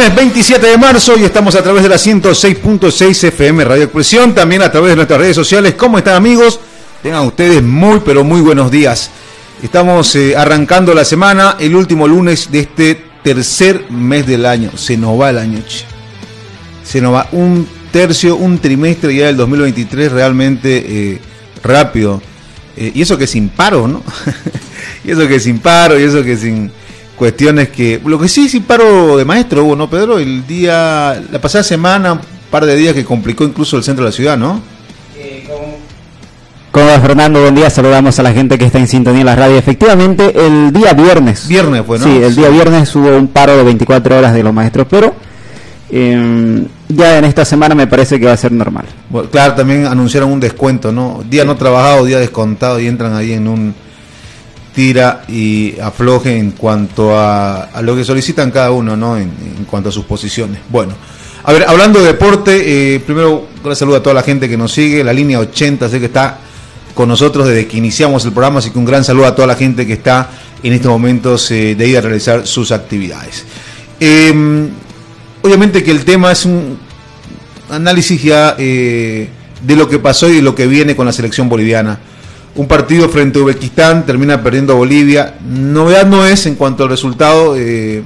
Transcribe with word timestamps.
Lunes 0.00 0.16
27 0.16 0.66
de 0.66 0.78
marzo 0.78 1.18
y 1.18 1.24
estamos 1.24 1.54
a 1.56 1.62
través 1.62 1.82
de 1.82 1.90
la 1.90 1.96
106.6 1.96 3.24
FM 3.28 3.64
Radio 3.64 3.82
Expresión, 3.82 4.34
también 4.34 4.62
a 4.62 4.72
través 4.72 4.92
de 4.92 4.96
nuestras 4.96 5.20
redes 5.20 5.36
sociales. 5.36 5.74
¿Cómo 5.74 5.98
están 5.98 6.14
amigos? 6.14 6.58
Tengan 7.02 7.26
ustedes 7.26 7.62
muy 7.62 8.00
pero 8.00 8.24
muy 8.24 8.40
buenos 8.40 8.70
días. 8.70 9.10
Estamos 9.62 10.16
eh, 10.16 10.34
arrancando 10.34 10.94
la 10.94 11.04
semana, 11.04 11.56
el 11.60 11.76
último 11.76 12.08
lunes 12.08 12.50
de 12.50 12.60
este 12.60 13.04
tercer 13.22 13.90
mes 13.90 14.26
del 14.26 14.46
año. 14.46 14.70
Se 14.74 14.96
nos 14.96 15.20
va 15.20 15.28
el 15.28 15.36
año. 15.36 15.62
Se 16.82 17.02
nos 17.02 17.12
va 17.12 17.28
un 17.32 17.68
tercio, 17.92 18.36
un 18.36 18.58
trimestre 18.58 19.14
ya 19.14 19.26
del 19.26 19.36
2023 19.36 20.12
realmente 20.12 20.82
eh, 20.88 21.20
rápido. 21.62 22.22
Eh, 22.74 22.90
y 22.94 23.02
eso 23.02 23.18
que 23.18 23.26
sin 23.26 23.50
paro, 23.50 23.86
¿no? 23.86 24.02
y 25.04 25.10
eso 25.10 25.28
que 25.28 25.38
sin 25.38 25.58
paro, 25.58 26.00
y 26.00 26.04
eso 26.04 26.22
que 26.22 26.38
sin 26.38 26.72
cuestiones 27.20 27.68
que... 27.68 28.00
Lo 28.02 28.18
que 28.18 28.28
sí, 28.28 28.48
sin 28.48 28.62
paro 28.62 29.18
de 29.18 29.26
maestro 29.26 29.62
hubo, 29.62 29.76
¿no, 29.76 29.90
Pedro? 29.90 30.18
El 30.18 30.46
día, 30.46 31.22
la 31.30 31.38
pasada 31.38 31.62
semana, 31.62 32.14
un 32.14 32.20
par 32.50 32.64
de 32.64 32.74
días 32.74 32.94
que 32.94 33.04
complicó 33.04 33.44
incluso 33.44 33.76
el 33.76 33.84
centro 33.84 34.06
de 34.06 34.10
la 34.10 34.16
ciudad, 34.16 34.38
¿no? 34.38 34.62
¿Cómo 36.70 36.86
va 36.86 36.98
Fernando? 36.98 37.42
Buen 37.42 37.54
día, 37.54 37.68
saludamos 37.68 38.18
a 38.18 38.22
la 38.22 38.32
gente 38.32 38.56
que 38.56 38.64
está 38.64 38.78
en 38.78 38.88
sintonía 38.88 39.20
en 39.20 39.26
la 39.26 39.36
radio. 39.36 39.58
Efectivamente, 39.58 40.32
el 40.34 40.72
día 40.72 40.94
viernes. 40.94 41.46
Viernes 41.46 41.82
fue, 41.86 41.98
¿no? 41.98 42.06
Sí, 42.06 42.22
el 42.22 42.34
día 42.34 42.48
viernes 42.48 42.96
hubo 42.96 43.14
un 43.14 43.28
paro 43.28 43.54
de 43.54 43.64
24 43.64 44.16
horas 44.16 44.32
de 44.32 44.42
los 44.42 44.54
maestros, 44.54 44.86
pero 44.88 45.14
eh, 45.90 46.64
ya 46.88 47.18
en 47.18 47.26
esta 47.26 47.44
semana 47.44 47.74
me 47.74 47.86
parece 47.86 48.18
que 48.18 48.24
va 48.24 48.32
a 48.32 48.38
ser 48.38 48.52
normal. 48.52 48.86
Bueno, 49.10 49.28
claro, 49.28 49.52
también 49.56 49.86
anunciaron 49.86 50.32
un 50.32 50.40
descuento, 50.40 50.90
¿no? 50.90 51.22
Día 51.28 51.44
no 51.44 51.54
trabajado, 51.56 52.06
día 52.06 52.18
descontado 52.18 52.80
y 52.80 52.86
entran 52.86 53.14
ahí 53.14 53.34
en 53.34 53.46
un 53.46 53.74
tira 54.74 55.24
y 55.28 55.78
afloje 55.80 56.36
en 56.36 56.52
cuanto 56.52 57.18
a, 57.18 57.68
lo 57.82 57.96
que 57.96 58.04
solicitan 58.04 58.50
cada 58.50 58.70
uno, 58.70 58.96
¿no? 58.96 59.16
En, 59.16 59.30
cuanto 59.68 59.88
a 59.88 59.92
sus 59.92 60.04
posiciones. 60.04 60.60
Bueno, 60.68 60.94
a 61.44 61.52
ver, 61.52 61.64
hablando 61.66 62.00
de 62.00 62.06
deporte, 62.06 62.94
eh, 62.94 63.00
primero, 63.00 63.48
un 63.62 63.76
saludo 63.76 63.96
a 63.96 64.02
toda 64.02 64.14
la 64.14 64.22
gente 64.22 64.48
que 64.48 64.56
nos 64.56 64.72
sigue, 64.72 65.04
la 65.04 65.12
línea 65.12 65.38
80, 65.38 65.88
sé 65.88 65.98
que 65.98 66.06
está 66.06 66.38
con 66.94 67.08
nosotros 67.08 67.46
desde 67.48 67.66
que 67.66 67.76
iniciamos 67.76 68.24
el 68.24 68.32
programa, 68.32 68.58
así 68.58 68.70
que 68.70 68.78
un 68.78 68.84
gran 68.84 69.04
saludo 69.04 69.26
a 69.26 69.34
toda 69.34 69.46
la 69.46 69.54
gente 69.54 69.86
que 69.86 69.94
está 69.94 70.30
en 70.62 70.72
estos 70.72 70.90
momentos 70.90 71.50
eh, 71.50 71.74
de 71.74 71.88
ir 71.88 71.96
a 71.96 72.00
realizar 72.00 72.46
sus 72.46 72.72
actividades. 72.72 73.44
Eh, 73.98 74.68
obviamente 75.42 75.82
que 75.82 75.90
el 75.90 76.04
tema 76.04 76.32
es 76.32 76.44
un 76.44 76.78
análisis 77.70 78.22
ya 78.22 78.56
eh, 78.58 79.28
de 79.62 79.76
lo 79.76 79.88
que 79.88 79.98
pasó 79.98 80.28
y 80.28 80.36
de 80.36 80.42
lo 80.42 80.54
que 80.54 80.66
viene 80.66 80.96
con 80.96 81.06
la 81.06 81.12
selección 81.12 81.48
boliviana. 81.48 81.98
Un 82.60 82.68
partido 82.68 83.08
frente 83.08 83.38
a 83.38 83.42
Uzbekistán 83.42 84.04
termina 84.04 84.42
perdiendo 84.42 84.76
Bolivia. 84.76 85.34
Novedad 85.42 86.04
no 86.04 86.26
es 86.26 86.44
en 86.44 86.56
cuanto 86.56 86.82
al 86.82 86.90
resultado. 86.90 87.54
eh, 87.56 88.02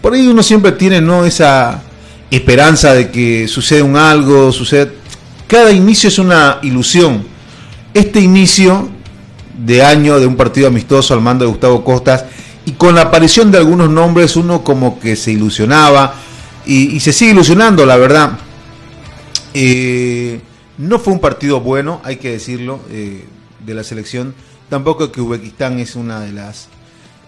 por 0.00 0.14
ahí 0.14 0.28
uno 0.28 0.44
siempre 0.44 0.70
tiene 0.70 1.00
¿no? 1.00 1.24
esa 1.24 1.82
esperanza 2.30 2.94
de 2.94 3.10
que 3.10 3.48
suceda 3.48 3.82
un 3.82 3.96
algo. 3.96 4.52
Cada 5.48 5.72
inicio 5.72 6.08
es 6.08 6.20
una 6.20 6.60
ilusión. 6.62 7.24
Este 7.92 8.20
inicio 8.20 8.88
de 9.58 9.82
año 9.82 10.20
de 10.20 10.26
un 10.28 10.36
partido 10.36 10.68
amistoso 10.68 11.12
al 11.12 11.20
mando 11.20 11.44
de 11.44 11.50
Gustavo 11.50 11.82
Costas 11.82 12.26
y 12.64 12.70
con 12.70 12.94
la 12.94 13.02
aparición 13.02 13.50
de 13.50 13.58
algunos 13.58 13.90
nombres 13.90 14.36
uno 14.36 14.62
como 14.62 15.00
que 15.00 15.16
se 15.16 15.32
ilusionaba 15.32 16.14
y, 16.64 16.94
y 16.94 17.00
se 17.00 17.12
sigue 17.12 17.32
ilusionando, 17.32 17.84
la 17.86 17.96
verdad. 17.96 18.38
Eh, 19.52 20.40
no 20.78 20.98
fue 20.98 21.12
un 21.12 21.20
partido 21.20 21.60
bueno, 21.60 22.00
hay 22.04 22.16
que 22.16 22.30
decirlo, 22.30 22.80
eh, 22.90 23.24
de 23.64 23.74
la 23.74 23.84
selección. 23.84 24.34
Tampoco 24.68 25.12
que 25.12 25.20
Uzbekistán 25.20 25.78
es 25.78 25.96
una 25.96 26.20
de 26.20 26.32
las 26.32 26.68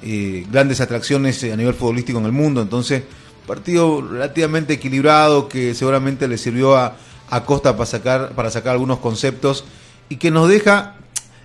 eh, 0.02 0.46
grandes 0.50 0.80
atracciones 0.80 1.42
eh, 1.42 1.52
a 1.52 1.56
nivel 1.56 1.74
futbolístico 1.74 2.18
en 2.18 2.26
el 2.26 2.32
mundo. 2.32 2.62
Entonces, 2.62 3.02
partido 3.46 4.00
relativamente 4.02 4.74
equilibrado 4.74 5.48
que 5.48 5.74
seguramente 5.74 6.28
le 6.28 6.38
sirvió 6.38 6.76
a, 6.76 6.96
a 7.30 7.44
Costa 7.44 7.76
para 7.76 7.86
sacar, 7.86 8.30
para 8.34 8.50
sacar 8.50 8.72
algunos 8.72 8.98
conceptos 8.98 9.64
y 10.08 10.16
que 10.16 10.30
nos 10.30 10.48
deja... 10.48 10.96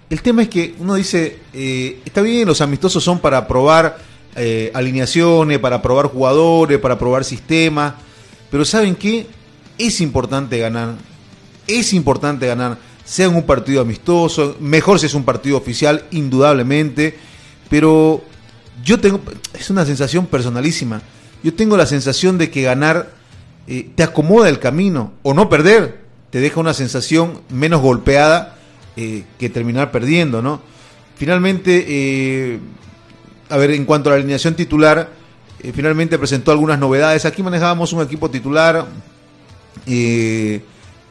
El 0.10 0.24
tema 0.24 0.42
es 0.42 0.50
que 0.50 0.74
uno 0.80 0.96
dice, 0.96 1.38
eh, 1.54 2.02
está 2.04 2.24
bien, 2.24 2.48
los 2.48 2.62
amistosos 2.62 3.04
son 3.04 3.20
para 3.20 3.48
probar 3.48 4.10
alineaciones, 4.74 5.60
para 5.60 5.81
probar 5.81 6.08
jugadores, 6.08 6.80
para 6.80 6.98
probar 6.98 7.26
sistemas, 7.26 7.94
pero 8.50 8.64
¿saben 8.64 8.96
qué? 8.96 9.28
Es 9.78 10.00
importante 10.02 10.58
ganar, 10.58 10.96
es 11.69 11.94
importante 11.94 12.47
ganar, 12.47 12.78
sea 13.06 13.28
en 13.28 13.35
un 13.35 13.44
partido 13.44 13.81
amistoso, 13.81 14.57
mejor 14.59 15.00
si 15.00 15.06
es 15.06 15.13
un 15.13 15.24
partido 15.24 15.57
oficial, 15.57 16.06
indudablemente, 16.12 17.18
pero 17.69 18.24
yo 18.84 19.00
tengo, 19.00 19.22
es 19.53 19.69
una 19.69 19.85
sensación 19.85 20.25
personalísima, 20.25 21.02
yo 21.44 21.53
tengo 21.53 21.78
la 21.78 21.85
sensación 21.85 22.38
de 22.38 22.50
que 22.50 22.63
ganar 22.63 23.12
eh, 23.68 23.90
te 23.96 24.03
acomoda 24.03 24.50
el 24.50 24.59
camino, 24.59 25.13
o 25.22 25.34
no 25.34 25.50
perder, 25.50 26.02
te 26.30 26.40
deja 26.40 26.59
una 26.59 26.74
sensación 26.74 27.41
menos 27.50 27.81
golpeada 27.81 28.57
eh, 28.96 29.24
que 29.38 29.50
terminar 29.50 29.91
perdiendo, 29.91 30.41
¿no? 30.41 30.62
Finalmente, 31.16 31.86
eh, 31.88 32.59
a 33.50 33.57
ver, 33.57 33.72
en 33.72 33.86
cuanto 33.86 34.09
a 34.09 34.13
la 34.13 34.18
alineación 34.18 34.56
titular, 34.56 35.09
finalmente 35.74 36.18
presentó 36.18 36.51
algunas 36.51 36.80
novedades. 36.80 37.25
Aquí 37.25 37.44
manejábamos 37.44 37.91
un 37.94 38.01
equipo 38.01 38.30
titular, 38.30 38.86
eh, 39.86 40.62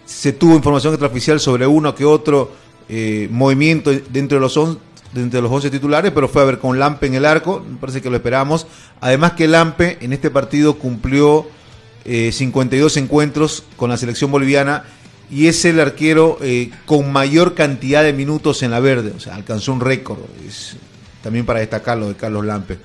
se 0.08 0.32
tuvo 0.32 0.54
información 0.54 0.94
extraoficial 0.94 1.38
sobre 1.38 1.66
uno 1.66 1.94
que 1.94 2.06
otro 2.06 2.50
eh, 2.88 3.28
movimiento 3.30 3.90
dentro 4.08 4.38
de 4.38 4.40
los 4.40 4.56
on- 4.56 4.78
dentro 5.12 5.38
de 5.38 5.42
los 5.42 5.52
11 5.52 5.70
titulares, 5.70 6.12
pero 6.12 6.28
fue 6.28 6.40
a 6.40 6.44
ver 6.46 6.58
con 6.58 6.78
Lampe 6.78 7.06
en 7.06 7.14
el 7.14 7.26
arco, 7.26 7.62
me 7.68 7.76
parece 7.76 8.00
que 8.00 8.08
lo 8.08 8.16
esperamos. 8.16 8.66
Además 9.00 9.32
que 9.32 9.46
Lampe 9.48 9.98
en 10.00 10.12
este 10.14 10.30
partido 10.30 10.78
cumplió 10.78 11.46
eh, 12.06 12.32
52 12.32 12.96
encuentros 12.96 13.64
con 13.76 13.90
la 13.90 13.98
selección 13.98 14.30
boliviana 14.30 14.84
y 15.30 15.46
es 15.48 15.62
el 15.66 15.78
arquero 15.78 16.38
eh, 16.40 16.70
con 16.86 17.12
mayor 17.12 17.54
cantidad 17.54 18.02
de 18.02 18.14
minutos 18.14 18.62
en 18.62 18.70
la 18.70 18.80
verde, 18.80 19.12
o 19.14 19.20
sea, 19.20 19.34
alcanzó 19.34 19.74
un 19.74 19.80
récord, 19.80 20.20
también 21.22 21.44
para 21.44 21.60
destacarlo 21.60 22.08
de 22.08 22.14
Carlos 22.14 22.46
Lampe, 22.46 22.78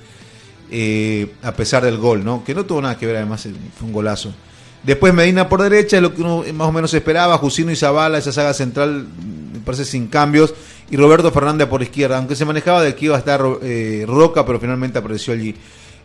eh, 0.70 1.32
a 1.42 1.52
pesar 1.52 1.84
del 1.84 1.96
gol, 1.96 2.22
¿no? 2.22 2.44
Que 2.44 2.54
no 2.54 2.64
tuvo 2.66 2.82
nada 2.82 2.98
que 2.98 3.06
ver, 3.06 3.16
además, 3.16 3.46
eh, 3.46 3.52
fue 3.78 3.86
un 3.88 3.94
golazo. 3.94 4.34
Después 4.84 5.14
Medina 5.14 5.48
por 5.48 5.62
derecha, 5.62 5.96
es 5.96 6.02
lo 6.02 6.14
que 6.14 6.20
uno 6.20 6.44
más 6.52 6.68
o 6.68 6.72
menos 6.72 6.92
esperaba, 6.92 7.38
Jusino 7.38 7.72
y 7.72 7.76
Zavala, 7.76 8.18
esa 8.18 8.32
saga 8.32 8.52
central, 8.52 9.06
me 9.52 9.60
parece 9.60 9.86
sin 9.86 10.08
cambios, 10.08 10.54
y 10.90 10.96
Roberto 10.98 11.32
Fernández 11.32 11.68
por 11.68 11.82
izquierda, 11.82 12.18
aunque 12.18 12.36
se 12.36 12.44
manejaba 12.44 12.82
de 12.82 12.94
que 12.94 13.06
iba 13.06 13.16
a 13.16 13.18
estar 13.18 13.42
eh, 13.62 14.04
Roca, 14.06 14.44
pero 14.44 14.60
finalmente 14.60 14.98
apareció 14.98 15.32
allí. 15.32 15.54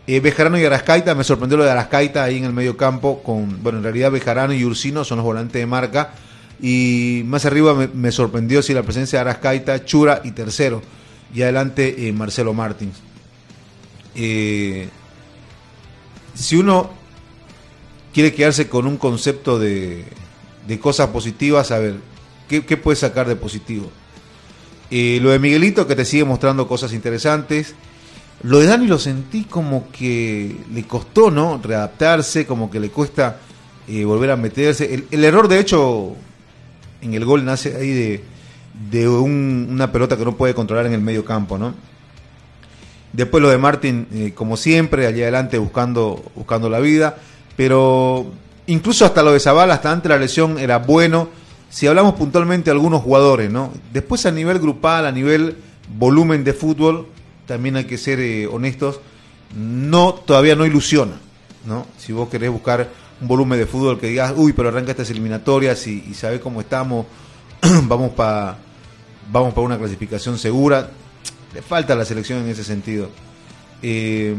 Eh, 0.07 0.22
Bejarano 0.22 0.57
y 0.57 0.63
Arascaita, 0.63 1.13
me 1.13 1.25
sorprendió 1.25 1.57
lo 1.57 1.66
de 1.66 1.72
Arascaita 1.72 2.23
ahí 2.23 2.38
en 2.38 2.45
el 2.45 2.53
medio 2.53 2.78
campo, 2.78 3.22
con, 3.22 3.62
bueno, 3.62 3.79
en 3.79 3.84
realidad 3.84 4.12
Bejarano 4.12 4.53
y 4.53 4.63
Ursino 4.63 5.03
son 5.03 5.18
los 5.18 5.25
volantes 5.25 5.59
de 5.59 5.66
marca, 5.66 6.13
y 6.62 7.23
más 7.25 7.45
arriba 7.45 7.73
me, 7.94 8.12
sorprendió 8.13 8.62
si 8.62 8.73
la 8.73 8.84
presencia 8.84 9.19
de 9.19 9.29
Arascaita, 9.29 9.84
Chura 9.84 10.22
y 10.23 10.31
tercero, 10.31 10.81
y 11.34 11.41
adelante 11.41 12.07
eh, 12.07 12.13
Marcelo 12.13 12.53
Martins. 12.53 12.95
Si 16.33 16.56
uno 16.56 16.99
quiere 18.13 18.33
quedarse 18.33 18.67
con 18.69 18.88
un 18.88 18.97
concepto 18.97 19.59
de, 19.59 20.06
de 20.67 20.79
cosas 20.79 21.07
positivas, 21.09 21.71
a 21.71 21.79
ver, 21.79 21.95
¿qué, 22.47 22.65
qué 22.65 22.77
puedes 22.77 23.00
sacar 23.00 23.27
de 23.27 23.35
positivo? 23.35 23.89
Eh, 24.91 25.19
lo 25.21 25.29
de 25.29 25.39
Miguelito, 25.39 25.85
que 25.88 25.95
te 25.95 26.06
sigue 26.06 26.23
mostrando 26.25 26.67
cosas 26.67 26.94
interesantes. 26.94 27.75
Lo 28.41 28.59
de 28.59 28.67
Dani 28.67 28.88
lo 28.88 28.97
sentí 28.97 29.44
como 29.44 29.91
que 29.91 30.56
le 30.73 30.83
costó, 30.83 31.29
¿no? 31.29 31.59
Readaptarse, 31.61 32.45
como 32.45 32.71
que 32.71 32.79
le 32.79 32.89
cuesta 32.89 33.38
eh, 33.88 34.06
volver 34.06 34.31
a 34.31 34.35
meterse. 34.38 35.06
El, 35.11 35.23
error, 35.25 35.47
de 35.47 35.59
hecho, 35.59 36.15
en 37.01 37.13
el 37.13 37.25
gol 37.25 37.44
nace 37.45 37.75
ahí 37.75 37.91
de, 37.91 38.23
de 38.89 39.09
un- 39.09 39.67
una 39.69 39.91
pelota 39.91 40.15
que 40.17 40.23
no 40.25 40.38
puede 40.38 40.53
controlar 40.56 40.85
en 40.85 40.94
el 40.94 41.01
medio 41.01 41.25
campo, 41.25 41.57
¿no? 41.57 41.75
Después 43.11 43.41
lo 43.41 43.50
de 43.50 43.57
Martín, 43.57 44.07
eh, 44.13 44.33
como 44.35 44.56
siempre, 44.56 45.06
allá 45.07 45.23
adelante 45.23 45.57
buscando, 45.57 46.23
buscando 46.35 46.69
la 46.69 46.79
vida. 46.79 47.17
Pero 47.59 48.25
incluso 48.67 49.03
hasta 49.03 49.21
lo 49.21 49.33
de 49.33 49.41
Zavala, 49.41 49.73
hasta 49.73 49.91
antes 49.91 50.03
de 50.03 50.15
la 50.15 50.17
lesión, 50.17 50.57
era 50.57 50.77
bueno. 50.77 51.27
Si 51.69 51.88
hablamos 51.88 52.13
puntualmente 52.13 52.69
de 52.69 52.71
algunos 52.71 53.01
jugadores, 53.01 53.51
¿no? 53.51 53.73
Después 53.91 54.25
a 54.25 54.31
nivel 54.31 54.59
grupal, 54.59 55.06
a 55.06 55.11
nivel 55.11 55.57
volumen 55.94 56.45
de 56.45 56.53
fútbol, 56.53 57.07
también 57.45 57.75
hay 57.75 57.83
que 57.83 57.97
ser 57.97 58.21
eh, 58.21 58.47
honestos, 58.47 59.01
no 59.57 60.13
todavía 60.13 60.56
no 60.56 60.65
ilusiona, 60.65 61.19
¿no? 61.65 61.85
Si 61.97 62.13
vos 62.13 62.29
querés 62.29 62.50
buscar 62.50 62.88
un 63.19 63.27
volumen 63.27 63.59
de 63.59 63.65
fútbol 63.65 64.00
que 64.00 64.07
digas, 64.07 64.33
uy, 64.38 64.53
pero 64.53 64.69
arranca 64.69 64.91
estas 64.91 65.09
eliminatorias 65.09 65.85
y, 65.85 66.06
y 66.09 66.13
sabés 66.13 66.39
cómo 66.39 66.61
estamos, 66.61 67.07
vamos 67.83 68.11
para 68.11 68.57
vamos 69.29 69.53
para 69.53 69.65
una 69.65 69.77
clasificación 69.77 70.38
segura, 70.38 70.91
le 71.53 71.61
falta 71.61 71.91
a 71.91 71.97
la 71.97 72.06
selección 72.06 72.39
en 72.39 72.47
ese 72.47 72.63
sentido. 72.63 73.09
Eh, 73.81 74.33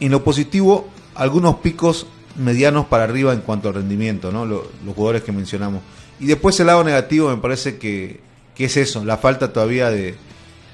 en 0.00 0.10
lo 0.10 0.22
positivo, 0.22 0.88
algunos 1.16 1.56
picos 1.56 2.06
medianos 2.36 2.86
para 2.86 3.04
arriba 3.04 3.32
en 3.32 3.40
cuanto 3.40 3.68
al 3.68 3.74
rendimiento, 3.74 4.30
¿no? 4.30 4.44
los 4.44 4.66
jugadores 4.94 5.22
que 5.22 5.32
mencionamos. 5.32 5.82
Y 6.20 6.26
después 6.26 6.58
el 6.60 6.66
lado 6.66 6.84
negativo 6.84 7.30
me 7.30 7.36
parece 7.36 7.78
que, 7.78 8.20
que 8.54 8.66
es 8.66 8.76
eso, 8.76 9.04
la 9.04 9.16
falta 9.16 9.52
todavía 9.52 9.90
de, 9.90 10.14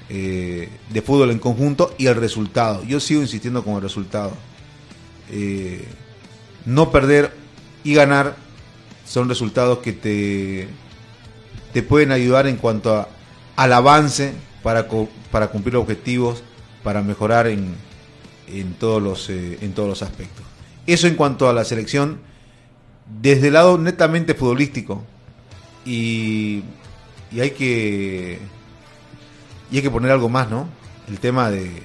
eh, 0.09 0.69
de 0.89 1.01
fútbol 1.01 1.31
en 1.31 1.39
conjunto 1.39 1.93
y 1.97 2.07
el 2.07 2.15
resultado. 2.15 2.83
Yo 2.83 2.99
sigo 2.99 3.21
insistiendo 3.21 3.63
con 3.63 3.75
el 3.75 3.81
resultado. 3.81 4.33
Eh, 5.31 5.85
no 6.65 6.91
perder 6.91 7.31
y 7.83 7.93
ganar 7.93 8.35
son 9.05 9.27
resultados 9.27 9.79
que 9.79 9.93
te, 9.93 10.67
te 11.73 11.83
pueden 11.83 12.11
ayudar 12.11 12.47
en 12.47 12.57
cuanto 12.57 13.07
al 13.55 13.73
avance 13.73 14.33
para, 14.61 14.87
para 15.31 15.47
cumplir 15.47 15.75
objetivos, 15.75 16.43
para 16.83 17.01
mejorar 17.01 17.47
en, 17.47 17.75
en, 18.47 18.73
todos 18.73 19.01
los, 19.01 19.29
eh, 19.29 19.59
en 19.61 19.73
todos 19.73 19.89
los 19.89 20.01
aspectos. 20.01 20.45
Eso 20.85 21.07
en 21.07 21.15
cuanto 21.15 21.47
a 21.49 21.53
la 21.53 21.63
selección, 21.63 22.19
desde 23.21 23.47
el 23.47 23.53
lado 23.53 23.77
netamente 23.77 24.33
futbolístico. 24.33 25.03
Y, 25.85 26.63
y 27.31 27.39
hay 27.41 27.51
que 27.51 28.39
hay 29.71 29.81
que 29.81 29.91
poner 29.91 30.11
algo 30.11 30.29
más, 30.29 30.49
¿no? 30.49 30.67
El 31.09 31.19
tema 31.19 31.49
de, 31.49 31.81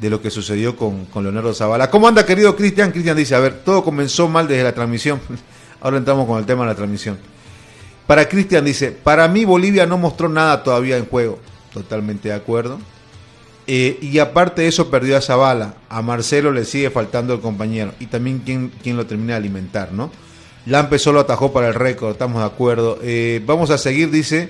de 0.00 0.10
lo 0.10 0.22
que 0.22 0.30
sucedió 0.30 0.76
con, 0.76 1.06
con 1.06 1.24
Leonardo 1.24 1.52
Zavala. 1.54 1.90
¿Cómo 1.90 2.08
anda, 2.08 2.24
querido 2.24 2.54
Cristian? 2.56 2.92
Cristian 2.92 3.16
dice, 3.16 3.34
a 3.34 3.40
ver, 3.40 3.62
todo 3.64 3.82
comenzó 3.84 4.28
mal 4.28 4.48
desde 4.48 4.64
la 4.64 4.72
transmisión. 4.72 5.20
Ahora 5.80 5.96
entramos 5.96 6.26
con 6.26 6.38
el 6.38 6.46
tema 6.46 6.62
de 6.62 6.70
la 6.70 6.74
transmisión. 6.76 7.18
Para 8.06 8.28
Cristian 8.28 8.64
dice, 8.64 8.92
para 8.92 9.26
mí 9.28 9.44
Bolivia 9.44 9.86
no 9.86 9.98
mostró 9.98 10.28
nada 10.28 10.62
todavía 10.62 10.96
en 10.96 11.06
juego. 11.06 11.38
Totalmente 11.72 12.28
de 12.28 12.34
acuerdo. 12.34 12.78
Eh, 13.66 13.98
y 14.02 14.18
aparte 14.18 14.62
de 14.62 14.68
eso 14.68 14.90
perdió 14.90 15.16
a 15.16 15.20
Zavala. 15.20 15.74
A 15.88 16.02
Marcelo 16.02 16.52
le 16.52 16.64
sigue 16.64 16.90
faltando 16.90 17.34
el 17.34 17.40
compañero. 17.40 17.92
Y 18.00 18.06
también 18.06 18.40
quien, 18.40 18.96
lo 18.96 19.06
termina 19.06 19.34
de 19.34 19.38
alimentar, 19.38 19.92
¿no? 19.92 20.10
Lampe 20.66 20.98
solo 20.98 21.20
atajó 21.20 21.52
para 21.52 21.68
el 21.68 21.74
récord, 21.74 22.12
estamos 22.12 22.40
de 22.40 22.46
acuerdo. 22.46 22.98
Eh, 23.02 23.42
vamos 23.44 23.70
a 23.70 23.78
seguir, 23.78 24.10
dice, 24.10 24.48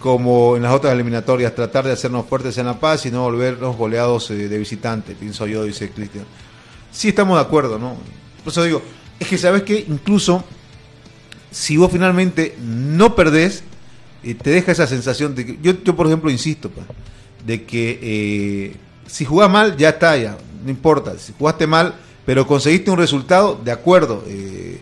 como 0.00 0.56
en 0.56 0.62
las 0.62 0.72
otras 0.72 0.92
eliminatorias, 0.92 1.54
tratar 1.54 1.84
de 1.84 1.92
hacernos 1.92 2.26
fuertes 2.26 2.58
en 2.58 2.66
La 2.66 2.80
Paz 2.80 3.06
y 3.06 3.12
no 3.12 3.22
volvernos 3.22 3.76
goleados 3.76 4.30
eh, 4.30 4.48
de 4.48 4.58
visitante, 4.58 5.14
pienso 5.14 5.46
yo, 5.46 5.62
dice 5.62 5.90
Cristian. 5.90 6.24
Sí, 6.90 7.08
estamos 7.08 7.36
de 7.36 7.42
acuerdo, 7.42 7.78
¿no? 7.78 7.96
Por 8.42 8.52
eso 8.52 8.64
digo, 8.64 8.82
es 9.20 9.28
que 9.28 9.38
sabes 9.38 9.62
que 9.62 9.84
incluso 9.88 10.44
si 11.52 11.76
vos 11.76 11.90
finalmente 11.92 12.56
no 12.60 13.14
perdés, 13.14 13.62
te 14.22 14.50
deja 14.50 14.72
esa 14.72 14.88
sensación 14.88 15.36
de 15.36 15.46
que. 15.46 15.58
Yo, 15.62 15.72
yo 15.84 15.94
por 15.94 16.06
ejemplo, 16.06 16.30
insisto, 16.30 16.68
pa, 16.68 16.82
de 17.44 17.64
que 17.64 17.98
eh, 18.02 18.76
si 19.06 19.24
jugás 19.24 19.50
mal, 19.50 19.76
ya 19.76 19.90
está, 19.90 20.16
ya, 20.16 20.36
no 20.64 20.70
importa. 20.70 21.18
Si 21.18 21.32
jugaste 21.38 21.66
mal, 21.66 21.94
pero 22.24 22.46
conseguiste 22.46 22.90
un 22.90 22.98
resultado, 22.98 23.60
de 23.62 23.70
acuerdo. 23.70 24.24
Eh, 24.26 24.80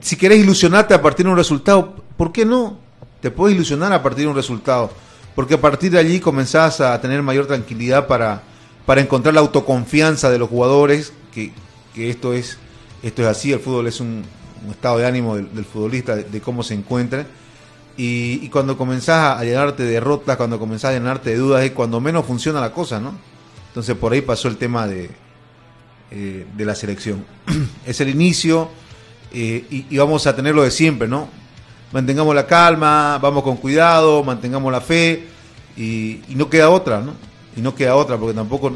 si 0.00 0.16
querés 0.16 0.38
ilusionarte 0.38 0.94
a 0.94 1.02
partir 1.02 1.26
de 1.26 1.32
un 1.32 1.38
resultado, 1.38 1.96
¿por 2.16 2.32
qué 2.32 2.44
no? 2.44 2.78
Te 3.20 3.30
puedes 3.30 3.54
ilusionar 3.54 3.92
a 3.92 4.02
partir 4.02 4.24
de 4.24 4.30
un 4.30 4.36
resultado. 4.36 4.90
Porque 5.34 5.54
a 5.54 5.60
partir 5.60 5.92
de 5.92 5.98
allí 5.98 6.18
comenzás 6.18 6.80
a 6.80 7.00
tener 7.00 7.22
mayor 7.22 7.46
tranquilidad 7.46 8.06
para, 8.08 8.42
para 8.86 9.00
encontrar 9.00 9.34
la 9.34 9.40
autoconfianza 9.40 10.30
de 10.30 10.38
los 10.38 10.48
jugadores, 10.48 11.12
que, 11.32 11.52
que 11.94 12.10
esto, 12.10 12.32
es, 12.32 12.58
esto 13.02 13.22
es 13.22 13.28
así, 13.28 13.52
el 13.52 13.60
fútbol 13.60 13.86
es 13.86 14.00
un, 14.00 14.24
estado 14.70 14.98
de 14.98 15.06
ánimo 15.06 15.36
del, 15.36 15.64
futbolista, 15.64 16.16
de, 16.16 16.40
cómo 16.40 16.62
se 16.62 16.74
encuentra. 16.74 17.26
Y, 17.98 18.40
y, 18.42 18.48
cuando 18.48 18.78
comenzás 18.78 19.38
a 19.38 19.44
llenarte 19.44 19.82
de 19.82 19.90
derrotas, 19.90 20.36
cuando 20.36 20.58
comenzás 20.58 20.92
a 20.92 20.94
llenarte 20.94 21.30
de 21.30 21.36
dudas, 21.36 21.64
es 21.64 21.72
cuando 21.72 22.00
menos 22.00 22.24
funciona 22.24 22.60
la 22.60 22.72
cosa, 22.72 23.00
¿no? 23.00 23.12
Entonces 23.66 23.96
por 23.96 24.12
ahí 24.12 24.22
pasó 24.22 24.48
el 24.48 24.56
tema 24.56 24.86
de, 24.86 25.10
eh, 26.10 26.46
de 26.56 26.64
la 26.64 26.74
selección. 26.74 27.24
es 27.86 28.00
el 28.00 28.08
inicio 28.08 28.70
eh, 29.30 29.84
y, 29.90 29.96
vamos 29.98 30.26
a 30.26 30.34
tenerlo 30.34 30.62
de 30.62 30.70
siempre, 30.70 31.06
¿no? 31.06 31.28
Mantengamos 31.92 32.34
la 32.34 32.46
calma, 32.46 33.18
vamos 33.20 33.42
con 33.42 33.56
cuidado, 33.58 34.24
mantengamos 34.24 34.72
la 34.72 34.80
fe 34.80 35.26
y, 35.76 36.20
no 36.28 36.48
queda 36.48 36.70
otra, 36.70 37.00
¿no? 37.00 37.12
Y 37.56 37.60
no 37.60 37.74
queda 37.74 37.94
otra, 37.94 38.16
porque 38.16 38.34
tampoco 38.34 38.70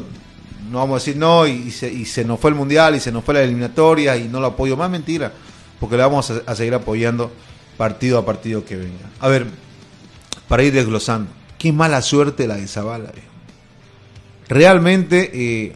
no 0.69 0.77
vamos 0.77 1.01
a 1.01 1.05
decir 1.05 1.17
no 1.17 1.47
y, 1.47 1.71
se, 1.71 1.91
y 1.91 2.05
se 2.05 2.23
nos 2.23 2.39
fue 2.39 2.51
el 2.51 2.55
mundial 2.55 2.95
y 2.95 2.99
se 2.99 3.11
nos 3.11 3.23
fue 3.23 3.33
la 3.33 3.41
eliminatoria 3.41 4.15
y 4.15 4.27
no 4.27 4.39
lo 4.39 4.47
apoyo 4.47 4.77
más 4.77 4.89
mentira 4.89 5.31
porque 5.79 5.97
le 5.97 6.03
vamos 6.03 6.31
a, 6.31 6.55
seguir 6.55 6.73
apoyando 6.73 7.31
partido 7.77 8.17
a 8.17 8.25
partido 8.25 8.65
que 8.65 8.75
venga. 8.75 9.09
A 9.19 9.27
ver, 9.27 9.47
para 10.47 10.63
ir 10.63 10.73
desglosando, 10.73 11.31
qué 11.57 11.71
mala 11.71 12.01
suerte 12.01 12.47
la 12.47 12.55
de 12.55 12.67
Zavala. 12.67 13.11
Realmente, 14.47 15.31
eh, 15.33 15.75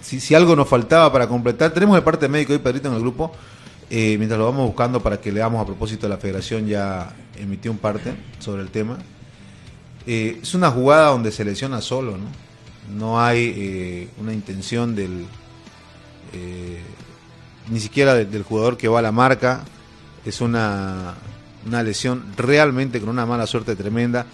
si, 0.00 0.20
si, 0.20 0.34
algo 0.34 0.56
nos 0.56 0.68
faltaba 0.68 1.12
para 1.12 1.28
completar, 1.28 1.72
tenemos 1.72 1.96
de 1.96 2.02
parte 2.02 2.28
médico 2.28 2.52
y 2.54 2.58
Pedrito 2.58 2.88
en 2.88 2.94
el 2.94 3.00
grupo, 3.00 3.32
eh, 3.90 4.16
mientras 4.18 4.38
lo 4.38 4.46
vamos 4.46 4.66
buscando 4.66 5.00
para 5.00 5.20
que 5.20 5.30
leamos 5.30 5.60
a 5.60 5.66
propósito 5.66 6.06
de 6.06 6.14
la 6.14 6.18
federación, 6.18 6.66
ya 6.66 7.14
emitió 7.36 7.70
un 7.70 7.78
parte 7.78 8.14
sobre 8.38 8.62
el 8.62 8.70
tema. 8.70 8.98
Eh, 10.06 10.40
es 10.42 10.54
una 10.54 10.70
jugada 10.70 11.10
donde 11.10 11.30
se 11.30 11.44
lesiona 11.44 11.80
solo, 11.80 12.16
¿no? 12.16 12.26
No 12.96 13.20
hay 13.20 13.54
eh, 13.56 14.08
una 14.20 14.32
intención 14.32 14.94
del 14.94 15.26
ni 17.70 17.78
siquiera 17.78 18.14
del, 18.14 18.42
jugador 18.42 18.76
que 18.76 18.88
va 18.88 18.98
a 18.98 19.02
la 19.02 19.12
marca. 19.12 19.62
Es 20.24 20.40
una, 20.40 21.14
una 21.66 21.82
lesión 21.82 22.24
realmente 22.36 23.00
con 23.00 23.08
una 23.08 23.26
mala 23.26 23.46
suerte 23.46 23.76
tremenda. 23.76 24.26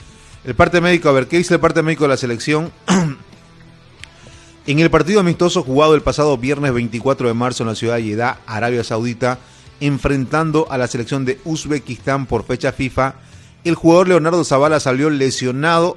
El 0.44 0.54
parte 0.54 0.80
médico, 0.80 1.08
a 1.08 1.12
ver, 1.12 1.26
¿qué 1.26 1.38
dice 1.38 1.54
el 1.54 1.60
parte 1.60 1.82
médico 1.82 2.04
de 2.04 2.08
la 2.08 2.16
selección? 2.16 2.72
en 4.66 4.78
el 4.78 4.90
partido 4.90 5.20
amistoso 5.20 5.62
jugado 5.62 5.94
el 5.94 6.02
pasado 6.02 6.38
viernes 6.38 6.72
24 6.72 7.28
de 7.28 7.34
marzo 7.34 7.62
en 7.62 7.68
la 7.68 7.74
ciudad 7.74 7.96
de 7.96 8.04
Jeddah, 8.04 8.40
Arabia 8.46 8.84
Saudita, 8.84 9.38
enfrentando 9.80 10.70
a 10.70 10.78
la 10.78 10.86
selección 10.86 11.24
de 11.24 11.40
Uzbekistán 11.44 12.26
por 12.26 12.44
fecha 12.44 12.72
FIFA, 12.72 13.14
el 13.64 13.74
jugador 13.74 14.08
Leonardo 14.08 14.44
Zavala 14.44 14.80
salió 14.80 15.10
lesionado 15.10 15.96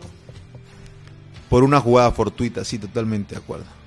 por 1.50 1.64
una 1.64 1.80
jugada 1.80 2.12
fortuita, 2.12 2.66
sí, 2.66 2.80
totalmente 2.80 3.36
de 3.36 3.42
acuerdo. 3.42 3.83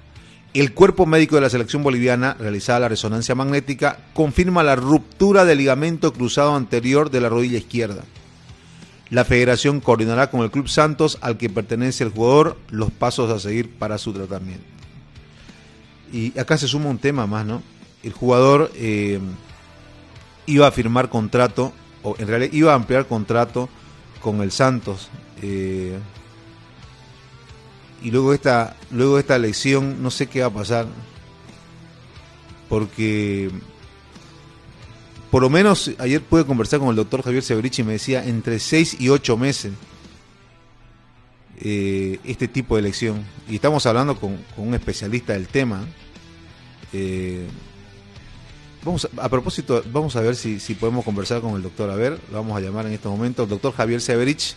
El 0.56 0.72
cuerpo 0.72 1.04
médico 1.04 1.34
de 1.34 1.42
la 1.42 1.50
selección 1.50 1.82
boliviana, 1.82 2.32
realizada 2.32 2.80
la 2.80 2.88
resonancia 2.88 3.34
magnética, 3.34 3.98
confirma 4.14 4.62
la 4.62 4.74
ruptura 4.74 5.44
del 5.44 5.58
ligamento 5.58 6.14
cruzado 6.14 6.56
anterior 6.56 7.10
de 7.10 7.20
la 7.20 7.28
rodilla 7.28 7.58
izquierda. 7.58 8.04
La 9.10 9.26
federación 9.26 9.80
coordinará 9.80 10.30
con 10.30 10.40
el 10.40 10.50
Club 10.50 10.70
Santos, 10.70 11.18
al 11.20 11.36
que 11.36 11.50
pertenece 11.50 12.04
el 12.04 12.10
jugador, 12.10 12.56
los 12.70 12.90
pasos 12.90 13.30
a 13.30 13.38
seguir 13.38 13.68
para 13.68 13.98
su 13.98 14.14
tratamiento. 14.14 14.64
Y 16.10 16.38
acá 16.38 16.56
se 16.56 16.68
suma 16.68 16.88
un 16.88 16.96
tema 16.96 17.26
más, 17.26 17.44
¿no? 17.44 17.62
El 18.02 18.14
jugador 18.14 18.72
eh, 18.76 19.20
iba 20.46 20.66
a 20.66 20.72
firmar 20.72 21.10
contrato, 21.10 21.74
o 22.02 22.16
en 22.18 22.28
realidad 22.28 22.54
iba 22.54 22.72
a 22.72 22.76
ampliar 22.76 23.06
contrato 23.06 23.68
con 24.22 24.40
el 24.40 24.50
Santos. 24.50 25.10
Eh, 25.42 25.98
y 28.02 28.10
luego 28.10 28.34
esta, 28.34 28.76
luego 28.90 29.18
esta 29.18 29.38
lesión 29.38 30.02
no 30.02 30.10
sé 30.10 30.26
qué 30.26 30.40
va 30.40 30.46
a 30.46 30.50
pasar. 30.50 30.86
Porque 32.68 33.50
por 35.30 35.42
lo 35.42 35.50
menos 35.50 35.90
ayer 35.98 36.22
pude 36.22 36.44
conversar 36.44 36.80
con 36.80 36.88
el 36.88 36.96
doctor 36.96 37.22
Javier 37.22 37.42
Severich 37.42 37.78
y 37.78 37.84
me 37.84 37.92
decía 37.92 38.24
entre 38.24 38.58
6 38.58 39.00
y 39.00 39.08
8 39.08 39.36
meses 39.36 39.72
eh, 41.60 42.18
este 42.24 42.48
tipo 42.48 42.76
de 42.76 42.82
lesión. 42.82 43.24
Y 43.48 43.56
estamos 43.56 43.86
hablando 43.86 44.18
con, 44.18 44.38
un 44.56 44.74
especialista 44.74 45.32
del 45.32 45.48
tema. 45.48 45.84
Eh, 46.92 47.46
vamos 48.84 49.08
a, 49.16 49.28
propósito, 49.28 49.82
vamos 49.92 50.16
a 50.16 50.20
ver 50.20 50.36
si, 50.36 50.60
si, 50.60 50.74
podemos 50.74 51.04
conversar 51.04 51.40
con 51.40 51.54
el 51.54 51.62
doctor. 51.62 51.90
A 51.90 51.96
ver, 51.96 52.18
lo 52.30 52.38
vamos 52.38 52.56
a 52.56 52.60
llamar 52.60 52.86
en 52.86 52.92
este 52.92 53.08
momento. 53.08 53.44
El 53.44 53.48
doctor 53.48 53.72
Javier 53.74 54.00
Severich 54.00 54.54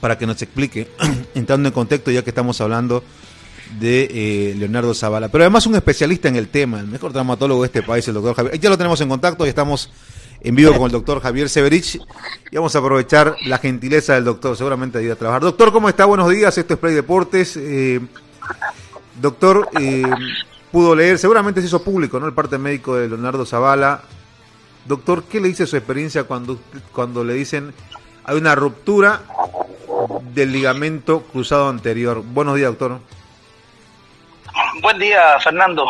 para 0.00 0.18
que 0.18 0.26
nos 0.26 0.40
explique, 0.42 0.88
entrando 1.34 1.68
en 1.68 1.72
contexto 1.72 2.10
ya 2.10 2.22
que 2.22 2.30
estamos 2.30 2.60
hablando 2.60 3.04
de 3.78 4.08
eh, 4.10 4.54
Leonardo 4.56 4.94
Zavala. 4.94 5.28
Pero 5.28 5.44
además 5.44 5.66
un 5.66 5.76
especialista 5.76 6.28
en 6.28 6.36
el 6.36 6.48
tema, 6.48 6.80
el 6.80 6.86
mejor 6.86 7.12
traumatólogo 7.12 7.62
de 7.62 7.66
este 7.66 7.82
país, 7.82 8.06
el 8.08 8.14
doctor 8.14 8.34
Javier. 8.34 8.58
Ya 8.58 8.70
lo 8.70 8.76
tenemos 8.76 9.00
en 9.00 9.08
contacto 9.08 9.46
y 9.46 9.48
estamos 9.48 9.90
en 10.40 10.54
vivo 10.54 10.72
con 10.72 10.86
el 10.86 10.92
doctor 10.92 11.20
Javier 11.20 11.48
Severich 11.48 12.00
y 12.50 12.56
vamos 12.56 12.74
a 12.74 12.78
aprovechar 12.78 13.36
la 13.44 13.58
gentileza 13.58 14.14
del 14.14 14.24
doctor, 14.24 14.56
seguramente 14.56 14.98
de 14.98 15.12
a 15.12 15.16
trabajar. 15.16 15.42
Doctor, 15.42 15.70
¿cómo 15.72 15.88
está? 15.88 16.06
Buenos 16.06 16.30
días, 16.30 16.56
esto 16.56 16.74
es 16.74 16.80
Play 16.80 16.94
Deportes. 16.94 17.56
Eh, 17.56 18.00
doctor, 19.20 19.68
eh, 19.78 20.02
pudo 20.72 20.94
leer, 20.94 21.18
seguramente 21.18 21.60
se 21.60 21.66
hizo 21.66 21.82
público, 21.82 22.18
¿no? 22.18 22.26
El 22.26 22.32
parte 22.32 22.58
médico 22.58 22.96
de 22.96 23.08
Leonardo 23.08 23.44
Zavala. 23.44 24.02
Doctor, 24.86 25.24
¿qué 25.24 25.40
le 25.40 25.48
dice 25.48 25.66
su 25.66 25.76
experiencia 25.76 26.24
cuando, 26.24 26.58
cuando 26.92 27.22
le 27.22 27.34
dicen 27.34 27.72
hay 28.24 28.36
una 28.36 28.54
ruptura 28.54 29.22
del 30.08 30.52
ligamento 30.52 31.22
cruzado 31.22 31.68
anterior. 31.68 32.22
Buenos 32.24 32.56
días, 32.56 32.70
doctor. 32.70 33.00
Buen 34.80 34.98
día, 34.98 35.38
Fernando. 35.40 35.86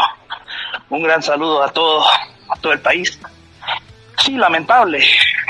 Un 0.88 1.02
gran 1.02 1.22
saludo 1.22 1.62
a 1.62 1.72
todo, 1.72 2.02
a 2.02 2.56
todo 2.60 2.72
el 2.72 2.80
país. 2.80 3.18
Sí, 4.18 4.36
lamentable. 4.36 5.04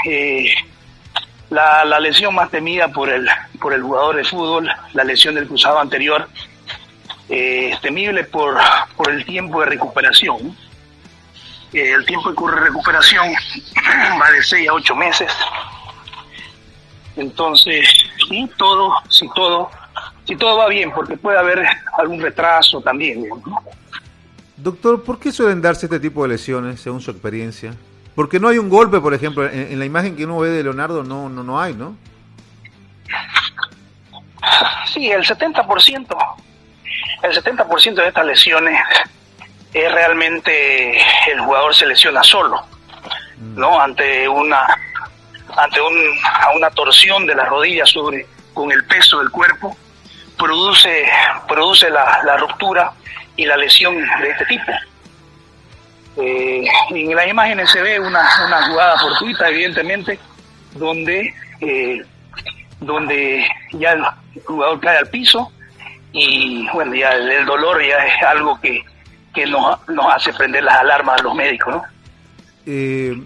Eh, 0.06 0.52
la, 1.50 1.84
la, 1.84 1.98
lesión 1.98 2.34
más 2.34 2.50
temida 2.50 2.88
por 2.88 3.08
el, 3.08 3.28
por 3.60 3.72
el 3.72 3.82
jugador 3.82 4.16
de 4.16 4.24
fútbol, 4.24 4.70
la 4.92 5.04
lesión 5.04 5.34
del 5.34 5.48
cruzado 5.48 5.80
anterior, 5.80 6.28
eh, 7.28 7.70
es 7.72 7.80
temible 7.80 8.24
por, 8.24 8.58
por 8.96 9.10
el 9.10 9.24
tiempo 9.24 9.60
de 9.60 9.66
recuperación. 9.66 10.56
Eh, 11.72 11.92
el 11.92 12.04
tiempo 12.04 12.32
de 12.32 12.60
recuperación 12.60 13.32
va 14.20 14.30
de 14.30 14.42
6 14.42 14.68
a 14.68 14.72
8 14.72 14.96
meses. 14.96 15.32
Entonces, 17.20 17.86
sí, 18.28 18.50
todo, 18.56 18.94
si 19.10 19.28
todo, 19.34 19.70
si 20.26 20.36
todo 20.36 20.56
va 20.56 20.68
bien, 20.68 20.90
porque 20.90 21.18
puede 21.18 21.38
haber 21.38 21.66
algún 21.98 22.20
retraso 22.20 22.80
también. 22.80 23.26
Doctor, 24.56 25.04
¿por 25.04 25.18
qué 25.18 25.30
suelen 25.30 25.60
darse 25.60 25.84
este 25.86 26.00
tipo 26.00 26.22
de 26.22 26.30
lesiones, 26.30 26.80
según 26.80 27.02
su 27.02 27.10
experiencia? 27.10 27.74
Porque 28.14 28.40
no 28.40 28.48
hay 28.48 28.56
un 28.56 28.70
golpe, 28.70 29.00
por 29.00 29.12
ejemplo, 29.12 29.46
en, 29.46 29.78
la 29.78 29.84
imagen 29.84 30.16
que 30.16 30.24
uno 30.24 30.38
ve 30.38 30.48
de 30.48 30.62
Leonardo 30.62 31.04
no, 31.04 31.28
no, 31.28 31.44
no 31.44 31.60
hay, 31.60 31.74
¿no? 31.74 31.94
Sí, 34.86 35.10
el 35.10 35.22
70%, 35.22 36.16
el 37.22 37.32
70% 37.32 37.94
de 37.94 38.08
estas 38.08 38.26
lesiones 38.26 38.80
es 39.74 39.92
realmente 39.92 40.98
el 41.30 41.40
jugador 41.40 41.74
se 41.74 41.86
lesiona 41.86 42.22
solo, 42.22 42.64
¿no? 43.38 43.76
Mm. 43.76 43.80
Ante 43.80 44.28
una 44.28 44.66
ante 45.56 45.80
un, 45.80 45.94
una 46.56 46.70
torsión 46.70 47.26
de 47.26 47.34
la 47.34 47.44
rodilla 47.44 47.86
sobre 47.86 48.26
con 48.54 48.70
el 48.72 48.84
peso 48.84 49.18
del 49.18 49.30
cuerpo 49.30 49.76
produce 50.36 51.06
produce 51.46 51.90
la, 51.90 52.20
la 52.24 52.36
ruptura 52.36 52.92
y 53.36 53.46
la 53.46 53.56
lesión 53.56 53.96
de 53.96 54.30
este 54.30 54.44
tipo. 54.46 54.72
Eh, 56.16 56.66
en 56.90 57.14
las 57.14 57.28
imágenes 57.28 57.70
se 57.70 57.80
ve 57.80 57.98
una, 57.98 58.28
una 58.46 58.66
jugada 58.66 58.98
fortuita, 58.98 59.48
evidentemente, 59.48 60.18
donde, 60.72 61.32
eh, 61.60 62.02
donde 62.80 63.46
ya 63.72 63.92
el 63.92 64.04
jugador 64.44 64.80
cae 64.80 64.98
al 64.98 65.08
piso 65.08 65.50
y 66.12 66.68
bueno, 66.72 66.94
ya 66.94 67.12
el, 67.12 67.46
dolor 67.46 67.80
ya 67.82 68.04
es 68.04 68.22
algo 68.24 68.60
que, 68.60 68.84
que 69.32 69.46
nos, 69.46 69.88
nos, 69.88 70.12
hace 70.12 70.32
prender 70.32 70.64
las 70.64 70.76
alarmas 70.76 71.20
a 71.20 71.22
los 71.22 71.34
médicos. 71.34 71.82
Eh, 72.66 73.16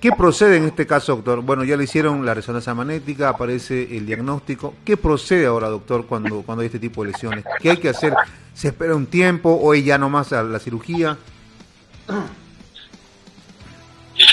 ¿Qué 0.00 0.12
procede 0.12 0.58
en 0.58 0.64
este 0.64 0.86
caso, 0.86 1.16
doctor? 1.16 1.42
Bueno, 1.42 1.64
ya 1.64 1.76
le 1.76 1.82
hicieron 1.84 2.24
la 2.24 2.32
resonancia 2.32 2.72
magnética, 2.72 3.30
aparece 3.30 3.96
el 3.96 4.06
diagnóstico. 4.06 4.76
¿Qué 4.84 4.96
procede 4.96 5.46
ahora, 5.46 5.68
doctor, 5.68 6.06
cuando, 6.06 6.42
cuando 6.42 6.62
hay 6.62 6.66
este 6.66 6.78
tipo 6.78 7.02
de 7.02 7.10
lesiones? 7.10 7.44
¿Qué 7.60 7.70
hay 7.70 7.78
que 7.78 7.88
hacer? 7.88 8.14
¿Se 8.54 8.68
espera 8.68 8.94
un 8.94 9.06
tiempo 9.06 9.58
o 9.60 9.74
ya 9.74 9.98
nomás 9.98 10.30
la 10.30 10.58
cirugía? 10.60 11.16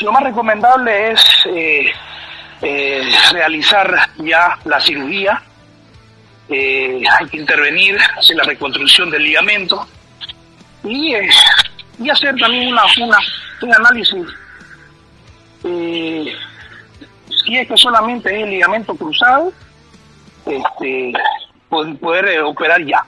Lo 0.01 0.11
más 0.11 0.23
recomendable 0.23 1.13
es 1.13 1.21
eh, 1.47 1.91
eh, 2.61 3.03
realizar 3.31 4.11
ya 4.17 4.59
la 4.65 4.79
cirugía. 4.79 5.41
Eh, 6.47 7.01
hay 7.19 7.27
que 7.27 7.37
intervenir, 7.37 7.97
hacer 8.19 8.35
la 8.35 8.43
reconstrucción 8.43 9.09
del 9.09 9.23
ligamento 9.23 9.87
y, 10.83 11.15
y 11.99 12.09
hacer 12.09 12.35
también 12.35 12.71
una, 12.71 12.83
una 13.01 13.17
un 13.61 13.73
análisis 13.73 14.25
eh, 15.65 16.31
si 17.43 17.57
es 17.57 17.67
que 17.67 17.77
solamente 17.77 18.35
es 18.35 18.43
el 18.43 18.51
ligamento 18.51 18.95
cruzado, 18.95 19.51
este, 20.45 21.11
poder, 21.69 22.41
operar 22.41 22.83
ya. 22.85 23.03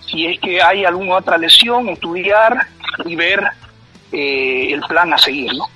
Si 0.00 0.26
es 0.26 0.38
que 0.40 0.62
hay 0.62 0.84
alguna 0.84 1.16
otra 1.16 1.36
lesión, 1.36 1.88
estudiar 1.88 2.68
y 3.04 3.16
ver 3.16 3.42
eh, 4.12 4.68
el 4.72 4.80
plan 4.82 5.12
a 5.12 5.18
seguir, 5.18 5.52
¿no? 5.54 5.66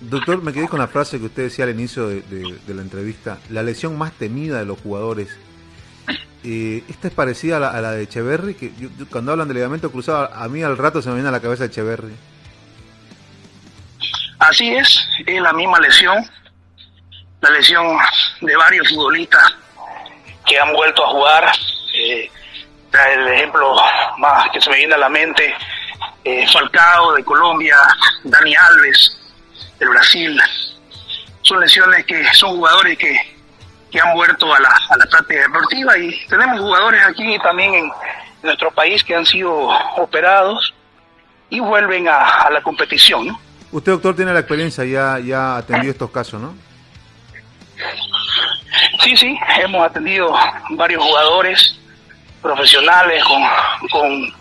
Doctor, 0.00 0.42
me 0.42 0.52
quedé 0.52 0.66
con 0.66 0.80
la 0.80 0.88
frase 0.88 1.20
que 1.20 1.26
usted 1.26 1.44
decía 1.44 1.64
al 1.64 1.70
inicio 1.70 2.08
de, 2.08 2.58
la 2.66 2.82
entrevista, 2.82 3.38
la 3.50 3.62
lesión 3.62 3.96
más 3.96 4.12
temida 4.12 4.58
de 4.58 4.64
los 4.64 4.80
jugadores. 4.80 5.28
Eh, 6.42 6.82
esta 6.88 7.06
es 7.06 7.14
parecida 7.14 7.56
a 7.56 7.80
la, 7.80 7.92
de 7.92 8.02
Echeverry, 8.02 8.54
que 8.54 8.72
cuando 9.10 9.30
hablan 9.30 9.46
de 9.46 9.54
ligamento 9.54 9.92
cruzado, 9.92 10.28
a 10.34 10.48
mí 10.48 10.62
al 10.64 10.76
rato 10.76 11.00
se 11.00 11.08
me 11.08 11.14
viene 11.14 11.28
a 11.28 11.32
la 11.32 11.40
cabeza 11.40 11.66
Echeverry. 11.66 12.14
Así 14.48 14.74
es, 14.74 15.08
es 15.24 15.40
la 15.40 15.52
misma 15.52 15.78
lesión, 15.78 16.28
la 17.40 17.50
lesión 17.50 17.96
de 18.40 18.56
varios 18.56 18.88
futbolistas 18.88 19.54
que 20.44 20.58
han 20.58 20.72
vuelto 20.72 21.04
a 21.04 21.10
jugar. 21.10 21.52
Eh, 21.94 22.28
el 22.92 23.28
ejemplo 23.28 23.76
más 24.18 24.50
que 24.50 24.60
se 24.60 24.68
me 24.68 24.78
viene 24.78 24.94
a 24.94 24.98
la 24.98 25.08
mente, 25.08 25.54
eh, 26.24 26.44
Falcao 26.48 27.12
de 27.12 27.24
Colombia, 27.24 27.76
Dani 28.24 28.54
Alves 28.56 29.16
del 29.78 29.90
Brasil. 29.90 30.42
Son 31.42 31.60
lesiones 31.60 32.04
que 32.04 32.34
son 32.34 32.56
jugadores 32.56 32.98
que, 32.98 33.16
que 33.92 34.00
han 34.00 34.12
vuelto 34.12 34.52
a 34.52 34.58
la, 34.58 34.70
a 34.90 34.96
la 34.96 35.06
práctica 35.06 35.40
deportiva 35.40 35.96
y 35.96 36.26
tenemos 36.26 36.58
jugadores 36.58 37.00
aquí 37.06 37.38
también 37.38 37.74
en 37.74 37.92
nuestro 38.42 38.72
país 38.72 39.04
que 39.04 39.14
han 39.14 39.24
sido 39.24 39.52
operados 39.98 40.74
y 41.48 41.60
vuelven 41.60 42.08
a, 42.08 42.24
a 42.24 42.50
la 42.50 42.60
competición. 42.60 43.28
¿no? 43.28 43.51
Usted, 43.72 43.92
doctor, 43.92 44.14
tiene 44.14 44.34
la 44.34 44.40
experiencia, 44.40 44.84
ya, 44.84 45.18
ya 45.18 45.56
atendido 45.56 45.92
estos 45.92 46.10
casos, 46.10 46.38
¿no? 46.38 46.54
Sí, 49.02 49.16
sí, 49.16 49.38
hemos 49.60 49.84
atendido 49.86 50.32
varios 50.70 51.02
jugadores 51.02 51.78
profesionales 52.42 53.24
con, 53.24 53.42
con, 53.90 54.34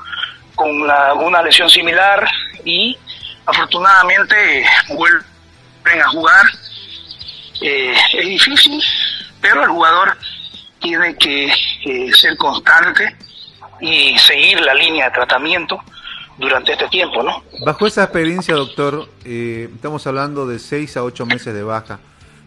con 0.55 1.23
una 1.25 1.41
lesión 1.41 1.69
similar 1.69 2.27
y 2.65 2.97
afortunadamente 3.45 4.65
vuelven 4.89 6.01
a 6.03 6.07
jugar. 6.09 6.45
Eh, 7.61 7.95
es 8.13 8.25
difícil, 8.25 8.83
pero 9.39 9.63
el 9.63 9.69
jugador 9.69 10.17
tiene 10.79 11.15
que 11.15 11.45
eh, 11.85 12.11
ser 12.13 12.35
constante 12.35 13.15
y 13.79 14.17
seguir 14.17 14.59
la 14.59 14.73
línea 14.73 15.05
de 15.05 15.11
tratamiento 15.11 15.79
durante 16.41 16.73
este 16.73 16.87
tiempo, 16.89 17.23
¿no? 17.23 17.43
Bajo 17.65 17.87
esa 17.87 18.03
experiencia, 18.03 18.55
doctor, 18.55 19.07
eh, 19.23 19.69
estamos 19.73 20.05
hablando 20.07 20.45
de 20.45 20.59
seis 20.59 20.97
a 20.97 21.03
ocho 21.03 21.25
meses 21.25 21.53
de 21.53 21.63
baja. 21.63 21.99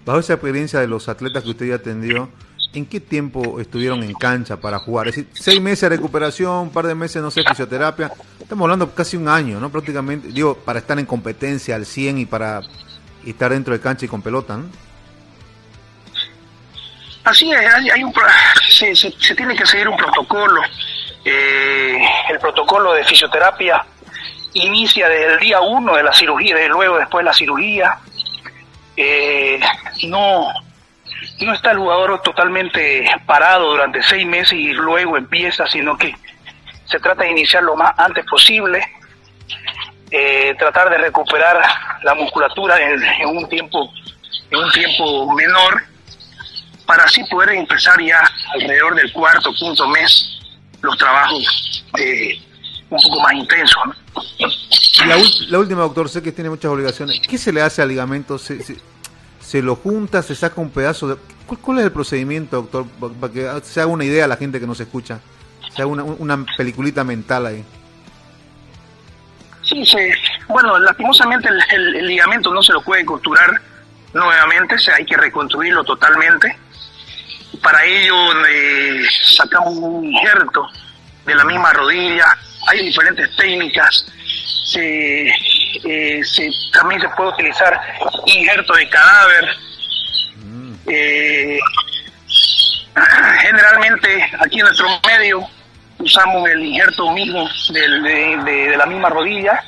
Bajo 0.04 0.18
esa 0.18 0.34
experiencia 0.34 0.80
de 0.80 0.88
los 0.88 1.08
atletas 1.08 1.42
que 1.44 1.50
usted 1.50 1.66
ya 1.66 1.76
atendió, 1.76 2.28
¿en 2.74 2.84
qué 2.84 3.00
tiempo 3.00 3.60
estuvieron 3.60 4.02
en 4.02 4.12
cancha 4.12 4.56
para 4.56 4.78
jugar? 4.78 5.08
Es 5.08 5.16
decir, 5.16 5.30
seis 5.32 5.60
meses 5.60 5.82
de 5.82 5.96
recuperación, 5.96 6.58
un 6.58 6.70
par 6.70 6.86
de 6.86 6.94
meses, 6.94 7.22
no 7.22 7.30
sé, 7.30 7.42
fisioterapia. 7.42 8.12
Estamos 8.38 8.64
hablando 8.64 8.94
casi 8.94 9.16
un 9.16 9.28
año, 9.28 9.60
¿no? 9.60 9.70
Prácticamente, 9.70 10.28
digo, 10.28 10.54
para 10.54 10.80
estar 10.80 10.98
en 10.98 11.06
competencia 11.06 11.76
al 11.76 11.86
100 11.86 12.18
y 12.18 12.26
para 12.26 12.60
estar 13.24 13.52
dentro 13.52 13.72
de 13.72 13.80
cancha 13.80 14.04
y 14.04 14.08
con 14.08 14.20
pelota, 14.20 14.56
¿no? 14.56 14.64
Así 17.24 17.50
es, 17.50 17.90
hay, 17.90 18.04
un, 18.04 18.12
se, 18.68 18.94
se, 18.94 19.34
tiene 19.34 19.56
que 19.56 19.64
seguir 19.64 19.88
un 19.88 19.96
protocolo. 19.96 20.60
Eh, 21.24 21.98
el 22.28 22.38
protocolo 22.38 22.92
de 22.92 23.04
fisioterapia 23.04 23.84
inicia 24.52 25.08
desde 25.08 25.34
el 25.34 25.40
día 25.40 25.60
uno 25.60 25.96
de 25.96 26.02
la 26.02 26.12
cirugía, 26.12 26.54
desde 26.54 26.68
luego 26.68 26.98
después 26.98 27.24
de 27.24 27.30
la 27.30 27.32
cirugía. 27.32 27.98
Eh, 28.96 29.58
no, 30.04 30.52
no 31.40 31.54
está 31.54 31.72
el 31.72 31.78
jugador 31.78 32.20
totalmente 32.22 33.04
parado 33.26 33.70
durante 33.70 34.02
seis 34.02 34.26
meses 34.26 34.52
y 34.52 34.72
luego 34.72 35.16
empieza, 35.16 35.66
sino 35.66 35.96
que 35.96 36.14
se 36.84 37.00
trata 37.00 37.24
de 37.24 37.30
iniciar 37.30 37.62
lo 37.62 37.74
más 37.74 37.98
antes 37.98 38.24
posible, 38.26 38.86
eh, 40.10 40.54
tratar 40.58 40.90
de 40.90 40.98
recuperar 40.98 41.60
la 42.02 42.14
musculatura 42.14 42.78
en, 42.80 43.02
en, 43.02 43.28
un 43.28 43.48
tiempo 43.48 43.90
en 44.50 44.58
un 44.58 44.70
tiempo 44.70 45.34
menor 45.34 45.82
para 46.86 47.04
así 47.04 47.24
poder 47.24 47.50
empezar 47.54 48.00
ya 48.00 48.20
alrededor 48.52 48.94
del 48.94 49.10
cuarto, 49.12 49.50
quinto 49.54 49.88
mes 49.88 50.34
los 50.84 50.96
trabajos 50.96 51.84
eh, 51.98 52.40
un 52.90 53.00
poco 53.00 53.20
más 53.22 53.32
intensos. 53.32 53.82
La, 55.48 55.58
última, 55.58 55.82
doctor, 55.82 56.08
sé 56.08 56.22
que 56.22 56.32
tiene 56.32 56.50
muchas 56.50 56.70
obligaciones. 56.70 57.20
¿Qué 57.26 57.36
se 57.38 57.52
le 57.52 57.60
hace 57.60 57.82
al 57.82 57.88
ligamento? 57.88 58.38
¿Se, 58.38 58.60
se, 59.40 59.62
lo 59.62 59.76
junta, 59.76 60.22
se 60.22 60.34
saca 60.34 60.60
un 60.60 60.70
pedazo 60.70 61.08
de... 61.08 61.16
¿Cuál, 61.60 61.78
es 61.78 61.84
el 61.84 61.92
procedimiento, 61.92 62.62
doctor? 62.62 62.86
Para 63.20 63.32
que 63.32 63.60
se 63.64 63.80
haga 63.80 63.90
una 63.90 64.04
idea 64.04 64.24
a 64.24 64.28
la 64.28 64.36
gente 64.36 64.60
que 64.60 64.66
nos 64.66 64.80
escucha. 64.80 65.20
Se 65.74 65.82
haga 65.82 65.90
una, 65.90 66.04
una 66.04 66.46
peliculita 66.56 67.04
mental 67.04 67.46
ahí. 67.46 67.64
Sí, 69.64 69.84
sí. 69.84 69.98
Bueno, 70.48 70.78
lastimosamente 70.78 71.48
el, 71.70 72.06
ligamento 72.06 72.52
no 72.52 72.62
se 72.62 72.72
lo 72.72 72.82
puede 72.82 73.04
costurar 73.04 73.60
nuevamente, 74.12 74.74
o 74.74 74.78
sea, 74.78 74.96
hay 74.96 75.06
que 75.06 75.16
reconstruirlo 75.16 75.82
totalmente. 75.84 76.56
Para 77.64 77.82
ello 77.82 78.46
eh, 78.46 79.02
sacamos 79.22 79.72
un 79.78 80.04
injerto 80.04 80.68
de 81.24 81.34
la 81.34 81.44
misma 81.44 81.72
rodilla. 81.72 82.26
Hay 82.68 82.84
diferentes 82.84 83.34
técnicas. 83.36 84.06
Eh, 84.76 85.32
también 86.74 87.00
se 87.00 87.08
puede 87.16 87.30
utilizar 87.30 87.80
injerto 88.26 88.74
de 88.74 88.88
cadáver. 88.90 89.56
Eh, 90.86 91.58
generalmente 93.40 94.30
aquí 94.40 94.60
en 94.60 94.66
nuestro 94.66 94.86
medio 95.06 95.48
usamos 96.00 96.46
el 96.50 96.66
injerto 96.66 97.12
mismo 97.12 97.48
de, 97.70 98.74
la 98.76 98.84
misma 98.84 99.08
rodilla 99.08 99.64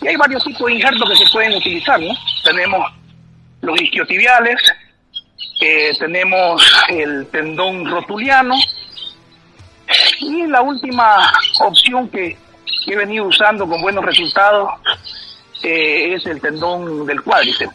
y 0.00 0.08
hay 0.08 0.16
varios 0.16 0.42
tipos 0.42 0.66
de 0.66 0.72
injertos 0.72 1.08
que 1.08 1.24
se 1.24 1.30
pueden 1.30 1.54
utilizar, 1.54 2.00
¿no? 2.00 2.12
Tenemos 2.42 2.92
los 3.60 3.80
isquiotibiales, 3.80 4.60
eh, 5.60 5.92
tenemos 5.98 6.62
el 6.88 7.26
tendón 7.26 7.88
rotuliano 7.88 8.54
y 10.20 10.46
la 10.46 10.62
última 10.62 11.32
opción 11.60 12.08
que, 12.08 12.36
he 12.86 12.96
venido 12.96 13.26
usando 13.26 13.68
con 13.68 13.80
buenos 13.80 14.04
resultados 14.04 14.70
eh, 15.62 16.14
es 16.14 16.26
el 16.26 16.40
tendón 16.40 17.06
del 17.06 17.22
cuádriceps. 17.22 17.74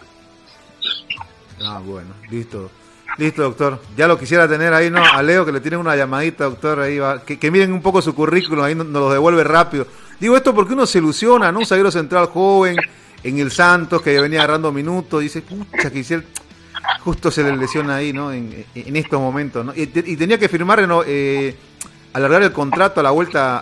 Ah, 1.61 1.79
bueno, 1.83 2.13
listo. 2.29 2.69
Listo, 3.17 3.41
doctor. 3.41 3.81
Ya 3.95 4.07
lo 4.07 4.19
quisiera 4.19 4.47
tener 4.47 4.73
ahí, 4.73 4.91
¿no? 4.91 5.01
A 5.03 5.23
Leo 5.23 5.45
que 5.45 5.51
le 5.51 5.59
tienen 5.59 5.79
una 5.79 5.95
llamadita, 5.95 6.43
doctor, 6.43 6.81
ahí 6.81 6.99
va. 6.99 7.23
Que, 7.23 7.49
miren 7.49 7.73
un 7.73 7.81
poco 7.81 8.01
su 8.01 8.13
currículum, 8.13 8.63
ahí 8.63 8.75
nos, 8.75 8.87
lo 8.87 9.09
devuelve 9.11 9.43
rápido. 9.43 9.87
Digo 10.19 10.35
esto 10.35 10.53
porque 10.53 10.73
uno 10.73 10.85
se 10.85 10.99
ilusiona, 10.99 11.51
¿no? 11.51 11.59
Un 11.59 11.65
zaguero 11.65 11.89
central 11.89 12.27
joven 12.27 12.75
en 13.23 13.39
el 13.39 13.51
Santos 13.51 14.01
que 14.01 14.19
venía 14.19 14.39
agarrando 14.39 14.71
minutos, 14.71 15.21
dice, 15.21 15.41
pucha, 15.41 15.89
que 15.89 15.99
hiciera... 15.99 16.23
Justo 17.01 17.31
se 17.31 17.43
le 17.43 17.55
lesiona 17.55 17.95
ahí, 17.97 18.13
¿no? 18.13 18.31
En, 18.31 18.65
estos 18.73 19.19
momentos, 19.19 19.65
¿no? 19.65 19.73
Y, 19.75 19.87
tenía 19.87 20.37
que 20.37 20.49
firmar, 20.49 20.87
¿no? 20.87 21.03
Eh, 21.05 21.55
alargar 22.13 22.43
el 22.43 22.51
contrato 22.51 22.99
a 22.99 23.03
la 23.03 23.11
vuelta 23.11 23.61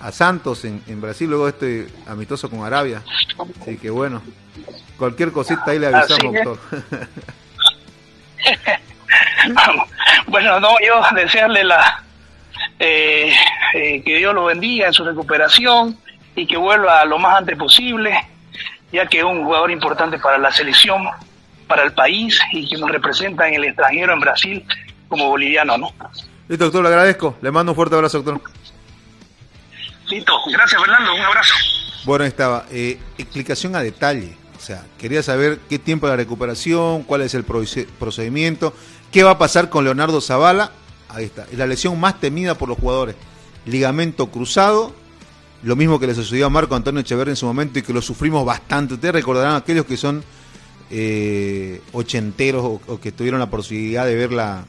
a, 0.00 0.12
Santos 0.12 0.66
en, 0.66 1.00
Brasil, 1.00 1.30
luego 1.30 1.48
este 1.48 1.88
amistoso 2.06 2.50
con 2.50 2.62
Arabia. 2.62 3.02
Así 3.62 3.78
que 3.78 3.88
bueno, 3.88 4.20
cualquier 4.98 5.32
cosita 5.32 5.62
ahí 5.68 5.78
le 5.78 5.86
avisamos, 5.86 6.34
doctor. 6.34 6.58
bueno, 10.26 10.60
no, 10.60 10.68
yo 10.86 11.00
desearle 11.14 11.64
la 11.64 12.04
eh, 12.78 13.32
eh, 13.72 14.02
que 14.02 14.16
Dios 14.16 14.34
lo 14.34 14.46
bendiga 14.46 14.86
en 14.86 14.92
su 14.92 15.04
recuperación 15.04 15.96
y 16.34 16.46
que 16.46 16.56
vuelva 16.56 17.04
lo 17.04 17.18
más 17.18 17.38
antes 17.38 17.56
posible, 17.56 18.14
ya 18.92 19.06
que 19.06 19.18
es 19.18 19.24
un 19.24 19.44
jugador 19.44 19.70
importante 19.70 20.18
para 20.18 20.38
la 20.38 20.50
selección, 20.50 21.04
para 21.66 21.84
el 21.84 21.92
país 21.92 22.38
y 22.52 22.68
que 22.68 22.76
nos 22.76 22.90
representa 22.90 23.48
en 23.48 23.54
el 23.54 23.64
extranjero, 23.64 24.12
en 24.12 24.20
Brasil, 24.20 24.64
como 25.08 25.28
boliviano, 25.28 25.78
¿no? 25.78 25.92
Listo, 26.48 26.64
doctor, 26.64 26.82
le 26.82 26.88
agradezco. 26.88 27.36
Le 27.40 27.50
mando 27.50 27.72
un 27.72 27.76
fuerte 27.76 27.94
abrazo, 27.94 28.22
doctor. 28.22 28.40
Listo, 30.08 30.32
gracias, 30.52 30.80
Fernando. 30.80 31.14
Un 31.14 31.20
abrazo. 31.20 31.54
Bueno, 32.04 32.24
estaba. 32.24 32.66
Eh, 32.70 32.98
explicación 33.16 33.74
a 33.76 33.80
detalle. 33.80 34.36
O 34.56 34.60
sea, 34.60 34.84
quería 34.98 35.22
saber 35.22 35.60
qué 35.68 35.78
tiempo 35.78 36.06
de 36.06 36.12
la 36.12 36.16
recuperación, 36.16 37.02
cuál 37.02 37.22
es 37.22 37.34
el 37.34 37.44
procedimiento, 37.44 38.74
qué 39.12 39.22
va 39.22 39.32
a 39.32 39.38
pasar 39.38 39.68
con 39.68 39.84
Leonardo 39.84 40.20
Zavala. 40.20 40.70
Ahí 41.08 41.24
está. 41.24 41.46
Es 41.50 41.58
la 41.58 41.66
lesión 41.66 41.98
más 41.98 42.20
temida 42.20 42.56
por 42.56 42.68
los 42.68 42.78
jugadores. 42.78 43.16
Ligamento 43.66 44.30
cruzado. 44.30 44.94
Lo 45.62 45.76
mismo 45.76 45.98
que 45.98 46.06
le 46.06 46.14
sucedió 46.14 46.46
a 46.46 46.50
Marco 46.50 46.74
Antonio 46.74 47.00
Echeverri 47.00 47.30
en 47.30 47.36
su 47.36 47.46
momento 47.46 47.78
y 47.78 47.82
que 47.82 47.92
lo 47.94 48.02
sufrimos 48.02 48.44
bastante. 48.44 48.94
Ustedes 48.94 49.14
recordarán 49.14 49.56
aquellos 49.56 49.86
que 49.86 49.96
son 49.96 50.22
eh, 50.96 51.80
ochenteros 51.92 52.80
o, 52.86 53.00
que 53.00 53.10
tuvieron 53.10 53.40
la 53.40 53.50
posibilidad 53.50 54.06
de 54.06 54.14
ver 54.14 54.32
la, 54.32 54.64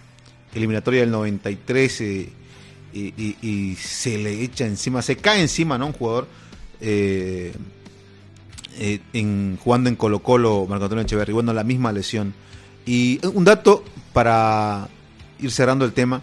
eliminatoria 0.55 1.01
del 1.01 1.11
93 1.11 2.01
eh, 2.01 2.29
y, 2.93 3.75
se 3.75 4.17
le 4.17 4.41
echa 4.41 4.65
encima, 4.65 5.01
se 5.01 5.17
cae 5.17 5.41
encima, 5.41 5.77
¿no? 5.77 5.87
Un 5.87 5.93
jugador 5.93 6.27
eh, 6.79 7.53
eh, 8.79 8.99
en, 9.13 9.57
jugando 9.61 9.89
en 9.89 9.95
Colo 9.95 10.19
Colo, 10.19 10.65
Marco 10.67 10.85
Antonio 10.85 11.03
Echeverri, 11.03 11.33
bueno, 11.33 11.53
la 11.53 11.63
misma 11.63 11.91
lesión. 11.91 12.33
Y 12.85 13.19
un 13.27 13.43
dato 13.43 13.83
para 14.13 14.87
ir 15.39 15.51
cerrando 15.51 15.83
el 15.85 15.91
tema, 15.91 16.21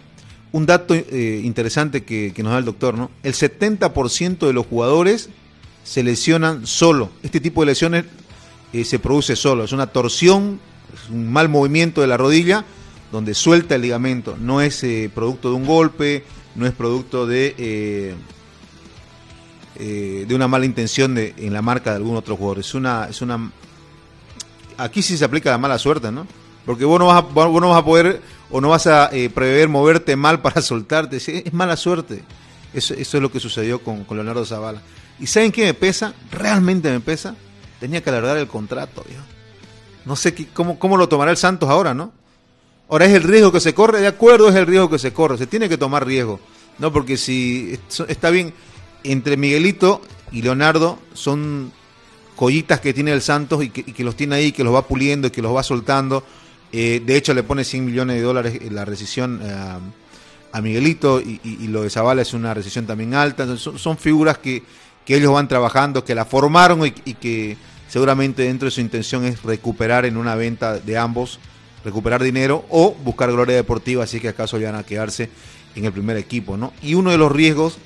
un 0.52 0.66
dato 0.66 0.94
interesante 0.94 2.04
que, 2.04 2.32
nos 2.38 2.52
da 2.52 2.58
el 2.58 2.64
doctor, 2.64 2.96
¿no? 2.96 3.10
El 3.22 3.34
70% 3.34 4.46
de 4.46 4.52
los 4.52 4.66
jugadores 4.66 5.28
se 5.84 6.02
lesionan 6.02 6.66
solo. 6.66 7.10
Este 7.22 7.40
tipo 7.40 7.62
de 7.62 7.66
lesiones 7.66 8.04
se 8.72 8.98
produce 8.98 9.36
solo. 9.36 9.64
Es 9.64 9.72
una 9.72 9.86
torsión, 9.86 10.60
es 10.92 11.10
un 11.10 11.32
mal 11.32 11.48
movimiento 11.48 12.00
de 12.00 12.06
la 12.06 12.16
rodilla 12.16 12.64
donde 13.12 13.34
suelta 13.34 13.76
el 13.76 13.82
ligamento. 13.82 14.36
No 14.40 14.60
es 14.60 14.82
eh, 14.82 15.10
producto 15.14 15.50
de 15.50 15.56
un 15.56 15.66
golpe, 15.66 16.24
no 16.54 16.66
es 16.66 16.72
producto 16.72 17.26
de, 17.26 17.54
eh, 17.58 18.14
eh, 19.76 20.24
de 20.26 20.34
una 20.34 20.48
mala 20.48 20.64
intención 20.64 21.14
de, 21.14 21.34
en 21.36 21.52
la 21.52 21.60
marca 21.60 21.90
de 21.90 21.96
algún 21.96 22.16
otro 22.16 22.36
jugador. 22.36 22.60
Es 22.60 22.74
una, 22.74 23.06
es 23.08 23.20
una. 23.20 23.52
Aquí 24.78 25.02
sí 25.02 25.18
se 25.18 25.26
aplica 25.26 25.50
la 25.50 25.58
mala 25.58 25.78
suerte, 25.78 26.10
¿no? 26.10 26.26
Porque 26.64 26.86
vos 26.86 26.98
no 26.98 27.06
vas 27.06 27.18
a, 27.18 27.20
vos 27.20 27.60
no 27.60 27.68
vas 27.68 27.80
a 27.80 27.84
poder 27.84 28.22
o 28.50 28.60
no 28.60 28.70
vas 28.70 28.86
a 28.86 29.10
prever 29.34 29.68
moverte 29.68 30.16
mal 30.16 30.40
para 30.40 30.62
soltarte. 30.62 31.18
Es 31.18 31.52
mala 31.52 31.76
suerte. 31.76 32.24
Eso 32.72 32.94
es 32.94 33.12
lo 33.14 33.30
que 33.30 33.38
sucedió 33.38 33.80
con, 33.80 34.06
Leonardo 34.08 34.46
Zavala. 34.46 34.80
¿Y 35.20 35.26
saben 35.26 35.52
qué 35.52 35.66
me 35.66 35.74
pesa? 35.74 36.14
Realmente 36.30 36.90
me 36.90 37.00
pesa. 37.00 37.36
Tenía 37.82 38.00
que 38.00 38.10
alargar 38.10 38.36
el 38.36 38.46
contrato, 38.46 39.04
No 40.04 40.14
sé 40.14 40.32
qué, 40.32 40.46
cómo, 40.54 40.78
cómo 40.78 40.96
lo 40.96 41.08
tomará 41.08 41.32
el 41.32 41.36
Santos 41.36 41.68
ahora, 41.68 41.94
¿no? 41.94 42.12
Ahora 42.88 43.06
es 43.06 43.12
el 43.12 43.24
riesgo 43.24 43.50
que 43.50 43.58
se 43.58 43.74
corre, 43.74 44.00
de 44.00 44.06
acuerdo, 44.06 44.48
es 44.50 44.54
el 44.54 44.68
riesgo 44.68 44.88
que 44.88 45.00
se 45.00 45.12
corre, 45.12 45.36
se 45.36 45.48
tiene 45.48 45.68
que 45.68 45.76
tomar 45.76 46.06
riesgo, 46.06 46.38
¿no? 46.78 46.92
Porque 46.92 47.16
si 47.16 47.76
está 48.06 48.30
bien, 48.30 48.54
entre 49.02 49.36
Miguelito 49.36 50.00
y 50.30 50.42
Leonardo 50.42 51.00
son 51.12 51.72
joyitas 52.36 52.78
que 52.78 52.94
tiene 52.94 53.10
el 53.10 53.20
Santos 53.20 53.64
y 53.64 53.70
que, 53.70 54.04
los 54.04 54.14
tiene 54.14 54.36
ahí, 54.36 54.52
que 54.52 54.62
los 54.62 54.72
va 54.72 54.86
puliendo 54.86 55.26
y 55.26 55.30
que 55.32 55.42
los 55.42 55.52
va 55.52 55.64
soltando. 55.64 56.22
Eh, 56.70 57.02
de 57.04 57.16
hecho, 57.16 57.34
le 57.34 57.42
pone 57.42 57.64
100 57.64 57.84
millones 57.84 58.14
de 58.14 58.22
dólares 58.22 58.60
la 58.70 58.84
rescisión 58.84 59.40
eh, 59.42 59.52
a 60.52 60.60
Miguelito 60.60 61.20
y, 61.20 61.66
lo 61.66 61.82
de 61.82 61.90
Zavala 61.90 62.22
es 62.22 62.32
una 62.32 62.54
rescisión 62.54 62.86
también 62.86 63.14
alta. 63.14 63.56
son, 63.56 63.98
figuras 63.98 64.38
que, 64.38 64.62
que, 65.04 65.16
ellos 65.16 65.32
van 65.32 65.48
trabajando, 65.48 66.04
que 66.04 66.14
la 66.14 66.24
formaron 66.24 66.86
y 66.86 67.14
que 67.14 67.71
seguramente 67.92 68.44
dentro 68.44 68.64
de 68.64 68.70
su 68.70 68.80
intención 68.80 69.26
es 69.26 69.42
recuperar 69.42 70.06
en 70.06 70.16
una 70.16 70.34
venta 70.34 70.78
de 70.78 70.96
ambos 70.96 71.38
recuperar 71.84 72.22
dinero 72.22 72.64
o 72.70 72.94
buscar 73.04 73.30
gloria 73.30 73.54
deportiva, 73.54 74.04
así 74.04 74.18
que 74.18 74.28
acaso 74.28 74.58
van 74.58 74.76
a 74.76 74.82
quedarse 74.82 75.28
en 75.74 75.84
el 75.84 75.92
primer 75.92 76.16
equipo, 76.16 76.56
¿no? 76.56 76.72
Y 76.80 76.94
uno 76.94 77.10
de 77.10 77.18
los 77.18 77.30
riesgos 77.30 77.76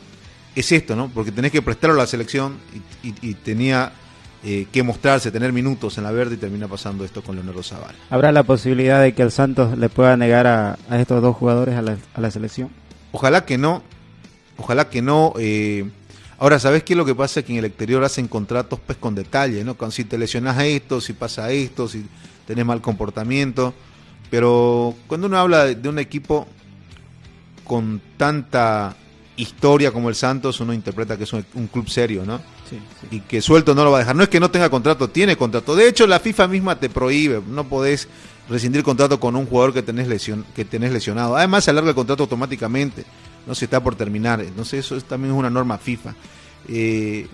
es 0.55 0.71
esto, 0.71 0.95
¿no? 0.95 1.09
Porque 1.09 1.33
tenés 1.33 1.51
que 1.51 1.61
prestarlo 1.61 1.97
a 1.97 2.05
la 2.05 2.07
selección 2.07 2.57
y, 3.03 3.35
tenía 3.35 3.91
eh, 4.45 4.69
que 4.71 4.85
mostrarse, 4.85 5.33
tener 5.33 5.53
minutos 5.53 5.99
en 5.99 6.05
la 6.05 6.13
verde 6.13 6.37
y 6.37 6.39
termina 6.39 6.69
pasando 6.69 7.05
esto 7.05 7.21
con 7.23 7.35
Leonardo 7.35 7.65
Zavala. 7.65 7.95
¿Habrá 8.09 8.31
la 8.31 8.45
posibilidad 8.45 9.03
de 9.03 9.13
que 9.13 9.23
el 9.23 9.33
Santos 9.33 9.77
le 9.77 9.89
pueda 9.89 10.17
negar 10.17 10.47
a, 10.47 10.79
estos 11.01 11.21
dos 11.21 11.35
jugadores 11.35 11.75
a 11.75 12.21
la, 12.21 12.31
selección? 12.31 12.71
Ojalá 13.11 13.45
que 13.45 13.59
no, 13.59 13.83
ojalá 14.57 14.89
que 14.89 15.03
no. 15.03 15.33
Eh, 15.37 15.91
ahora, 16.39 16.59
¿sabes 16.59 16.83
qué 16.83 16.93
es 16.95 16.97
lo 16.97 17.05
que 17.05 17.15
pasa? 17.15 17.43
Que 17.43 17.53
en 17.53 17.59
el 17.59 17.65
exterior 17.67 18.05
hacen 18.05 18.29
contratos 18.29 18.81
pues 18.85 18.99
con 18.99 19.15
detalle, 19.15 19.65
¿no? 19.65 19.77
si 19.91 20.05
te 20.05 20.19
lesionas 20.19 20.57
a 20.57 20.67
esto, 20.67 21.01
si 21.01 21.13
pasa 21.13 21.51
esto, 21.51 21.89
si 21.89 22.07
tenés 22.47 22.65
mal 22.65 22.81
comportamiento. 22.81 23.75
Pero 24.31 24.95
cuando 25.07 25.27
uno 25.29 25.39
habla 25.39 25.67
de, 25.67 25.89
un 25.89 25.99
equipo 25.99 26.47
con 27.65 28.01
tanta 28.17 28.97
historia 29.37 29.93
como 29.93 30.09
el 30.09 30.15
Santos, 30.15 30.61
uno 30.61 30.73
interpreta 30.73 31.17
que 31.17 31.25
es 31.25 31.33
un, 31.33 31.45
club 31.73 31.89
serio, 31.89 32.25
¿no? 32.25 32.41
Sí, 32.69 32.81
Y 33.11 33.21
que 33.21 33.41
suelto 33.41 33.75
no 33.75 33.85
lo 33.85 33.91
va 33.91 33.99
a 33.99 34.01
dejar. 34.01 34.17
No 34.17 34.23
es 34.23 34.29
que 34.29 34.41
no 34.41 34.51
tenga 34.51 34.71
contrato, 34.71 35.09
tiene 35.09 35.37
contrato. 35.37 35.77
De 35.77 35.89
hecho, 35.89 36.07
la 36.07 36.19
FIFA 36.19 36.49
misma 36.49 36.81
te 36.81 36.89
prohíbe, 36.89 37.41
no 37.49 37.69
podés 37.69 38.09
rescindir 38.49 38.83
contrato 38.83 39.19
con 39.21 39.37
un 39.37 39.47
jugador 39.47 39.73
que 39.73 39.83
tenés, 39.83 40.09
lesión, 40.09 40.45
que 40.55 40.65
tenés 40.65 40.93
lesionado. 40.93 41.37
Además, 41.37 41.65
se 41.65 41.71
alarga 41.71 41.91
el 41.91 41.95
contrato 41.95 42.25
automáticamente, 42.25 43.05
no 43.47 43.55
se 43.55 43.67
está 43.67 43.83
por 43.83 43.95
terminar. 43.95 44.41
Entonces, 44.41 44.85
eso 44.85 45.01
también 45.03 45.33
es 45.33 45.39
una 45.39 45.51
norma 45.51 45.79
FIFA. 45.79 46.15
Eh, 46.69 47.27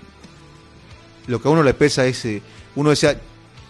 lo 1.26 1.40
que 1.40 1.48
a 1.48 1.50
uno 1.50 1.62
le 1.62 1.74
pesa 1.74 2.04
es, 2.06 2.24
eh, 2.24 2.42
uno 2.76 2.90
decía, 2.90 3.18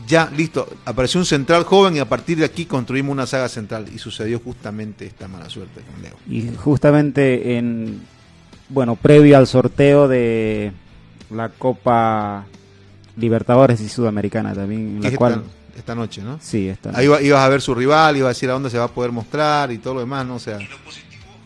ya, 0.06 0.30
listo, 0.36 0.68
apareció 0.84 1.20
un 1.20 1.26
central 1.26 1.64
joven 1.64 1.96
y 1.96 1.98
a 2.00 2.08
partir 2.08 2.38
de 2.38 2.44
aquí 2.44 2.66
construimos 2.66 3.12
una 3.12 3.26
saga 3.26 3.48
central 3.48 3.86
y 3.94 3.98
sucedió 3.98 4.40
justamente 4.40 5.06
esta 5.06 5.28
mala 5.28 5.48
suerte 5.48 5.80
con 5.82 6.02
Leo. 6.02 6.16
Y 6.28 6.54
justamente 6.56 7.56
en, 7.56 8.02
bueno, 8.68 8.96
previo 8.96 9.38
al 9.38 9.46
sorteo 9.46 10.08
de 10.08 10.72
la 11.30 11.50
Copa 11.50 12.46
Libertadores 13.16 13.80
y 13.80 13.88
Sudamericana 13.88 14.54
también, 14.54 15.00
la 15.02 15.10
cual... 15.12 15.42
Esta, 15.76 15.94
noche, 15.94 16.20
¿no? 16.20 16.38
Sí, 16.42 16.68
esta 16.68 16.90
Ahí 16.94 17.06
ibas 17.06 17.40
a 17.40 17.48
ver 17.48 17.62
su 17.62 17.74
rival, 17.74 18.16
ibas 18.16 18.26
a 18.26 18.34
decir 18.34 18.50
a 18.50 18.52
dónde 18.52 18.68
se 18.68 18.76
va 18.76 18.84
a 18.84 18.88
poder 18.88 19.10
mostrar 19.10 19.72
y 19.72 19.78
todo 19.78 19.94
lo 19.94 20.00
demás, 20.00 20.26
¿no? 20.26 20.34
O 20.34 20.38
sea, 20.38 20.58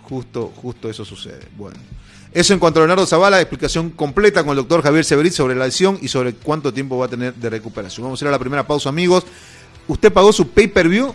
justo, 0.09 0.53
justo 0.57 0.89
eso 0.89 1.05
sucede. 1.05 1.49
Bueno. 1.57 1.77
Eso 2.33 2.53
en 2.53 2.59
cuanto 2.59 2.81
a 2.81 2.83
Leonardo 2.83 3.07
Zavala, 3.07 3.41
explicación 3.41 3.91
completa 3.91 4.43
con 4.43 4.51
el 4.51 4.57
doctor 4.57 4.83
Javier 4.83 5.05
Severit 5.05 5.33
sobre 5.33 5.55
la 5.55 5.65
lesión 5.65 5.99
y 6.03 6.09
sobre 6.09 6.35
cuánto 6.35 6.73
tiempo 6.73 6.99
va 6.99 7.07
a 7.07 7.09
tener 7.09 7.35
de 7.35 7.49
recuperación. 7.49 8.05
Vamos 8.05 8.21
a 8.21 8.25
ir 8.25 8.29
a 8.29 8.33
la 8.33 8.39
primera 8.39 8.67
pausa, 8.67 8.91
amigos. 8.91 9.25
¿Usted 9.89 10.13
pagó 10.13 10.33
su 10.33 10.49
pay-per-view? 10.49 11.15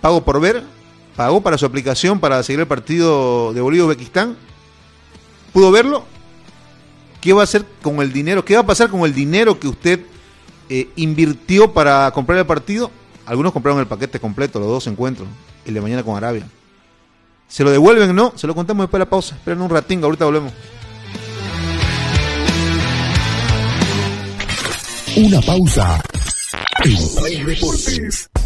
¿Pago 0.00 0.24
por 0.24 0.40
ver? 0.40 0.62
¿Pagó 1.14 1.42
para 1.42 1.58
su 1.58 1.66
aplicación 1.66 2.20
para 2.20 2.42
seguir 2.42 2.60
el 2.60 2.66
partido 2.66 3.52
de 3.52 3.60
Bolivia-Uzbekistán? 3.60 4.36
¿Pudo 5.52 5.70
verlo? 5.70 6.04
¿Qué 7.20 7.32
va 7.32 7.42
a 7.42 7.44
hacer 7.44 7.66
con 7.82 8.00
el 8.00 8.12
dinero? 8.12 8.44
¿Qué 8.44 8.54
va 8.54 8.60
a 8.60 8.66
pasar 8.66 8.88
con 8.88 9.00
el 9.02 9.12
dinero 9.12 9.58
que 9.58 9.68
usted 9.68 10.00
eh, 10.70 10.88
invirtió 10.96 11.72
para 11.72 12.10
comprar 12.12 12.38
el 12.38 12.46
partido? 12.46 12.90
Algunos 13.26 13.52
compraron 13.52 13.80
el 13.80 13.86
paquete 13.86 14.20
completo, 14.20 14.58
los 14.58 14.68
dos 14.68 14.86
encuentros, 14.86 15.28
el 15.64 15.74
de 15.74 15.80
mañana 15.80 16.02
con 16.02 16.16
Arabia. 16.16 16.48
¿Se 17.48 17.64
lo 17.64 17.70
devuelven 17.70 18.14
no? 18.14 18.32
Se 18.36 18.46
lo 18.46 18.54
contamos 18.54 18.84
después 18.84 18.98
de 18.98 19.04
la 19.04 19.10
pausa. 19.10 19.34
Esperen 19.34 19.60
un 19.60 19.70
ratín, 19.70 20.02
ahorita 20.02 20.24
volvemos. 20.24 20.52
Una 25.16 25.40
pausa. 25.40 26.02
En. 26.84 28.45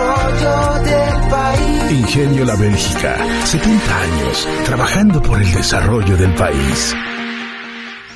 Ingenio 1.89 2.45
La 2.45 2.55
Bélgica, 2.55 3.15
70 3.45 4.01
años 4.01 4.47
trabajando 4.65 5.21
por 5.21 5.41
el 5.41 5.51
desarrollo 5.53 6.17
del 6.17 6.33
país. 6.35 6.95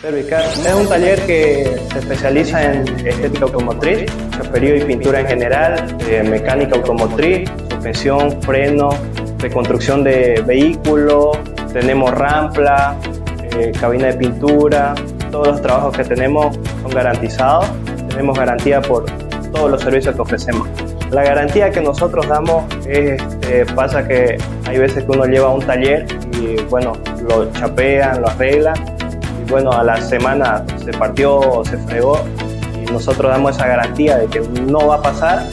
Servicar 0.01 0.43
es 0.43 0.73
un 0.73 0.88
taller 0.88 1.19
que 1.25 1.80
se 1.91 1.99
especializa 1.99 2.73
en 2.73 3.08
estética 3.08 3.45
automotriz, 3.45 4.06
choferío 4.38 4.75
y 4.75 4.82
pintura 4.84 5.21
en 5.21 5.28
general, 5.28 5.97
eh, 6.08 6.23
mecánica 6.23 6.75
automotriz, 6.75 7.49
suspensión, 7.69 8.41
freno, 8.41 8.89
reconstrucción 9.39 10.04
de 10.04 10.43
vehículos, 10.45 11.38
tenemos 11.73 12.12
rampla, 12.12 12.95
eh, 13.58 13.71
cabina 13.80 14.08
de 14.08 14.13
pintura, 14.13 14.93
todos 15.32 15.47
los 15.47 15.62
trabajos 15.62 15.97
que 15.97 16.04
tenemos 16.04 16.58
son 16.82 16.91
garantizados, 16.91 17.65
tenemos 18.10 18.38
garantía 18.38 18.82
por 18.82 19.06
todos 19.51 19.71
los 19.71 19.82
servicios 19.82 20.15
que 20.15 20.21
ofrecemos. 20.21 20.85
La 21.15 21.23
garantía 21.23 21.71
que 21.71 21.80
nosotros 21.80 22.28
damos 22.28 22.65
es, 22.86 23.21
este, 23.21 23.65
pasa 23.67 24.06
que 24.06 24.38
hay 24.65 24.78
veces 24.78 25.06
que 25.06 25.12
uno 25.12 25.23
lleva 25.23 25.49
un 25.49 25.65
taller 25.65 26.06
y 26.34 26.62
bueno, 26.63 26.91
lo 27.30 27.49
chapean, 27.54 28.19
lo 28.19 28.28
arreglan 28.28 28.75
y 29.41 29.49
bueno, 29.49 29.71
a 29.71 29.82
la 29.82 29.95
semana 30.01 30.65
se 30.84 30.91
partió 30.91 31.63
se 31.63 31.78
fregó 31.78 32.19
y 32.78 32.91
nosotros 32.91 33.32
damos 33.32 33.56
esa 33.56 33.65
garantía 33.65 34.17
de 34.17 34.28
que 34.28 34.41
no 34.41 34.88
va 34.88 34.95
a 34.95 35.01
pasar. 35.01 35.43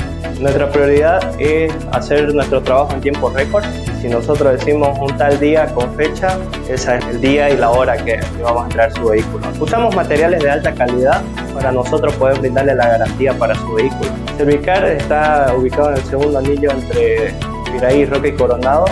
Nuestra 0.41 0.69
prioridad 0.69 1.21
es 1.41 1.73
hacer 1.93 2.35
nuestro 2.35 2.61
trabajo 2.61 2.95
en 2.95 3.01
tiempo 3.01 3.31
récord. 3.31 3.63
Si 4.01 4.09
nosotros 4.09 4.59
decimos 4.59 4.99
un 4.99 5.17
tal 5.17 5.39
día 5.39 5.67
con 5.67 5.95
fecha, 5.95 6.39
ese 6.69 6.97
es 6.97 7.05
el 7.05 7.21
día 7.21 7.51
y 7.51 7.57
la 7.57 7.71
hora 7.71 7.97
que 8.05 8.19
vamos 8.43 8.63
a 8.63 8.65
entregar 8.65 8.93
su 8.95 9.05
vehículo. 9.05 9.47
Usamos 9.61 9.95
materiales 9.95 10.43
de 10.43 10.51
alta 10.51 10.75
calidad 10.75 11.23
para 11.55 11.71
nosotros 11.71 12.13
poder 12.17 12.41
brindarle 12.41 12.75
la 12.75 12.89
garantía 12.89 13.33
para 13.35 13.55
su 13.55 13.75
vehículo. 13.75 14.11
Servicar 14.43 14.85
está 14.87 15.55
ubicado 15.57 15.91
en 15.91 15.99
el 15.99 16.03
segundo 16.03 16.39
anillo 16.41 16.73
entre 16.73 17.33
Piraí, 17.71 18.05
Roque 18.07 18.31
y 18.31 18.33
Coronado, 18.33 18.87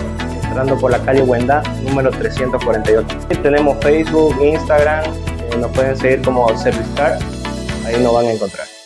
entrando 0.44 0.78
por 0.78 0.92
la 0.92 1.00
calle 1.00 1.22
Huendá, 1.22 1.60
número 1.82 2.08
348. 2.12 3.18
Tenemos 3.42 3.76
Facebook, 3.82 4.36
Instagram, 4.40 5.02
eh, 5.06 5.56
nos 5.58 5.72
pueden 5.72 5.96
seguir 5.96 6.22
como 6.22 6.56
Servicar, 6.56 7.18
ahí 7.84 8.00
nos 8.00 8.14
van 8.14 8.26
a 8.26 8.32
encontrar. 8.32 8.79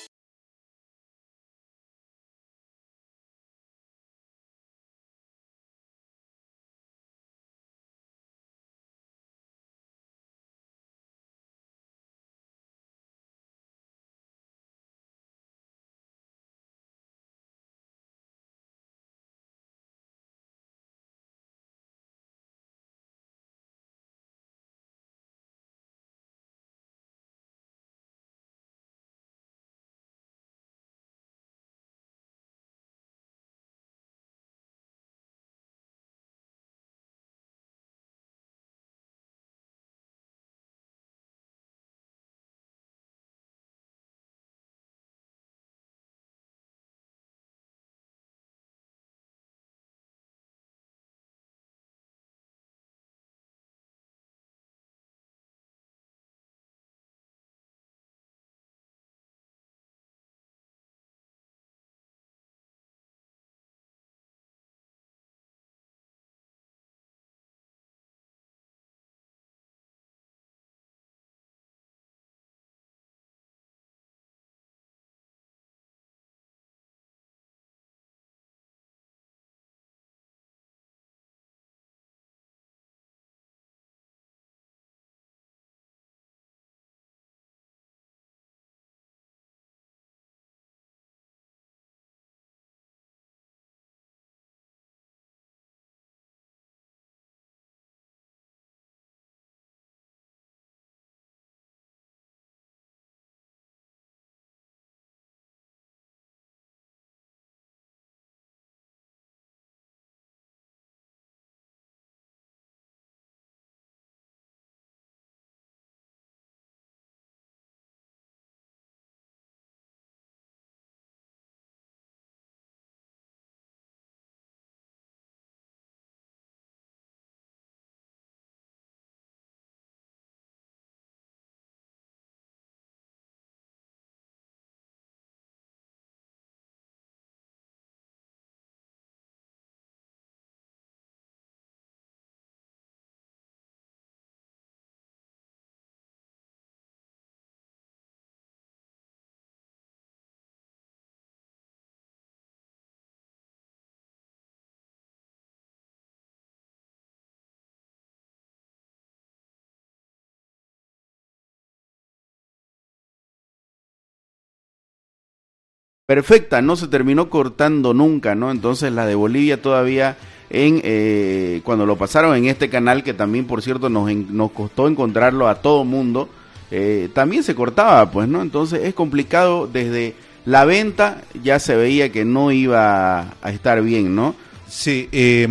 Perfecta, 166.06 166.60
no 166.60 166.76
se 166.76 166.88
terminó 166.88 167.30
cortando 167.30 167.94
nunca, 167.94 168.34
¿no? 168.34 168.50
Entonces 168.50 168.92
la 168.92 169.06
de 169.06 169.14
Bolivia 169.14 169.62
todavía 169.62 170.16
en 170.50 170.80
eh, 170.84 171.62
cuando 171.64 171.86
lo 171.86 171.96
pasaron 171.96 172.36
en 172.36 172.44
este 172.46 172.68
canal 172.68 173.02
que 173.02 173.14
también 173.14 173.46
por 173.46 173.62
cierto 173.62 173.88
nos, 173.88 174.14
nos 174.14 174.52
costó 174.52 174.86
encontrarlo 174.86 175.48
a 175.48 175.56
todo 175.56 175.84
mundo 175.84 176.28
eh, 176.70 177.08
también 177.14 177.42
se 177.42 177.54
cortaba 177.54 178.10
pues 178.10 178.28
no 178.28 178.42
entonces 178.42 178.84
es 178.84 178.94
complicado 178.94 179.66
desde 179.66 180.14
la 180.44 180.66
venta 180.66 181.22
ya 181.42 181.58
se 181.58 181.74
veía 181.76 182.12
que 182.12 182.26
no 182.26 182.52
iba 182.52 183.34
a 183.40 183.50
estar 183.50 183.80
bien 183.80 184.14
no 184.14 184.36
sí 184.68 185.08
eh, 185.12 185.48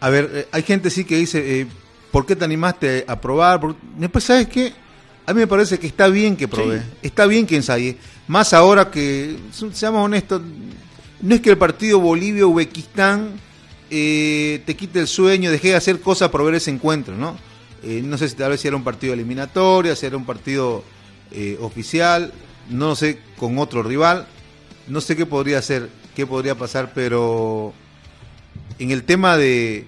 a 0.00 0.08
ver 0.08 0.30
eh, 0.32 0.48
hay 0.52 0.62
gente 0.62 0.88
sí 0.88 1.04
que 1.04 1.16
dice 1.16 1.60
eh, 1.60 1.66
¿por 2.12 2.26
qué 2.26 2.36
te 2.36 2.44
animaste 2.44 3.04
a 3.08 3.20
probar? 3.20 3.60
Después 3.98 4.24
sabes 4.24 4.46
qué 4.46 4.72
a 5.26 5.34
mí 5.34 5.40
me 5.40 5.46
parece 5.48 5.78
que 5.78 5.88
está 5.88 6.06
bien 6.06 6.36
que 6.36 6.46
probé, 6.46 6.78
sí. 6.78 6.86
está 7.02 7.26
bien 7.26 7.46
que 7.46 7.56
ensaye. 7.56 7.96
Más 8.28 8.52
ahora 8.52 8.90
que, 8.90 9.36
seamos 9.72 10.04
honestos, 10.04 10.42
no 11.20 11.34
es 11.34 11.40
que 11.40 11.50
el 11.50 11.58
partido 11.58 12.00
Bolivia-Uzbekistán 12.00 13.40
eh, 13.88 14.62
te 14.66 14.74
quite 14.74 14.98
el 14.98 15.06
sueño, 15.06 15.50
deje 15.50 15.68
de 15.68 15.76
hacer 15.76 16.00
cosas 16.00 16.28
por 16.30 16.44
ver 16.44 16.54
ese 16.54 16.70
encuentro, 16.70 17.16
¿no? 17.16 17.36
Eh, 17.84 18.02
no 18.04 18.18
sé 18.18 18.28
si 18.28 18.34
tal 18.34 18.50
vez 18.50 18.60
si 18.60 18.66
era 18.66 18.76
un 18.76 18.82
partido 18.82 19.14
eliminatorio, 19.14 19.94
si 19.94 20.06
era 20.06 20.16
un 20.16 20.24
partido 20.24 20.82
eh, 21.30 21.56
oficial, 21.60 22.32
no 22.68 22.96
sé, 22.96 23.20
con 23.36 23.58
otro 23.58 23.84
rival, 23.84 24.26
no 24.88 25.00
sé 25.00 25.14
qué 25.16 25.24
podría 25.24 25.58
hacer, 25.58 25.88
qué 26.16 26.26
podría 26.26 26.56
pasar, 26.56 26.92
pero 26.94 27.72
en 28.80 28.90
el 28.90 29.04
tema 29.04 29.36
de, 29.36 29.86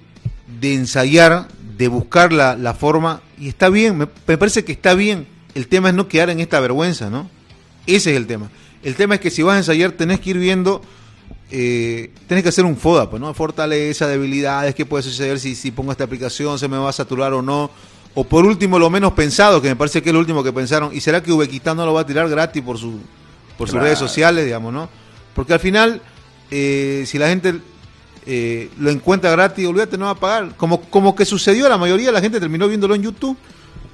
de 0.60 0.74
ensayar, 0.74 1.48
de 1.76 1.88
buscar 1.88 2.32
la, 2.32 2.56
la 2.56 2.74
forma, 2.74 3.20
y 3.36 3.48
está 3.48 3.68
bien, 3.68 3.98
me, 3.98 4.06
me, 4.26 4.38
parece 4.38 4.64
que 4.64 4.72
está 4.72 4.94
bien. 4.94 5.26
El 5.54 5.66
tema 5.66 5.88
es 5.88 5.94
no 5.94 6.06
quedar 6.06 6.30
en 6.30 6.38
esta 6.38 6.60
vergüenza, 6.60 7.10
¿no? 7.10 7.28
Ese 7.88 8.10
es 8.10 8.16
el 8.16 8.26
tema. 8.26 8.50
El 8.82 8.94
tema 8.94 9.14
es 9.14 9.20
que 9.20 9.30
si 9.30 9.42
vas 9.42 9.54
a 9.54 9.58
ensayar 9.58 9.92
tenés 9.92 10.20
que 10.20 10.30
ir 10.30 10.38
viendo, 10.38 10.82
eh, 11.50 12.10
tenés 12.26 12.42
que 12.42 12.50
hacer 12.50 12.64
un 12.64 12.76
FODA, 12.76 13.08
pues, 13.08 13.20
¿no? 13.20 13.32
Fortaleza, 13.32 14.06
debilidades, 14.06 14.74
qué 14.74 14.84
puede 14.84 15.02
suceder 15.02 15.40
si, 15.40 15.54
si 15.54 15.70
pongo 15.70 15.90
esta 15.90 16.04
aplicación, 16.04 16.58
se 16.58 16.68
me 16.68 16.76
va 16.76 16.90
a 16.90 16.92
saturar 16.92 17.32
o 17.32 17.42
no. 17.42 17.70
O 18.14 18.24
por 18.24 18.44
último, 18.44 18.78
lo 18.78 18.90
menos 18.90 19.12
pensado, 19.12 19.62
que 19.62 19.68
me 19.68 19.76
parece 19.76 20.02
que 20.02 20.10
es 20.10 20.12
lo 20.12 20.20
último 20.20 20.44
que 20.44 20.52
pensaron. 20.52 20.94
¿Y 20.94 21.00
será 21.00 21.22
que 21.22 21.32
Uzbekistán 21.32 21.76
no 21.76 21.86
lo 21.86 21.94
va 21.94 22.02
a 22.02 22.06
tirar 22.06 22.28
gratis 22.28 22.62
por, 22.62 22.76
su, 22.76 23.00
por 23.56 23.68
claro. 23.68 23.72
sus 23.72 23.80
redes 23.80 23.98
sociales, 23.98 24.44
digamos, 24.44 24.72
¿no? 24.72 24.88
Porque 25.34 25.54
al 25.54 25.60
final, 25.60 26.02
eh, 26.50 27.04
si 27.06 27.16
la 27.16 27.28
gente 27.28 27.54
eh, 28.26 28.70
lo 28.78 28.90
encuentra 28.90 29.30
gratis, 29.30 29.66
olvídate, 29.66 29.96
no 29.96 30.04
va 30.06 30.10
a 30.10 30.14
pagar. 30.14 30.56
Como, 30.56 30.82
como 30.82 31.16
que 31.16 31.24
sucedió, 31.24 31.68
la 31.68 31.78
mayoría 31.78 32.06
de 32.06 32.12
la 32.12 32.20
gente 32.20 32.38
terminó 32.38 32.68
viéndolo 32.68 32.94
en 32.94 33.02
YouTube, 33.02 33.38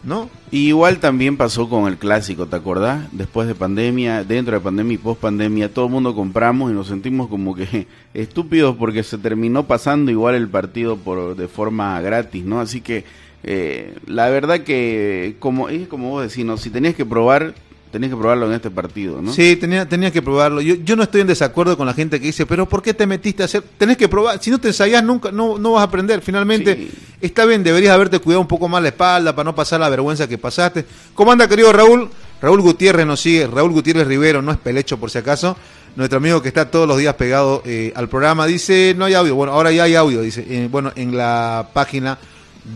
¿no? 0.04 0.28
Y 0.50 0.68
igual 0.68 0.98
también 0.98 1.36
pasó 1.36 1.68
con 1.68 1.88
el 1.88 1.96
clásico, 1.96 2.46
¿te 2.46 2.56
acordás? 2.56 3.06
Después 3.12 3.48
de 3.48 3.54
pandemia, 3.54 4.24
dentro 4.24 4.54
de 4.54 4.60
pandemia 4.60 4.94
y 4.94 4.98
post 4.98 5.20
pandemia, 5.20 5.72
todo 5.72 5.86
el 5.86 5.92
mundo 5.92 6.14
compramos 6.14 6.70
y 6.70 6.74
nos 6.74 6.88
sentimos 6.88 7.28
como 7.28 7.54
que 7.54 7.86
estúpidos 8.14 8.76
porque 8.76 9.02
se 9.02 9.18
terminó 9.18 9.66
pasando 9.66 10.10
igual 10.10 10.34
el 10.34 10.48
partido 10.48 10.96
por 10.96 11.36
de 11.36 11.48
forma 11.48 12.00
gratis, 12.00 12.44
¿no? 12.44 12.60
Así 12.60 12.80
que 12.80 13.04
eh, 13.42 13.94
la 14.06 14.30
verdad 14.30 14.60
que, 14.60 15.36
como 15.38 15.68
es 15.68 15.86
como 15.88 16.10
vos 16.10 16.28
decís, 16.28 16.44
¿no? 16.44 16.56
si 16.56 16.70
tenías 16.70 16.94
que 16.94 17.04
probar, 17.04 17.54
tenías 17.94 18.10
que 18.10 18.18
probarlo 18.18 18.46
en 18.46 18.54
este 18.54 18.72
partido, 18.72 19.22
¿no? 19.22 19.32
Sí, 19.32 19.54
tenía, 19.54 19.88
tenía 19.88 20.10
que 20.10 20.20
probarlo. 20.20 20.60
Yo, 20.60 20.74
yo 20.74 20.96
no 20.96 21.04
estoy 21.04 21.20
en 21.20 21.28
desacuerdo 21.28 21.76
con 21.76 21.86
la 21.86 21.94
gente 21.94 22.18
que 22.18 22.26
dice, 22.26 22.44
pero 22.44 22.68
¿por 22.68 22.82
qué 22.82 22.92
te 22.92 23.06
metiste 23.06 23.42
a 23.42 23.46
hacer? 23.46 23.62
Tenés 23.78 23.96
que 23.96 24.08
probar. 24.08 24.42
Si 24.42 24.50
no 24.50 24.58
te 24.58 24.68
ensayás, 24.68 25.04
nunca, 25.04 25.30
no, 25.30 25.58
no 25.58 25.72
vas 25.72 25.82
a 25.82 25.84
aprender. 25.84 26.20
Finalmente, 26.20 26.74
sí. 26.74 26.90
está 27.20 27.44
bien, 27.44 27.62
deberías 27.62 27.94
haberte 27.94 28.18
cuidado 28.18 28.40
un 28.40 28.48
poco 28.48 28.66
más 28.66 28.82
la 28.82 28.88
espalda 28.88 29.32
para 29.36 29.44
no 29.44 29.54
pasar 29.54 29.78
la 29.78 29.88
vergüenza 29.88 30.26
que 30.28 30.38
pasaste. 30.38 30.84
¿Cómo 31.14 31.30
anda, 31.30 31.48
querido 31.48 31.72
Raúl? 31.72 32.10
Raúl 32.42 32.60
Gutiérrez 32.62 33.06
nos 33.06 33.20
sigue, 33.20 33.46
Raúl 33.46 33.70
Gutiérrez 33.70 34.08
Rivero, 34.08 34.42
no 34.42 34.50
es 34.50 34.58
Pelecho 34.58 34.98
por 34.98 35.10
si 35.10 35.18
acaso, 35.18 35.56
nuestro 35.96 36.18
amigo 36.18 36.42
que 36.42 36.48
está 36.48 36.70
todos 36.70 36.88
los 36.88 36.98
días 36.98 37.14
pegado 37.14 37.62
eh, 37.64 37.92
al 37.94 38.08
programa, 38.08 38.46
dice, 38.46 38.94
no 38.98 39.04
hay 39.04 39.14
audio, 39.14 39.34
bueno, 39.36 39.52
ahora 39.52 39.70
ya 39.70 39.84
hay 39.84 39.94
audio, 39.94 40.20
dice, 40.20 40.44
eh, 40.48 40.68
bueno, 40.70 40.92
en 40.96 41.16
la 41.16 41.70
página 41.72 42.18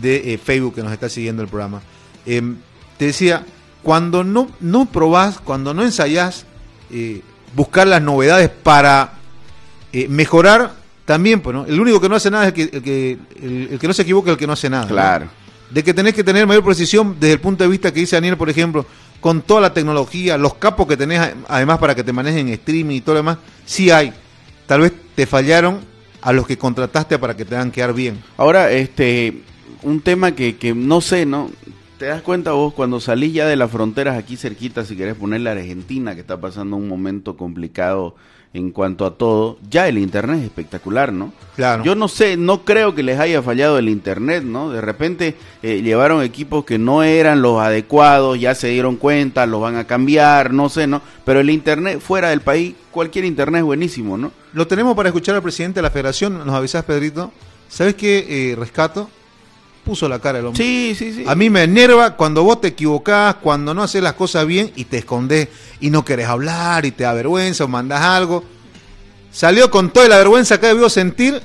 de 0.01 0.33
eh, 0.33 0.37
Facebook 0.39 0.75
que 0.75 0.81
nos 0.81 0.91
está 0.91 1.09
siguiendo 1.09 1.43
el 1.43 1.49
programa. 1.49 1.81
Em, 2.25 2.55
te 2.97 3.05
decía, 3.05 3.45
cuando 3.83 4.23
no, 4.23 4.49
no 4.59 4.85
probás, 4.85 5.39
cuando 5.39 5.73
no 5.73 5.83
ensayás, 5.83 6.45
eh, 6.91 7.21
buscar 7.55 7.87
las 7.87 8.01
novedades 8.01 8.49
para 8.49 9.13
eh, 9.93 10.07
mejorar 10.07 10.73
también, 11.05 11.41
pues, 11.41 11.55
¿no? 11.55 11.65
El 11.65 11.79
único 11.79 11.99
que 11.99 12.09
no 12.09 12.15
hace 12.15 12.29
nada 12.29 12.47
es 12.47 12.47
el 12.49 12.53
que, 12.53 12.77
el 12.77 12.83
que, 12.83 13.17
el, 13.41 13.69
el 13.71 13.79
que 13.79 13.87
no 13.87 13.93
se 13.93 14.03
equivoca, 14.03 14.31
el 14.31 14.37
que 14.37 14.47
no 14.47 14.53
hace 14.53 14.69
nada. 14.69 14.87
Claro. 14.87 15.25
¿no? 15.25 15.31
De 15.71 15.83
que 15.83 15.93
tenés 15.93 16.13
que 16.13 16.23
tener 16.23 16.45
mayor 16.45 16.63
precisión 16.63 17.15
desde 17.19 17.33
el 17.33 17.39
punto 17.39 17.63
de 17.63 17.69
vista 17.69 17.91
que 17.91 17.99
dice 17.99 18.15
Daniel, 18.15 18.37
por 18.37 18.49
ejemplo, 18.49 18.85
con 19.19 19.41
toda 19.41 19.61
la 19.61 19.73
tecnología, 19.73 20.37
los 20.37 20.55
capos 20.55 20.87
que 20.87 20.97
tenés 20.97 21.33
además 21.47 21.79
para 21.79 21.95
que 21.95 22.03
te 22.03 22.13
manejen 22.13 22.49
streaming 22.49 22.97
y 22.97 23.01
todo 23.01 23.15
lo 23.15 23.19
demás, 23.19 23.37
sí 23.65 23.91
hay. 23.91 24.13
Tal 24.65 24.81
vez 24.81 24.93
te 25.15 25.25
fallaron 25.25 25.79
a 26.21 26.33
los 26.33 26.45
que 26.45 26.57
contrataste 26.57 27.17
para 27.17 27.35
que 27.35 27.45
te 27.45 27.55
hagan 27.55 27.71
quedar 27.71 27.93
bien. 27.93 28.21
Ahora, 28.37 28.71
este, 28.71 29.41
un 29.83 30.01
tema 30.01 30.31
que, 30.33 30.57
que 30.57 30.73
no 30.73 31.01
sé, 31.01 31.25
¿no? 31.25 31.49
¿Te 31.99 32.05
das 32.05 32.21
cuenta 32.21 32.53
vos 32.53 32.73
cuando 32.73 33.01
salís 33.01 33.33
ya 33.33 33.45
de 33.45 33.57
las 33.57 33.69
fronteras 33.69 34.17
aquí 34.17 34.37
cerquita, 34.37 34.85
si 34.85 34.95
querés 34.95 35.15
poner 35.15 35.41
la 35.41 35.51
Argentina, 35.51 36.15
que 36.15 36.21
está 36.21 36.39
pasando 36.39 36.77
un 36.77 36.87
momento 36.87 37.35
complicado 37.35 38.15
en 38.53 38.71
cuanto 38.71 39.05
a 39.05 39.17
todo, 39.17 39.57
ya 39.69 39.85
el 39.89 39.97
internet 39.97 40.37
es 40.39 40.45
espectacular, 40.45 41.11
¿no? 41.11 41.33
Claro. 41.57 41.83
Yo 41.83 41.95
no 41.95 42.07
sé, 42.07 42.37
no 42.37 42.63
creo 42.63 42.95
que 42.95 43.03
les 43.03 43.19
haya 43.19 43.41
fallado 43.41 43.77
el 43.77 43.89
internet, 43.89 44.45
¿no? 44.45 44.71
De 44.71 44.79
repente 44.79 45.35
eh, 45.61 45.81
llevaron 45.81 46.23
equipos 46.23 46.63
que 46.63 46.77
no 46.77 47.03
eran 47.03 47.41
los 47.41 47.59
adecuados, 47.59 48.39
ya 48.39 48.55
se 48.55 48.69
dieron 48.69 48.95
cuenta, 48.95 49.45
los 49.45 49.59
van 49.59 49.75
a 49.75 49.85
cambiar, 49.85 50.53
no 50.53 50.69
sé, 50.69 50.87
¿no? 50.87 51.01
Pero 51.25 51.41
el 51.41 51.49
internet 51.49 51.99
fuera 51.99 52.29
del 52.29 52.39
país, 52.39 52.75
cualquier 52.91 53.25
internet 53.25 53.59
es 53.59 53.65
buenísimo, 53.65 54.17
¿no? 54.17 54.31
Lo 54.53 54.67
tenemos 54.67 54.95
para 54.95 55.09
escuchar 55.09 55.35
al 55.35 55.43
presidente 55.43 55.79
de 55.79 55.83
la 55.83 55.91
federación, 55.91 56.45
nos 56.45 56.55
avisás, 56.55 56.85
Pedrito. 56.85 57.33
¿Sabes 57.67 57.95
qué 57.95 58.51
eh, 58.51 58.55
rescato? 58.55 59.09
Puso 59.89 60.07
la 60.07 60.19
cara 60.19 60.37
el 60.37 60.45
hombre. 60.45 60.63
Sí, 60.63 60.93
sí, 60.95 61.13
sí. 61.13 61.25
A 61.27 61.33
mí 61.33 61.49
me 61.49 61.63
enerva 61.63 62.15
cuando 62.15 62.43
vos 62.43 62.61
te 62.61 62.67
equivocás, 62.67 63.35
cuando 63.41 63.73
no 63.73 63.81
haces 63.81 64.03
las 64.03 64.13
cosas 64.13 64.45
bien 64.45 64.71
y 64.75 64.85
te 64.85 64.99
escondés 64.99 65.47
y 65.79 65.89
no 65.89 66.05
querés 66.05 66.27
hablar 66.27 66.85
y 66.85 66.91
te 66.91 67.05
da 67.05 67.13
vergüenza 67.13 67.63
o 67.63 67.67
mandás 67.67 68.01
algo. 68.01 68.43
Salió 69.31 69.71
con 69.71 69.89
toda 69.89 70.07
la 70.07 70.17
vergüenza 70.17 70.59
que 70.59 70.67
debió 70.67 70.89
sentir, 70.91 71.41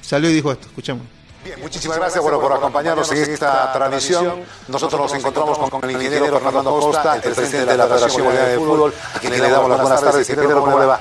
salió 0.00 0.30
y 0.30 0.32
dijo 0.32 0.50
esto. 0.50 0.68
Escuchemos. 0.68 1.04
Bien, 1.44 1.60
muchísimas 1.60 1.98
gracias 1.98 2.22
bueno, 2.22 2.40
por 2.40 2.50
acompañarnos 2.50 3.12
en 3.12 3.30
esta 3.30 3.70
transmisión. 3.74 4.36
Nosotros 4.68 4.98
nos 4.98 5.12
encontramos 5.12 5.58
con 5.58 5.84
el 5.84 5.90
ingeniero 5.90 6.40
Fernando 6.40 6.80
Costa, 6.80 7.16
el 7.16 7.20
presidente 7.20 7.72
de 7.72 7.76
la 7.76 7.86
Federación 7.86 8.24
Boliviana 8.24 8.48
de 8.48 8.56
Fútbol, 8.56 8.94
a 9.14 9.18
quien 9.18 9.32
le 9.34 9.50
damos 9.50 9.68
las 9.68 9.80
buenas 9.82 10.00
tardes. 10.00 10.30
Ingeniero, 10.30 10.60
¿cómo 10.62 10.80
le 10.80 10.86
va? 10.86 11.00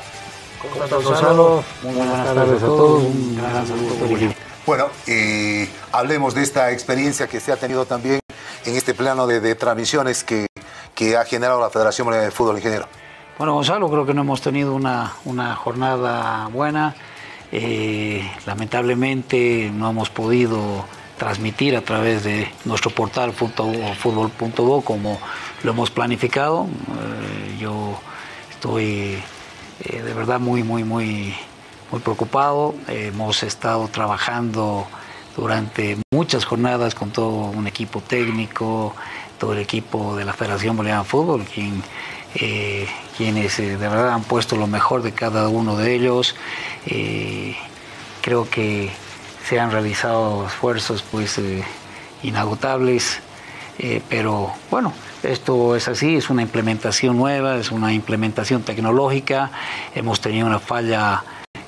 Gonzalo, 0.92 1.64
muy 1.84 1.96
buenas 1.96 2.36
tardes 2.36 2.64
a 2.64 2.66
todos. 2.66 3.04
Un 3.04 3.38
gran 3.38 3.66
saludo. 3.66 4.36
Bueno, 4.66 4.88
hablemos 5.92 6.34
de 6.34 6.42
esta 6.42 6.72
experiencia 6.72 7.28
que 7.28 7.40
se 7.40 7.52
ha 7.52 7.58
tenido 7.58 7.86
también 7.86 8.20
en 8.66 8.76
este 8.76 8.94
plano 8.94 9.28
de, 9.28 9.56
transmisiones 9.56 10.24
que, 10.24 10.48
que, 10.96 11.18
ha 11.18 11.26
generado 11.26 11.62
la 11.62 11.70
Federación 11.70 12.10
de 12.10 12.32
Fútbol, 12.32 12.58
ingeniero. 12.58 12.88
Bueno, 13.38 13.54
Gonzalo, 13.54 13.90
creo 13.90 14.06
que 14.06 14.14
no 14.14 14.22
hemos 14.22 14.42
tenido 14.42 14.74
una, 14.74 15.14
una 15.26 15.56
jornada 15.56 16.48
buena. 16.48 16.96
Eh, 17.52 18.28
lamentablemente 18.46 19.70
no 19.74 19.90
hemos 19.90 20.10
podido 20.10 20.86
transmitir 21.18 21.76
a 21.76 21.82
través 21.82 22.24
de 22.24 22.52
nuestro 22.66 22.92
portal 22.92 23.34
fútbol.do 23.34 24.82
como 24.82 25.20
lo 25.64 25.72
hemos 25.72 25.92
planificado. 25.92 26.66
Eh, 26.66 27.58
yo 27.60 28.00
estoy 28.52 29.22
eh, 29.84 30.02
de 30.02 30.14
verdad 30.14 30.40
muy, 30.40 30.64
muy, 30.64 30.84
muy 30.84 31.36
muy 31.96 32.02
preocupado. 32.02 32.76
hemos 32.90 33.42
estado 33.44 33.88
trabajando 33.88 34.86
durante 35.38 35.98
muchas 36.12 36.44
jornadas 36.44 36.94
con 36.94 37.12
todo 37.12 37.30
un 37.30 37.68
equipo 37.68 38.02
técnico, 38.02 38.94
todo 39.40 39.54
el 39.54 39.60
equipo 39.60 40.14
de 40.18 40.26
la 40.26 40.34
Federación 40.34 40.76
Boliviana 40.76 41.04
de 41.04 41.08
Fútbol, 41.08 41.46
quien, 41.46 41.82
eh, 42.36 42.86
quienes 43.16 43.58
eh, 43.60 43.78
de 43.78 43.88
verdad 43.88 44.10
han 44.10 44.24
puesto 44.24 44.58
lo 44.58 44.68
mejor 44.68 45.04
de 45.04 45.14
cada 45.14 45.48
uno 45.48 45.78
de 45.78 45.96
ellos. 45.96 46.36
Eh, 46.86 47.56
creo 48.22 48.50
que 48.50 48.90
se 49.48 49.58
han 49.58 49.72
realizado 49.72 50.48
esfuerzos 50.48 51.02
pues 51.02 51.40
inagotables, 52.24 53.22
pero 54.10 54.52
bueno, 54.70 54.92
esto 55.24 55.78
es 55.78 55.88
así, 55.88 56.18
es 56.18 56.30
una 56.30 56.42
implementación 56.42 57.16
nueva, 57.16 57.56
es 57.56 57.72
una 57.72 57.94
implementación 57.94 58.64
tecnológica. 58.64 59.50
Hemos 59.96 60.20
tenido 60.20 60.46
una 60.46 60.60
falla 60.60 61.24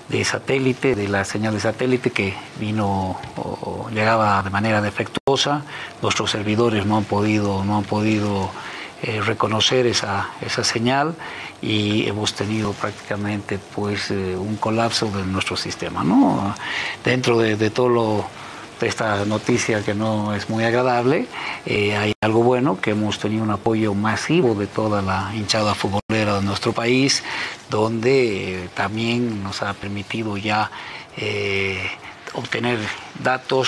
de 0.10 0.24
satélite, 0.24 0.96
de 0.96 1.08
la 1.08 1.26
señal 1.26 1.54
de 1.54 1.60
satélite 1.60 2.12
que 2.12 2.34
vino 2.60 3.18
o 3.36 3.90
llegaba 3.94 4.42
de 4.42 4.50
manera 4.50 4.82
defectuosa. 4.82 5.64
Nuestros 6.02 6.32
servidores 6.32 6.86
no 6.86 6.98
han 6.98 7.04
podido, 7.04 7.64
no 7.64 7.78
han 7.78 7.84
podido 7.84 8.50
eh, 9.04 9.22
reconocer 9.22 9.86
esa, 9.86 10.30
esa 10.42 10.64
señal 10.64 11.14
y 11.62 12.08
hemos 12.08 12.34
tenido 12.34 12.74
prácticamente 12.74 13.60
pues 13.76 14.12
eh, 14.12 14.36
un 14.38 14.56
colapso 14.58 15.08
de 15.12 15.24
nuestro 15.26 15.58
sistema. 15.58 16.04
¿no? 16.04 16.56
Dentro 17.04 17.38
de, 17.38 17.58
de 17.58 17.70
todo 17.70 17.90
lo, 17.90 18.26
esta 18.82 19.26
noticia 19.26 19.82
que 19.84 19.94
no 19.96 20.36
es 20.36 20.50
muy 20.50 20.64
agradable, 20.64 21.26
eh, 21.66 21.96
hay 21.96 22.14
algo 22.22 22.44
bueno, 22.44 22.80
que 22.80 22.92
hemos 22.92 23.18
tenido 23.20 23.44
un 23.44 23.52
apoyo 23.52 23.94
masivo 23.94 24.54
de 24.56 24.68
toda 24.68 25.02
la 25.02 25.32
hinchada 25.36 25.74
futbolera 25.74 26.36
de 26.36 26.42
nuestro 26.44 26.74
país, 26.74 27.24
donde 27.70 28.66
eh, 28.66 28.70
también 28.76 29.42
nos 29.44 29.62
ha 29.64 29.74
permitido 29.74 30.38
ya 30.38 30.70
eh, 31.18 31.80
obtener 32.34 32.78
datos 33.24 33.68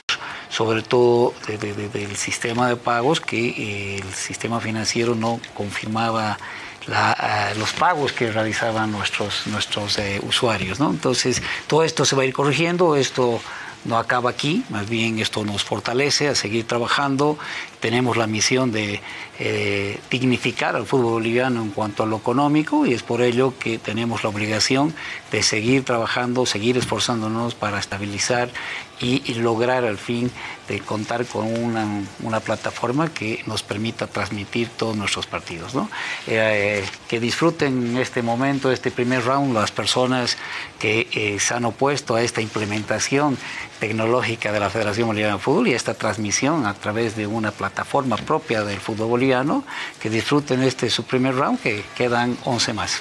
sobre 0.50 0.82
todo 0.82 1.34
de- 1.48 1.58
de- 1.58 1.74
de- 1.74 1.90
del 1.90 2.16
sistema 2.16 2.68
de 2.68 2.76
pagos, 2.76 3.22
que 3.22 3.98
el 3.98 4.14
sistema 4.14 4.60
financiero 4.60 5.14
no 5.16 5.40
confirmaba 5.54 6.38
ah, 6.92 7.52
los 7.58 7.72
pagos 7.74 8.14
que 8.14 8.32
realizaban 8.32 8.92
nuestros, 8.92 9.46
nuestros 9.46 10.00
usuarios. 10.24 10.80
¿no? 10.80 10.90
Entonces, 10.90 11.42
todo 11.68 11.84
esto 11.84 12.04
se 12.04 12.16
va 12.16 12.24
a 12.24 12.26
ir 12.26 12.34
corrigiendo, 12.34 12.96
esto 12.96 13.40
no 13.86 13.98
acaba 13.98 14.30
aquí, 14.30 14.64
más 14.70 14.90
bien 14.90 15.20
esto 15.20 15.46
nos 15.46 15.64
fortalece 15.64 16.28
a 16.28 16.36
seguir 16.36 16.68
trabajando. 16.68 17.38
Tenemos 17.80 18.18
la 18.18 18.28
misión 18.28 18.72
de 18.72 19.02
eh, 19.40 20.00
dignificar 20.12 20.76
al 20.76 20.86
fútbol 20.86 21.14
boliviano 21.14 21.62
en 21.62 21.70
cuanto 21.70 22.04
a 22.04 22.06
lo 22.06 22.18
económico 22.18 22.86
y 22.86 22.94
es 22.94 23.04
por 23.04 23.22
ello 23.22 23.54
que 23.58 23.78
tenemos 23.78 24.24
la 24.24 24.30
obligación 24.30 24.94
de 25.32 25.44
seguir 25.44 25.86
trabajando, 25.86 26.46
seguir 26.46 26.78
esforzándonos 26.78 27.56
para 27.56 27.80
estabilizar 27.80 28.50
y, 29.00 29.24
y 29.26 29.36
lograr 29.36 29.86
al 29.86 29.98
fin 29.98 30.30
de 30.70 30.80
contar 30.80 31.26
con 31.26 31.48
una, 31.48 31.86
una 32.22 32.40
plataforma 32.40 33.12
que 33.12 33.44
nos 33.48 33.64
permita 33.64 34.06
transmitir 34.06 34.70
todos 34.70 34.96
nuestros 34.96 35.26
partidos. 35.26 35.74
¿no? 35.74 35.90
Eh, 36.28 36.86
que 37.08 37.20
disfruten 37.20 37.98
este 37.98 38.22
momento, 38.22 38.72
este 38.72 38.92
primer 38.92 39.26
round, 39.26 39.54
las 39.54 39.72
personas 39.72 40.38
que 40.78 41.08
eh, 41.12 41.40
se 41.40 41.56
han 41.56 41.66
opuesto 41.66 42.16
a 42.16 42.22
esta 42.22 42.42
implementación 42.42 43.38
tecnológica 43.80 44.52
de 44.52 44.60
la 44.60 44.70
Federación 44.70 45.08
Boliviana 45.08 45.36
de 45.36 45.42
Fútbol 45.42 45.68
y 45.68 45.74
esta 45.74 45.96
transmisión 45.96 46.68
a 46.68 46.76
través 46.76 47.16
de 47.16 47.26
una 47.26 47.52
plataforma 47.52 48.16
propia 48.18 48.64
del 48.64 48.80
fútbol 48.80 49.10
boliviano, 49.10 49.64
que 50.00 50.10
disfruten 50.10 50.62
este 50.62 50.90
su 50.90 51.04
primer 51.04 51.36
round, 51.36 51.60
que 51.60 51.84
quedan 51.96 52.38
11 52.46 52.74
más. 52.74 53.00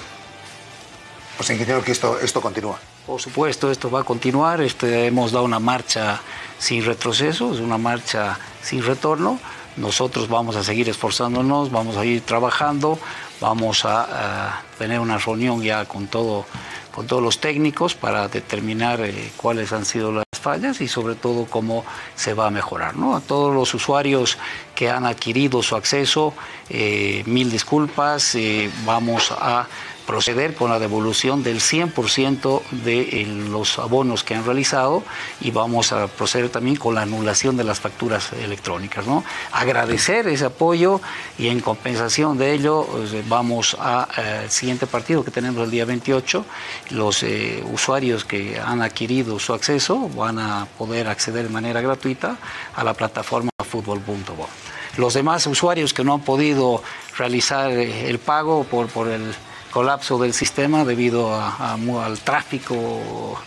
Pues 1.37 1.49
ingeniero 1.51 1.83
que 1.83 1.91
esto, 1.91 2.19
esto 2.19 2.41
continúa. 2.41 2.79
Por 3.09 3.19
supuesto, 3.19 3.71
esto 3.71 3.89
va 3.89 4.01
a 4.01 4.03
continuar. 4.03 4.61
Este, 4.61 5.07
hemos 5.07 5.31
dado 5.31 5.43
una 5.43 5.59
marcha 5.59 6.21
sin 6.59 6.85
retroceso, 6.85 7.55
es 7.55 7.59
una 7.59 7.79
marcha 7.79 8.37
sin 8.61 8.83
retorno. 8.83 9.39
Nosotros 9.77 10.29
vamos 10.29 10.55
a 10.55 10.63
seguir 10.63 10.89
esforzándonos, 10.89 11.71
vamos 11.71 11.97
a 11.97 12.05
ir 12.05 12.21
trabajando, 12.21 12.99
vamos 13.41 13.83
a, 13.83 14.61
tener 14.77 14.99
una 14.99 15.17
reunión 15.17 15.59
ya 15.63 15.85
con 15.85 16.07
con 16.07 17.07
todos 17.07 17.23
los 17.23 17.39
técnicos 17.39 17.95
para 17.95 18.27
determinar 18.27 19.01
eh, 19.01 19.31
cuáles 19.37 19.71
han 19.73 19.85
sido 19.85 20.11
las 20.11 20.25
fallas 20.39 20.81
y 20.81 20.87
sobre 20.87 21.15
todo 21.15 21.45
cómo 21.45 21.85
se 22.15 22.33
va 22.33 22.47
a 22.47 22.49
mejorar. 22.49 22.95
¿no? 22.95 23.15
A 23.15 23.21
todos 23.21 23.55
los 23.55 23.73
usuarios 23.73 24.37
que 24.75 24.89
han 24.89 25.05
adquirido 25.05 25.63
su 25.63 25.75
acceso, 25.75 26.33
eh, 26.69 27.23
mil 27.25 27.49
disculpas, 27.49 28.35
eh, 28.35 28.69
vamos 28.85 29.31
a 29.31 29.67
proceder 30.09 30.55
con 30.55 30.71
la 30.71 30.79
devolución 30.79 31.43
del 31.43 31.59
100% 31.59 32.63
de 32.83 32.99
eh, 33.01 33.25
los 33.27 33.77
abonos 33.77 34.23
que 34.23 34.33
han 34.33 34.43
realizado 34.43 35.03
y 35.39 35.51
vamos 35.51 35.91
a 35.91 36.07
proceder 36.07 36.49
también 36.49 36.77
con 36.77 36.95
la 36.95 37.03
anulación 37.03 37.55
de 37.57 37.63
las 37.63 37.79
facturas 37.79 38.33
electrónicas. 38.33 39.05
¿no? 39.05 39.23
Agradecer 39.51 40.27
ese 40.27 40.45
apoyo 40.45 40.99
y 41.37 41.49
en 41.49 41.59
compensación 41.59 42.39
de 42.39 42.53
ello 42.53 42.87
eh, 43.13 43.23
vamos 43.27 43.77
al 43.79 44.49
siguiente 44.49 44.87
partido 44.87 45.23
que 45.23 45.29
tenemos 45.29 45.63
el 45.63 45.69
día 45.69 45.85
28. 45.85 46.43
Los 46.89 47.21
eh, 47.21 47.63
usuarios 47.71 48.25
que 48.25 48.59
han 48.59 48.81
adquirido 48.81 49.37
su 49.37 49.53
acceso 49.53 50.09
van 50.15 50.39
a 50.39 50.65
poder 50.79 51.07
acceder 51.07 51.43
de 51.43 51.49
manera 51.49 51.81
gratuita 51.81 52.35
a 52.75 52.83
la 52.83 52.95
plataforma 52.95 53.51
fútbol.bo. 53.63 54.49
Los 54.97 55.13
demás 55.13 55.45
usuarios 55.45 55.93
que 55.93 56.03
no 56.03 56.15
han 56.15 56.21
podido 56.21 56.81
realizar 57.15 57.69
eh, 57.69 58.09
el 58.09 58.17
pago 58.17 58.63
por, 58.63 58.87
por 58.87 59.07
el 59.07 59.35
colapso 59.71 60.17
del 60.17 60.33
sistema 60.33 60.83
debido 60.85 61.33
a- 61.33 61.73
a 61.73 61.77
mu- 61.77 61.99
al 61.99 62.19
tráfico 62.19 63.39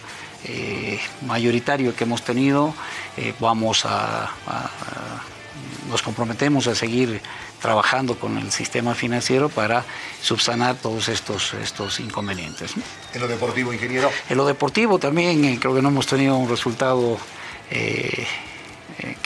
eh, 0.45 0.99
mayoritario 1.27 1.95
que 1.95 2.03
hemos 2.05 2.23
tenido, 2.23 2.75
eh, 3.17 3.33
vamos 3.39 3.85
a, 3.85 4.25
a- 4.25 4.29
a- 4.47 5.23
nos 5.89 6.03
comprometemos 6.03 6.67
a 6.67 6.75
seguir 6.75 7.21
trabajando 7.61 8.19
con 8.19 8.39
el 8.39 8.51
sistema 8.51 8.95
financiero 8.95 9.49
para 9.49 9.85
subsanar 10.21 10.75
todos 10.77 11.09
estos, 11.09 11.55
estos 11.55 12.01
inconvenientes. 12.01 12.77
¿no? 12.77 12.83
En 13.15 13.21
lo 13.21 13.29
deportivo, 13.29 13.73
ingeniero. 13.73 14.11
En 14.29 14.37
lo 14.37 14.45
deportivo 14.47 14.99
también 14.99 15.45
eh, 15.45 15.59
creo 15.61 15.75
que 15.75 15.83
no 15.83 15.91
hemos 15.91 16.07
tenido 16.09 16.37
un 16.37 16.49
resultado 16.49 17.19
que 17.71 18.27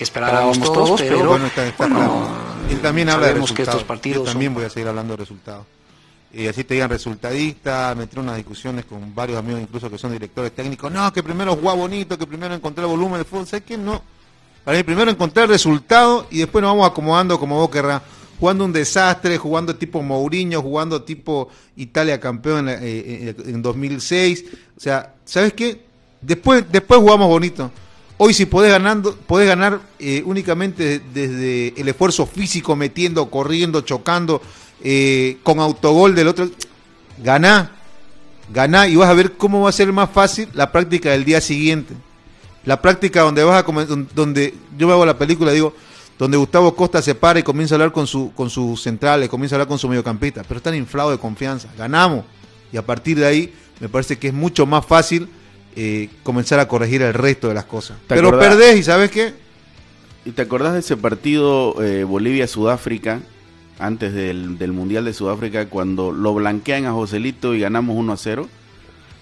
esperábamos 0.05 0.61
todos, 0.61 1.01
pero 1.01 1.17
pero 1.19 1.29
bueno, 1.31 1.47
está- 1.47 1.67
está 1.67 1.87
bueno, 1.87 1.99
claro. 1.99 2.29
Él 2.71 2.81
también 2.81 3.09
habla 3.09 3.29
de 3.29 3.35
que 3.35 3.41
resultados. 3.41 3.69
estos 3.69 3.85
partidos 3.85 4.19
Yo 4.27 4.33
también 4.33 4.51
son- 4.51 4.55
voy 4.55 4.65
a 4.65 4.71
seguir 4.71 4.89
hablando 4.89 5.15
de 5.15 5.17
resultados. 5.19 5.65
Y 6.33 6.47
así 6.49 6.65
te 6.65 6.75
digan 6.75 6.91
resultadista, 6.91 7.95
meter 7.97 8.19
unas 8.19 8.37
discusiones 8.37 8.85
con 8.85 9.15
varios 9.15 9.39
amigos 9.39 9.63
incluso 9.63 9.91
que 9.91 9.97
son 9.97 10.13
directores 10.13 10.53
técnicos. 10.55 10.93
No, 10.93 11.11
que 11.13 11.23
primero 11.23 11.57
jugar 11.57 11.77
bonito, 11.77 12.19
que 12.19 12.27
primero 12.27 12.55
encontrar 12.55 12.87
volumen 12.87 13.19
de 13.19 13.25
fútbol. 13.25 13.47
¿Sabes 13.47 13.65
qué? 13.67 13.79
No. 13.79 14.03
Para 14.65 14.77
mí 14.77 14.83
primero 14.85 15.11
encontrar 15.11 15.45
el 15.45 15.51
resultado 15.51 16.27
y 16.31 16.39
después 16.39 16.61
nos 16.61 16.73
vamos 16.73 16.91
acomodando 16.91 17.39
como 17.39 17.57
vos 17.57 17.71
querrás. 17.71 18.03
Jugando 18.39 18.67
un 18.67 18.73
desastre, 18.73 19.39
jugando 19.39 19.77
tipo 19.77 20.03
Mourinho, 20.03 20.61
jugando 20.61 21.03
tipo 21.03 21.49
Italia 21.77 22.21
campeón 22.21 22.59
en, 22.59 22.67
la- 22.67 22.75
eh, 22.75 23.35
eh, 23.39 23.53
2006. 23.57 24.45
O 24.77 24.81
sea, 24.81 25.15
¿sabes 25.25 25.55
qué? 25.55 25.87
Después, 26.21 26.65
después 26.71 27.01
jugamos 27.01 27.29
bonito. 27.29 27.71
Hoy 28.19 28.35
si 28.35 28.45
podés, 28.47 28.73
ganando, 28.73 29.15
podés 29.15 29.47
ganar 29.49 29.81
eh, 29.99 30.23
únicamente 30.27 31.01
desde 31.15 31.75
el 31.81 31.89
esfuerzo 31.89 32.27
físico, 32.27 32.75
metiendo, 32.75 33.31
corriendo, 33.31 33.83
chocando, 33.83 34.43
eh, 34.83 35.39
con 35.43 35.61
autogol 35.61 36.15
del 36.15 36.29
otro. 36.29 36.49
Ganá, 37.23 37.73
ganá 38.53 38.89
y 38.89 38.97
vas 38.97 39.09
a 39.09 39.15
ver 39.15 39.33
cómo 39.33 39.63
va 39.63 39.71
a 39.71 39.73
ser 39.73 39.93
más 39.93 40.11
fácil 40.11 40.49
la 40.53 40.71
práctica 40.73 41.11
del 41.11 41.25
día 41.25 41.41
siguiente. 41.41 41.95
La 42.65 42.83
práctica 42.83 43.23
donde 43.23 43.45
vas 43.45 43.65
a 43.65 43.73
donde 44.15 44.55
yo 44.77 44.87
me 44.87 44.93
hago 44.93 45.07
la 45.07 45.17
película, 45.17 45.53
digo, 45.53 45.73
donde 46.19 46.37
Gustavo 46.37 46.75
Costa 46.75 47.01
se 47.01 47.15
para 47.15 47.39
y 47.39 47.43
comienza 47.43 47.75
a 47.75 47.77
hablar 47.77 47.93
con 47.93 48.07
su 48.07 48.33
con 48.35 48.51
sus 48.51 48.83
centrales, 48.83 49.29
comienza 49.29 49.55
a 49.55 49.57
hablar 49.57 49.69
con 49.69 49.79
su 49.79 49.89
mediocampista, 49.89 50.43
pero 50.43 50.59
están 50.59 50.75
inflados 50.75 51.13
de 51.13 51.19
confianza. 51.19 51.69
Ganamos 51.79 52.25
y 52.73 52.77
a 52.77 52.85
partir 52.85 53.19
de 53.19 53.27
ahí 53.27 53.55
me 53.81 53.89
parece 53.89 54.19
que 54.19 54.29
es 54.29 54.35
mucho 54.35 54.67
más 54.67 54.85
fácil 54.85 55.29
eh, 55.77 56.09
comenzar 56.23 56.59
a 56.59 56.67
corregir 56.67 57.03
el 57.03 57.15
resto 57.15 57.49
de 57.49 57.55
las 57.55 57.65
cosas. 57.67 57.99
¿Te 58.07 58.15
Pero 58.15 58.29
acordás? 58.29 58.49
perdés 58.49 58.77
y 58.79 58.83
sabes 58.83 59.11
qué? 59.11 59.35
¿Y 60.25 60.33
te 60.33 60.43
acordás 60.43 60.73
de 60.73 60.81
ese 60.81 60.97
partido 60.97 61.81
eh, 61.83 62.03
Bolivia-Sudáfrica, 62.03 63.21
antes 63.79 64.13
del, 64.15 64.59
del 64.59 64.73
Mundial 64.73 65.05
de 65.05 65.13
Sudáfrica, 65.13 65.67
cuando 65.69 66.13
lo 66.13 66.35
blanquean 66.35 66.87
a 66.87 66.93
Joselito 66.93 67.55
y 67.55 67.61
ganamos 67.61 67.97
1 67.97 68.13
a 68.13 68.17
0? 68.17 68.49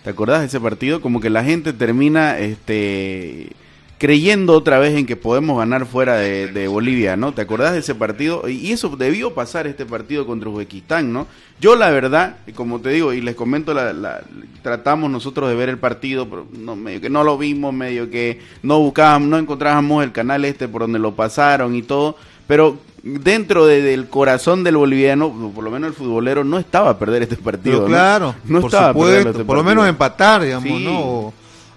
¿Te 0.04 0.10
acordás 0.10 0.40
de 0.40 0.46
ese 0.46 0.60
partido? 0.60 1.00
Como 1.00 1.20
que 1.20 1.30
la 1.30 1.44
gente 1.44 1.72
termina 1.72 2.38
este, 2.38 3.52
creyendo 3.98 4.52
otra 4.52 4.78
vez 4.78 4.94
en 4.94 5.06
que 5.06 5.16
podemos 5.16 5.56
ganar 5.56 5.86
fuera 5.86 6.16
de, 6.16 6.68
Bolivia, 6.68 7.16
¿no? 7.16 7.32
¿Te 7.32 7.40
acordás 7.40 7.72
de 7.72 7.78
ese 7.78 7.94
partido? 7.94 8.46
Y 8.46 8.70
eso 8.72 8.94
debió 8.96 9.32
pasar 9.32 9.66
este 9.66 9.86
partido 9.86 10.26
contra 10.26 10.50
Uzbekistán, 10.50 11.10
¿no? 11.12 11.26
Yo 11.58 11.74
la 11.74 11.88
verdad, 11.88 12.36
como 12.54 12.80
te 12.80 12.90
digo, 12.90 13.14
y 13.14 13.22
les 13.22 13.34
comento, 13.34 13.72
la- 13.72 14.22
tratamos 14.62 15.10
nosotros 15.10 15.48
de 15.48 15.54
ver 15.54 15.70
el 15.70 15.78
partido, 15.78 16.28
pero 16.28 16.46
no, 16.52 16.76
medio 16.76 17.00
que 17.00 17.08
no 17.08 17.24
lo 17.24 17.38
vimos, 17.38 17.72
medio 17.72 18.10
que 18.10 18.40
no 18.62 18.80
buscábamos, 18.80 19.28
no 19.28 19.38
encontrábamos 19.38 20.04
el 20.04 20.12
canal 20.12 20.44
este 20.44 20.68
por 20.68 20.82
donde 20.82 20.98
lo 20.98 21.14
pasaron 21.14 21.74
y 21.74 21.82
todo, 21.82 22.16
pero 22.46 22.76
dentro 23.06 23.66
de- 23.66 23.82
del 23.82 24.08
corazón 24.08 24.64
del 24.64 24.76
boliviano, 24.78 25.30
por 25.54 25.62
lo 25.62 25.70
menos 25.70 25.88
el 25.90 25.94
futbolero, 25.94 26.42
no 26.42 26.58
estaba 26.58 26.90
a 26.90 26.98
perder 26.98 27.22
este 27.22 27.36
partido. 27.36 27.84
Claro, 27.86 28.34
no 28.44 28.60
por 28.62 28.68
estaba 28.70 28.88
a 28.90 28.92
supuesto, 28.92 29.30
este 29.30 29.44
por 29.44 29.56
lo 29.56 29.64
menos 29.64 29.86
empatar, 29.86 30.42
digamos, 30.42 30.68
Sí. 30.78 30.84
¿no? 30.84 31.00
O, 31.00 31.34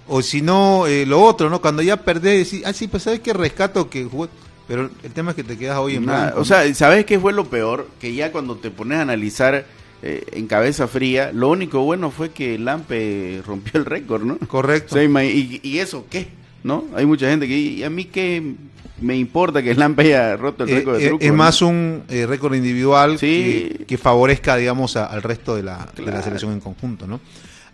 o 0.08 0.22
si 0.22 0.42
no, 0.42 0.88
eh, 0.88 1.06
lo 1.06 1.22
otro, 1.22 1.50
¿no? 1.50 1.60
Cuando 1.60 1.82
ya 1.82 1.98
perdés, 1.98 2.50
decís, 2.50 2.66
ah, 2.66 2.72
sí, 2.74 2.88
pues 2.88 3.04
sabes 3.04 3.20
qué 3.20 3.34
rescato 3.34 3.90
que 3.90 4.06
jugué. 4.06 4.30
Pero 4.70 4.90
el 5.04 5.12
tema 5.12 5.32
es 5.32 5.36
que 5.38 5.44
te 5.44 5.58
quedas 5.58 5.78
hoy 5.78 5.96
en 5.96 6.06
Nada, 6.06 6.24
blanco. 6.26 6.42
o 6.42 6.46
sea, 6.46 6.74
¿sabes 6.76 7.06
qué 7.06 7.20
fue 7.20 7.32
lo 7.34 7.46
peor? 7.46 7.88
Que 8.02 8.14
ya 8.14 8.32
cuando 8.34 8.56
te 8.58 8.70
pones 8.70 8.98
a 9.00 9.02
analizar 9.04 9.66
eh, 10.04 10.24
en 10.34 10.46
cabeza 10.48 10.88
fría, 10.88 11.32
lo 11.34 11.50
único 11.50 11.80
bueno 11.82 12.12
fue 12.12 12.30
que 12.32 12.60
Lampe 12.60 13.42
rompió 13.48 13.80
el 13.80 13.86
récord, 13.86 14.24
¿no? 14.24 14.38
Correcto. 14.48 14.96
O 14.96 14.98
sea, 15.00 15.24
y, 15.26 15.60
y 15.64 15.80
eso 15.80 16.06
qué? 16.10 16.28
¿No? 16.68 16.84
Hay 16.96 17.06
mucha 17.06 17.30
gente 17.30 17.48
que 17.48 17.58
¿y 17.58 17.84
a 17.84 17.90
mí 17.90 18.06
qué 18.06 18.44
me 19.00 19.16
importa 19.16 19.64
que 19.64 19.74
Lampe 19.74 20.02
haya 20.04 20.36
roto 20.36 20.66
el 20.66 20.70
Eh, 20.70 20.76
récord 20.76 20.98
de 20.98 21.06
eh, 21.06 21.08
truco? 21.10 21.24
es 21.24 21.32
no? 21.32 21.38
más 21.38 21.62
un 21.62 22.04
eh, 22.10 22.26
récord 22.28 22.54
individual 22.56 23.18
Sí. 23.18 23.76
que, 23.78 23.86
que 23.86 23.98
favorezca, 23.98 24.58
digamos, 24.58 24.98
a- 24.98 25.06
al 25.06 25.24
resto 25.24 25.56
de 25.56 25.64
la, 25.64 25.88
de 25.96 26.02
la 26.02 26.12
Claro. 26.12 26.24
selección 26.24 26.52
en 26.52 26.60
conjunto, 26.60 27.08
¿no? 27.08 27.22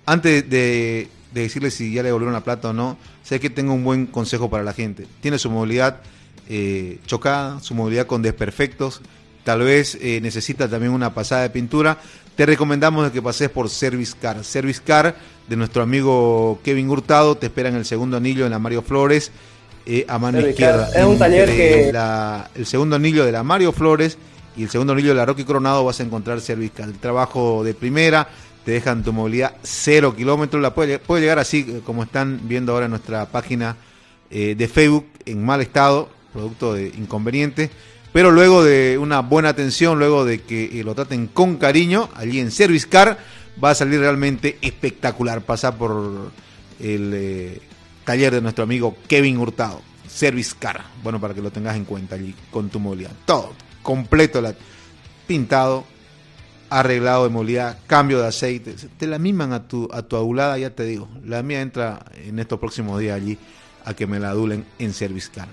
Antes 0.05 0.47
de, 0.49 1.07
de 1.33 1.41
decirle 1.41 1.71
si 1.71 1.91
ya 1.91 2.03
le 2.03 2.09
devolvieron 2.09 2.33
la 2.33 2.43
plata 2.43 2.69
o 2.69 2.73
no, 2.73 2.97
sé 3.23 3.39
que 3.39 3.49
tengo 3.49 3.73
un 3.73 3.83
buen 3.83 4.05
consejo 4.05 4.49
para 4.49 4.63
la 4.63 4.73
gente. 4.73 5.07
Tiene 5.21 5.39
su 5.39 5.49
movilidad 5.49 6.01
eh, 6.49 6.99
chocada, 7.07 7.59
su 7.61 7.73
movilidad 7.73 8.05
con 8.05 8.21
desperfectos, 8.21 9.01
tal 9.43 9.61
vez 9.61 9.97
eh, 10.01 10.19
necesita 10.21 10.69
también 10.69 10.91
una 10.91 11.13
pasada 11.15 11.41
de 11.43 11.49
pintura. 11.49 11.99
Te 12.35 12.45
recomendamos 12.45 13.11
que 13.11 13.21
pases 13.21 13.49
por 13.49 13.69
Service 13.69 14.13
Car. 14.19 14.43
Service 14.43 14.81
Car 14.83 15.15
de 15.47 15.55
nuestro 15.55 15.83
amigo 15.83 16.59
Kevin 16.63 16.89
Hurtado, 16.89 17.35
te 17.35 17.45
espera 17.47 17.69
en 17.69 17.75
el 17.75 17.85
segundo 17.85 18.17
anillo 18.17 18.45
en 18.45 18.51
la 18.51 18.59
Mario 18.59 18.81
Flores. 18.81 19.31
eh, 19.85 20.05
a 20.07 20.17
mano 20.17 20.39
izquierda. 20.39 20.89
es 20.95 21.03
un 21.05 21.19
taller 21.19 21.49
Entre 21.49 21.85
que- 21.87 21.91
la- 21.91 22.49
el 22.55 22.65
segundo 22.65 22.95
anillo 22.95 23.25
de 23.25 23.33
la 23.33 23.43
Mario 23.43 23.73
Flores 23.73 24.17
y 24.55 24.63
el 24.63 24.69
segundo 24.69 24.93
anillo 24.93 25.09
de 25.09 25.15
la 25.15 25.25
Rocky 25.25 25.43
Coronado 25.43 25.83
vas 25.83 25.99
a 25.99 26.03
encontrar 26.03 26.39
Serviscal. 26.39 26.89
El 26.91 26.99
trabajo 26.99 27.65
de 27.65 27.73
primera, 27.73 28.29
te 28.63 28.71
dejan 28.71 29.03
tu 29.03 29.11
movilidad 29.11 29.55
cero 29.61 30.15
kilómetros, 30.15 30.61
la 30.61 30.73
puede, 30.73 30.99
puede 30.99 31.23
llegar 31.23 31.37
así 31.37 31.65
eh, 31.67 31.81
como 31.85 32.01
están 32.03 32.39
viendo 32.45 32.71
ahora 32.71 32.85
en 32.85 32.91
nuestra 32.91 33.25
página 33.25 33.75
eh, 34.31 34.55
de 34.57 34.67
Facebook, 34.69 35.05
en 35.25 35.43
mal 35.45 35.59
estado, 35.59 36.07
producto 36.31 36.73
de 36.73 36.87
inconveniente. 36.97 37.69
Pero 38.13 38.31
luego 38.31 38.63
de 38.63 38.97
una 38.99 39.21
buena 39.21 39.49
atención, 39.49 39.97
luego 39.97 40.23
de 40.23 40.41
que 40.41 40.79
eh, 40.79 40.83
lo 40.83 40.93
traten 40.93 41.27
con 41.27 41.57
cariño, 41.57 42.09
allí 42.15 42.39
en 42.39 42.51
Service 42.51 42.87
Car, 42.87 43.17
va 43.61 43.71
a 43.71 43.75
salir 43.75 43.99
realmente 43.99 44.59
espectacular. 44.61 45.41
Pasar 45.41 45.77
por 45.77 46.31
el 46.79 47.11
eh, 47.13 47.61
taller 48.05 48.33
de 48.33 48.41
nuestro 48.41 48.63
amigo 48.63 48.95
Kevin 49.07 49.37
Hurtado, 49.37 49.81
Service 50.07 50.53
Car. 50.57 50.83
Bueno, 51.01 51.19
para 51.19 51.33
que 51.33 51.41
lo 51.41 51.51
tengas 51.51 51.75
en 51.75 51.85
cuenta 51.85 52.15
allí 52.15 52.35
con 52.51 52.69
tu 52.69 52.79
movilidad. 52.79 53.11
Todo 53.25 53.53
completo, 53.81 54.41
pintado, 55.27 55.83
arreglado 56.69 57.25
de 57.25 57.29
movilidad, 57.29 57.77
cambio 57.85 58.19
de 58.19 58.27
aceite. 58.27 58.75
Te 58.97 59.07
la 59.07 59.19
miman 59.19 59.53
a 59.53 59.67
tu, 59.67 59.87
a 59.91 60.01
tu 60.03 60.15
adulada, 60.15 60.57
ya 60.57 60.71
te 60.71 60.83
digo. 60.85 61.09
La 61.25 61.43
mía 61.43 61.61
entra 61.61 62.05
en 62.15 62.39
estos 62.39 62.59
próximos 62.59 62.99
días 62.99 63.15
allí 63.15 63.37
a 63.85 63.93
que 63.93 64.07
me 64.07 64.19
la 64.19 64.29
adulen 64.29 64.65
en 64.79 64.93
Service 64.93 65.29
Car. 65.33 65.49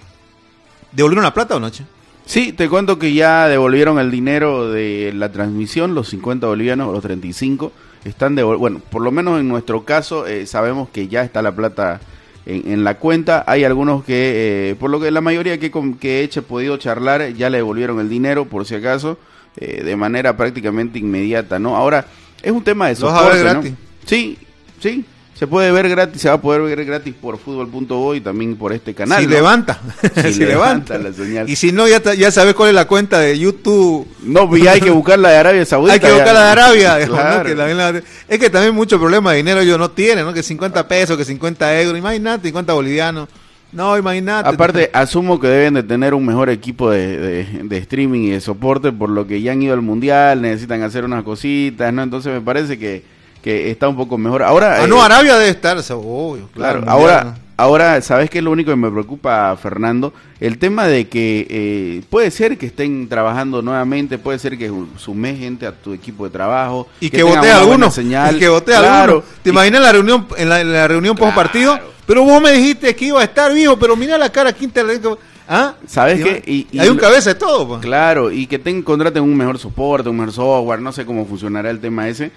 ¿Devolvieron 0.92 1.24
la 1.24 1.34
plata 1.34 1.56
o 1.56 1.61
noche? 1.61 1.84
Sí, 2.27 2.53
te 2.53 2.68
cuento 2.68 2.99
que 2.99 3.12
ya 3.12 3.49
devolvieron 3.49 3.99
el 3.99 4.11
dinero 4.11 4.71
de 4.71 5.12
la 5.14 5.33
transmisión, 5.33 5.95
los 5.95 6.09
50 6.11 6.47
bolivianos 6.47 6.93
los 6.93 7.03
35. 7.03 7.73
Están 8.05 8.37
devol- 8.37 8.57
bueno, 8.59 8.81
por 8.91 9.03
lo 9.03 9.11
menos 9.11 9.41
en 9.41 9.49
nuestro 9.49 9.85
caso 9.85 10.27
eh, 10.27 10.47
sabemos 10.47 10.89
que 10.91 11.09
ya 11.09 11.23
está 11.23 11.43
la 11.43 11.53
plata 11.55 12.01
en, 12.47 12.71
en 12.73 12.85
la 12.85 12.99
cuenta. 12.99 13.45
Hay 13.47 13.64
algunos 13.64 14.05
que, 14.05 14.71
eh, 14.71 14.75
por 14.77 14.91
lo 14.91 15.01
que 15.01 15.11
la 15.11 15.21
mayoría 15.21 15.59
que, 15.59 15.71
con- 15.71 15.95
que 15.95 16.23
he 16.23 16.43
podido 16.43 16.77
charlar, 16.77 17.33
ya 17.35 17.51
le 17.51 17.59
devolvieron 17.59 17.99
el 18.01 18.09
dinero, 18.09 18.45
por 18.45 18.64
si 18.64 18.77
acaso, 18.77 19.18
eh, 19.57 19.83
de 19.83 19.97
manera 19.97 20.37
prácticamente 20.37 20.99
inmediata, 21.01 21.59
¿no? 21.59 21.77
Ahora, 21.77 22.07
es 22.43 22.53
un 22.53 22.62
tema 22.62 22.89
de 22.89 22.99
¿Lo 23.01 23.07
vas 23.09 23.21
a 23.21 23.29
ver 23.29 23.33
soporte, 23.39 23.55
¿no? 23.55 23.61
gratis? 23.62 23.75
Sí, 24.07 24.39
sí. 24.79 25.05
Se 25.35 25.47
puede 25.47 25.72
ver 25.72 25.89
gratis, 25.89 26.20
se 26.20 26.28
va 26.28 26.35
a 26.35 26.41
poder 26.43 26.61
ver 26.61 26.85
gratis 26.85 27.14
por 27.18 27.39
fútbol.bo 27.39 28.14
y 28.14 28.20
también 28.20 28.57
por 28.57 28.74
este 28.74 28.93
canal. 28.93 29.20
si 29.22 29.26
¿no? 29.26 29.33
levanta. 29.33 29.81
Si 30.14 30.33
si 30.35 30.41
levanta. 30.45 30.99
levanta 30.99 30.99
la 30.99 31.12
señal. 31.12 31.49
Y 31.49 31.57
si 31.57 31.72
no, 31.72 31.89
ya, 31.89 32.03
ya 32.14 32.31
sabes 32.31 32.53
cuál 32.55 32.68
es 32.68 32.74
la 32.74 32.85
cuenta 32.87 33.18
de 33.20 33.39
YouTube. 33.39 34.07
No, 34.22 34.55
y 34.55 34.66
hay 34.66 34.83
que 34.83 34.91
buscar 34.91 35.18
la 35.18 35.31
de 35.31 35.37
Arabia 35.39 35.64
Saudita. 35.64 35.95
Hay 35.95 36.01
que 36.01 36.12
buscar 36.12 36.35
la 36.35 36.45
de 36.45 36.51
Arabia. 36.51 37.07
Claro. 37.07 37.39
¿no? 37.39 37.45
Que 37.45 37.55
también 37.55 37.78
la- 37.78 38.03
es 38.28 38.39
que 38.39 38.51
también 38.51 38.74
mucho 38.74 38.99
problema 39.01 39.31
de 39.31 39.39
dinero 39.39 39.61
ellos 39.61 39.78
no 39.78 39.91
tienen, 39.91 40.26
¿no? 40.26 40.35
Que 40.35 40.43
50 40.43 40.87
pesos, 40.87 41.16
que 41.16 41.24
50 41.24 41.81
euros, 41.81 41.99
imagínate, 41.99 42.49
50 42.49 42.74
bolivianos. 42.74 43.28
No, 43.72 43.97
imagínate. 43.97 44.47
Aparte, 44.49 44.91
asumo 44.93 45.41
que 45.41 45.47
deben 45.47 45.72
de 45.74 45.83
tener 45.85 46.12
un 46.12 46.26
mejor 46.26 46.51
equipo 46.51 46.91
de, 46.91 47.16
de- 47.16 47.61
de 47.64 47.78
streaming 47.78 48.20
y 48.24 48.31
de 48.31 48.41
soporte, 48.43 48.93
por 48.93 49.09
lo 49.09 49.26
que 49.26 49.41
ya 49.41 49.53
han 49.53 49.62
ido 49.62 49.72
al 49.72 49.81
mundial, 49.81 50.43
necesitan 50.43 50.83
hacer 50.83 51.05
unas 51.07 51.22
cositas, 51.24 51.91
¿no? 51.95 52.03
Entonces 52.03 52.31
me 52.31 52.41
parece 52.43 52.78
que, 52.78 53.05
que 53.43 53.70
está 53.70 53.88
un 53.88 53.97
poco 53.97 54.18
mejor. 54.18 54.43
Ahora, 54.43 54.76
Ah, 54.80 54.84
eh, 54.84 54.88
no, 54.88 55.03
Arabia 55.03 55.36
debe 55.36 55.51
estar, 55.51 55.76
obvio, 55.78 56.49
Claro, 56.55 56.80
claro. 56.82 56.91
ahora, 56.91 57.38
ahora, 57.57 58.01
¿sabes 58.03 58.28
qué 58.30 58.38
es 58.38 58.45
lo 58.45 58.51
único 58.51 58.70
que 58.70 58.76
me 58.76 58.91
preocupa, 58.91 59.57
Fernando? 59.57 60.12
El 60.41 60.59
tema 60.59 60.86
de 60.86 61.09
que 61.09 61.47
eh, 61.51 62.03
puede 62.11 62.30
ser 62.30 62.57
que 62.59 62.66
estén 62.66 63.09
trabajando 63.09 63.61
nuevamente, 63.62 64.18
puede 64.18 64.38
ser 64.38 64.57
que 64.57 64.70
sumes 64.97 65.38
gente 65.38 65.66
a 65.66 65.72
tu 65.72 65.93
equipo 65.93 66.24
de 66.24 66.30
trabajo. 66.30 66.88
Y 67.01 67.11
que, 67.11 67.18
tengan 67.18 67.36
vote 67.36 67.51
alguno. 67.53 67.91
señal. 67.91 68.36
Y 68.36 68.38
que 68.41 68.49
vote 68.49 68.72
Claro. 68.72 69.12
alguno. 69.12 69.24
¿Te 69.43 69.51
imaginas 69.51 69.82
la 69.82 69.93
reunión, 69.93 70.26
en 70.36 70.49
la, 70.49 70.61
en 70.61 70.72
la 70.72 70.88
reunión 70.88 71.16
post 71.16 71.34
partido? 71.34 71.78
Pero 72.07 72.24
vos 72.24 72.43
me 72.43 72.51
dijiste 72.53 72.97
que 72.97 73.05
iba 73.07 73.20
a 73.20 73.24
estar 73.24 73.53
vivo, 73.55 73.78
pero 73.78 73.95
mira 73.97 74.18
la 74.18 74.30
cara 74.32 74.51
aquí 74.51 74.66
la- 74.74 75.16
¿Ah? 75.53 75.74
¿Sabes 75.86 76.18
¿Sí, 76.18 76.24
qué? 76.24 76.43
Y- 76.47 76.66
y 76.72 76.78
Hay 76.78 76.88
un 76.88 76.97
cabeza 76.97 77.30
de 77.30 77.34
todo, 77.34 77.66
pues. 77.66 77.80
Claro, 77.80 78.30
y 78.30 78.47
que 78.47 78.59
te 78.61 78.82
contraten 78.84 79.22
un 79.22 79.36
mejor 79.36 79.59
soporte, 79.59 80.09
un 80.09 80.16
mejor 80.16 80.32
software, 80.32 80.80
no 80.80 80.93
sé 80.93 81.05
cómo 81.05 81.26
funcionará 81.26 81.70
el 81.70 81.80
tema 81.80 82.09
ese. 82.09 82.30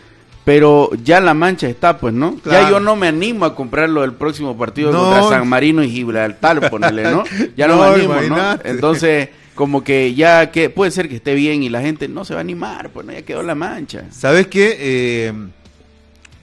Pero 0.46 0.90
ya 1.04 1.22
la 1.22 1.34
mancha 1.34 1.68
está, 1.70 1.98
pues, 1.98 2.14
¿no? 2.14 2.36
Claro. 2.36 2.64
Ya 2.66 2.70
yo 2.72 2.80
no 2.80 2.96
me 2.98 3.08
animo 3.08 3.46
a 3.46 3.56
comprarlo 3.56 4.02
del 4.02 4.14
próximo 4.14 4.58
partido 4.58 4.92
No. 4.92 5.00
contra 5.00 5.24
San 5.30 5.48
Marino 5.48 5.84
y 5.84 5.90
Gibraltar, 5.90 6.70
ponele, 6.70 7.04
¿no? 7.04 7.24
Ya 7.56 7.68
no, 7.68 7.78
No, 7.78 7.90
me 7.92 7.96
animo, 7.96 8.36
¿no? 8.36 8.60
Entonces, 8.66 9.30
como 9.56 9.84
que 9.84 10.14
ya 10.16 10.52
que 10.52 10.70
puede 10.70 10.92
ser 10.92 11.08
que 11.08 11.16
esté 11.16 11.34
bien 11.34 11.64
y 11.64 11.70
la 11.70 11.82
gente 11.82 12.08
no 12.10 12.26
se 12.26 12.34
va 12.34 12.40
a 12.40 12.42
animar, 12.42 12.90
pues, 12.90 13.06
¿no? 13.06 13.14
Ya 13.14 13.22
quedó 13.22 13.42
la 13.42 13.56
mancha. 13.56 14.06
¿Sabes 14.12 14.48
qué? 14.48 14.76
Eh, 14.80 15.34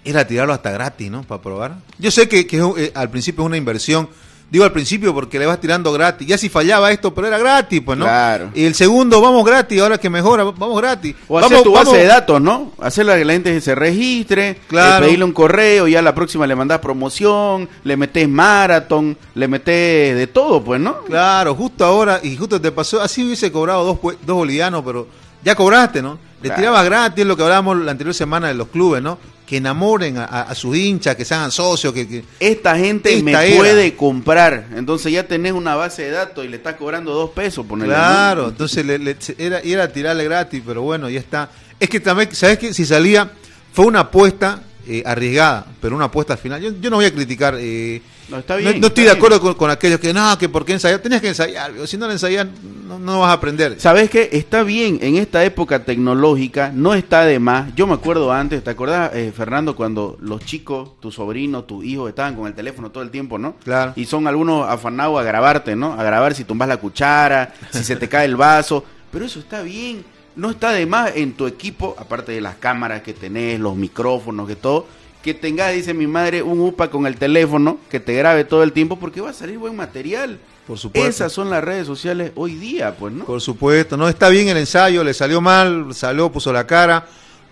era 0.03 0.27
tirarlo 0.27 0.55
hasta 0.55 0.71
gratis, 0.71 1.11
¿no? 1.11 1.23
Para 1.23 1.43
probar. 1.43 1.75
Yo 1.99 2.11
sé 2.11 2.27
que, 2.27 2.47
que 2.47 2.57
es 2.57 2.65
eh, 2.79 2.93
al 2.95 3.11
principio 3.11 3.43
es 3.45 3.47
una 3.49 3.57
inversión. 3.59 4.09
Digo 4.51 4.65
al 4.65 4.73
principio 4.73 5.15
porque 5.15 5.39
le 5.39 5.47
vas 5.47 5.61
tirando 5.61 5.93
gratis. 5.93 6.27
Ya 6.27 6.37
si 6.37 6.49
fallaba 6.49 6.91
esto, 6.91 7.15
pero 7.15 7.29
era 7.29 7.39
gratis, 7.39 7.81
pues, 7.85 7.97
¿no? 7.97 8.05
Claro. 8.05 8.51
Y 8.53 8.65
el 8.65 8.75
segundo, 8.75 9.21
vamos 9.21 9.45
gratis. 9.45 9.81
Ahora 9.81 9.97
que 9.97 10.11
mejora, 10.11 10.43
vamos 10.43 10.77
gratis. 10.81 11.15
O 11.29 11.39
hacer 11.39 11.51
vamos, 11.51 11.63
tu 11.65 11.73
base 11.73 11.97
de 11.97 12.05
datos, 12.07 12.41
¿no? 12.43 12.73
Hacerla 12.81 13.17
que 13.17 13.25
la 13.25 13.33
gente 13.35 13.61
se 13.61 13.75
registre, 13.77 14.59
Claro. 14.67 15.05
eh, 15.05 15.07
pedirle 15.07 15.25
un 15.25 15.33
correo, 15.33 15.87
ya 15.87 16.03
la 16.03 16.15
próxima 16.17 16.49
le 16.49 16.57
mandás 16.57 16.81
promoción, 16.81 17.69
le 17.85 17.97
metés 17.97 18.29
maratón, 18.29 19.17
le 19.37 19.47
metés 19.47 20.17
de 20.17 20.27
todo, 20.27 20.63
pues, 20.65 20.81
¿no? 20.81 21.03
Claro, 21.05 21.55
justo 21.55 21.85
ahora, 21.85 22.19
y 22.23 22.37
justo 22.37 22.61
te 22.61 22.73
pasó, 22.73 23.01
así 23.01 23.25
hubiese 23.25 23.53
cobrado 23.53 23.85
dos, 23.85 23.99
pue- 23.99 24.17
dos 24.27 24.37
bolivianos, 24.37 24.83
pero 24.85 25.07
ya 25.45 25.55
cobraste, 25.55 26.03
¿no? 26.03 26.19
Le 26.43 26.49
Claro. 26.49 26.61
tirabas 26.61 26.85
gratis, 26.85 27.27
lo 27.27 27.37
que 27.37 27.43
hablábamos 27.43 27.79
la 27.79 27.91
anterior 27.91 28.15
semana 28.15 28.49
de 28.49 28.55
los 28.55 28.69
clubes, 28.69 29.03
¿no? 29.03 29.19
Que 29.47 29.59
enamoren 29.59 30.17
a, 30.19 30.25
a- 30.25 30.43
a 30.43 30.55
sus 30.55 30.77
hinchas, 30.77 31.17
que 31.17 31.25
sean 31.25 31.51
socios, 31.51 31.93
que... 31.93 32.07
que- 32.09 32.25
Esta 32.39 32.77
gente 32.79 33.13
Esta 33.13 33.25
me 33.25 33.33
era. 33.49 33.57
puede 33.57 33.95
comprar, 33.97 34.69
entonces 34.77 35.13
ya 35.13 35.27
tenés 35.27 35.53
una 35.53 35.75
base 35.75 36.03
de 36.03 36.11
datos 36.13 36.45
y 36.45 36.49
le 36.49 36.57
estás 36.57 36.77
cobrando 36.77 37.13
dos 37.13 37.31
pesos, 37.31 37.67
ponele, 37.67 37.89
¿no? 37.93 37.95
Claro, 37.99 38.49
entonces 38.49 38.87
le- 38.87 38.99
le- 38.99 39.17
era, 39.39 39.61
y 39.65 39.73
era 39.73 39.93
tirarle 39.93 40.25
gratis, 40.25 40.63
pero 40.67 40.83
bueno, 40.83 41.11
ya 41.11 41.19
está. 41.21 41.51
Es 41.79 41.89
que 41.91 42.01
también, 42.01 42.29
¿sabes 42.35 42.59
qué? 42.59 42.73
Si 42.73 42.87
salía, 42.87 43.31
fue 43.73 43.87
una 43.87 44.01
apuesta 44.01 44.63
eh, 44.87 45.03
arriesgada, 45.07 45.67
pero 45.81 45.97
una 45.97 46.07
apuesta 46.07 46.35
al 46.35 46.39
final. 46.39 46.61
Yo, 46.61 46.71
yo 46.81 46.91
no 46.91 46.97
voy 46.97 47.05
a 47.07 47.13
criticar. 47.13 47.57
eh, 47.59 48.01
No, 48.29 48.39
está 48.39 48.57
bien, 48.57 48.81
no, 48.81 48.87
estoy 48.89 49.05
de 49.05 49.11
acuerdo 49.11 49.41
con, 49.41 49.55
con 49.55 49.71
aquellos 49.71 49.99
que 50.01 50.13
no, 50.13 50.37
que 50.39 50.49
por 50.49 50.65
qué 50.65 50.73
ensayar. 50.75 51.01
Tenías 51.01 51.21
que 51.21 51.29
ensayar, 51.29 51.73
si 51.87 51.97
no 51.97 52.07
lo 52.07 52.13
ensayas, 52.13 52.47
no, 52.87 52.99
no 52.99 53.21
vas 53.21 53.31
a 53.31 53.33
aprender. 53.35 53.77
¿Sabes 53.81 54.09
qué? 54.11 54.29
Está 54.33 54.63
bien, 54.63 54.99
en 55.03 55.17
esta 55.17 55.45
época 55.45 55.85
tecnológica 55.85 56.71
no 56.75 56.95
está 56.95 57.25
de 57.25 57.39
más. 57.39 57.75
Yo 57.75 57.87
me 57.87 57.95
acuerdo 57.95 58.33
antes, 58.33 58.63
¿te 58.63 58.71
acordás, 58.71 59.11
eh, 59.15 59.33
Fernando, 59.37 59.75
cuando 59.77 60.17
los 60.21 60.45
chicos, 60.45 61.01
tus 61.01 61.15
sobrinos, 61.17 61.67
tus 61.67 61.85
hijos 61.85 62.09
estaban 62.09 62.35
con 62.37 62.47
el 62.47 62.55
teléfono 62.55 62.91
todo 62.91 63.03
el 63.03 63.11
tiempo, 63.11 63.39
¿no? 63.39 63.57
Claro. 63.65 63.93
Y 63.97 64.05
son 64.07 64.27
algunos 64.27 64.69
afanados 64.69 65.21
a 65.21 65.25
grabarte, 65.25 65.75
¿no? 65.77 65.93
A 65.95 66.03
grabar 66.05 66.35
si 66.35 66.45
tumbas 66.45 66.69
la 66.69 66.77
cuchara, 66.77 67.53
si 67.73 67.83
se 67.85 67.97
te 67.97 68.09
cae 68.09 68.27
el 68.27 68.37
vaso. 68.37 68.85
Pero 69.13 69.25
eso 69.25 69.41
está 69.41 69.63
bien. 69.63 70.05
No 70.41 70.51
está 70.51 70.73
de 70.73 70.87
más 70.87 71.13
en 71.17 71.35
tu 71.35 71.47
equipo, 71.47 71.95
aparte 71.99 72.33
de 72.33 72.41
las 72.41 72.57
cámaras 72.57 73.03
que 73.03 73.13
tenés, 73.13 73.61
los 73.61 73.77
micrófonos, 73.77 74.49
que 74.49 74.57
todo, 74.57 74.87
que 75.23 75.35
tengas, 75.35 75.75
dice 75.75 75.93
mi 75.93 76.07
madre, 76.07 76.43
un 76.43 76.61
UPA 76.61 76.89
con 76.91 77.07
el 77.07 77.17
teléfono 77.17 77.77
que 77.91 78.01
te 78.01 78.15
grabe 78.15 78.45
todo 78.45 78.63
el 78.63 78.73
tiempo 78.73 78.99
porque 78.99 79.21
va 79.21 79.31
a 79.31 79.35
salir 79.35 79.59
buen 79.59 79.77
material. 79.77 80.39
Por 80.67 80.79
supuesto. 80.79 81.09
Esas 81.11 81.33
son 81.33 81.51
las 81.51 81.63
redes 81.63 81.87
sociales 81.87 82.33
hoy 82.37 82.55
día, 82.55 82.97
pues, 82.97 83.13
¿no? 83.13 83.25
Por 83.27 83.41
supuesto, 83.43 83.99
no 83.99 84.09
está 84.09 84.31
bien 84.31 84.49
el 84.49 84.57
ensayo, 84.57 85.05
le 85.05 85.13
salió 85.13 85.43
mal, 85.43 85.95
salió, 85.95 86.33
puso 86.33 86.53
la 86.55 86.67
cara, 86.67 87.07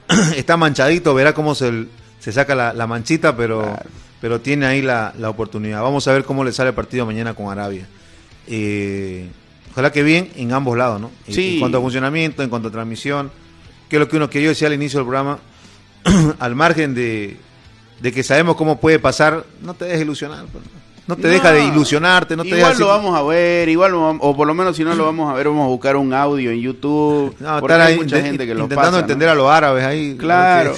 está 0.37 0.57
manchadito, 0.57 1.13
verá 1.15 1.35
cómo 1.35 1.55
se, 1.55 1.87
se 2.21 2.33
saca 2.33 2.55
la, 2.55 2.73
la 2.73 2.87
manchita, 2.87 3.37
pero, 3.37 3.61
Claro. 3.65 3.83
pero 4.21 4.41
tiene 4.41 4.65
ahí 4.65 4.81
la, 4.81 5.13
la 5.19 5.29
oportunidad. 5.29 5.83
Vamos 5.83 6.09
a 6.09 6.13
ver 6.15 6.25
cómo 6.25 6.43
le 6.43 6.53
sale 6.53 6.71
el 6.71 6.75
partido 6.75 7.05
mañana 7.05 7.35
con 7.35 7.51
Arabia. 7.53 7.87
Eh, 8.47 9.29
ojalá 9.79 9.93
que 9.93 10.03
bien 10.03 10.31
en 10.35 10.53
ambos 10.53 10.77
lados, 10.77 11.01
¿no? 11.01 11.11
En- 11.29 11.35
Sí. 11.35 11.55
En 11.55 11.61
cuanto 11.61 11.79
a 11.79 11.81
funcionamiento, 11.81 12.43
en 12.43 12.51
cuanto 12.51 12.69
a 12.69 12.71
transmisión, 12.73 13.31
que 13.89 13.97
es 13.97 14.01
lo 14.01 14.09
que 14.09 14.17
uno 14.17 14.29
que 14.29 14.43
yo 14.43 14.49
decía 14.49 14.67
al 14.67 14.75
inicio 14.75 14.99
del 14.99 15.07
programa, 15.07 15.39
al 16.41 16.55
margen 16.57 16.95
de, 16.95 17.37
de 18.01 18.13
que 18.13 18.23
sabemos 18.23 18.57
cómo 18.57 18.81
puede 18.81 18.99
pasar, 18.99 19.45
no 19.63 19.75
te 19.75 19.85
dejes 19.85 20.03
ilusionar. 20.03 20.47
pues, 20.47 20.65
No 20.65 20.71
te 21.17 21.23
No, 21.23 21.29
deja 21.33 21.53
de 21.53 21.65
ilusionarte, 21.65 22.37
no 22.37 22.43
te 22.43 22.49
igual 22.51 22.63
deja 22.73 22.79
lo 22.81 22.93
así- 22.93 23.03
vamos 23.05 23.19
a 23.19 23.23
ver, 23.23 23.69
igual 23.69 23.93
lo 23.93 24.03
vamos- 24.03 24.21
o 24.25 24.37
por 24.37 24.47
lo 24.47 24.55
menos 24.55 24.77
si 24.77 24.85
no 24.85 24.95
lo 24.95 25.05
vamos 25.07 25.31
a 25.31 25.35
ver, 25.35 25.49
vamos 25.49 25.65
a 25.65 25.69
buscar 25.69 25.97
un 25.97 26.13
audio 26.13 26.51
en 26.51 26.61
YouTube. 26.61 27.35
No, 27.41 27.61
porque 27.61 27.75
hay 27.77 27.97
mucha 27.97 28.21
gente 28.21 28.47
que 28.47 28.55
lo 28.55 28.63
intentando 28.65 28.77
pasa, 28.77 28.91
¿no? 28.93 28.99
entender 28.99 29.29
a 29.29 29.35
los 29.35 29.51
árabes 29.51 29.85
ahí. 29.85 30.17
Claro. 30.19 30.75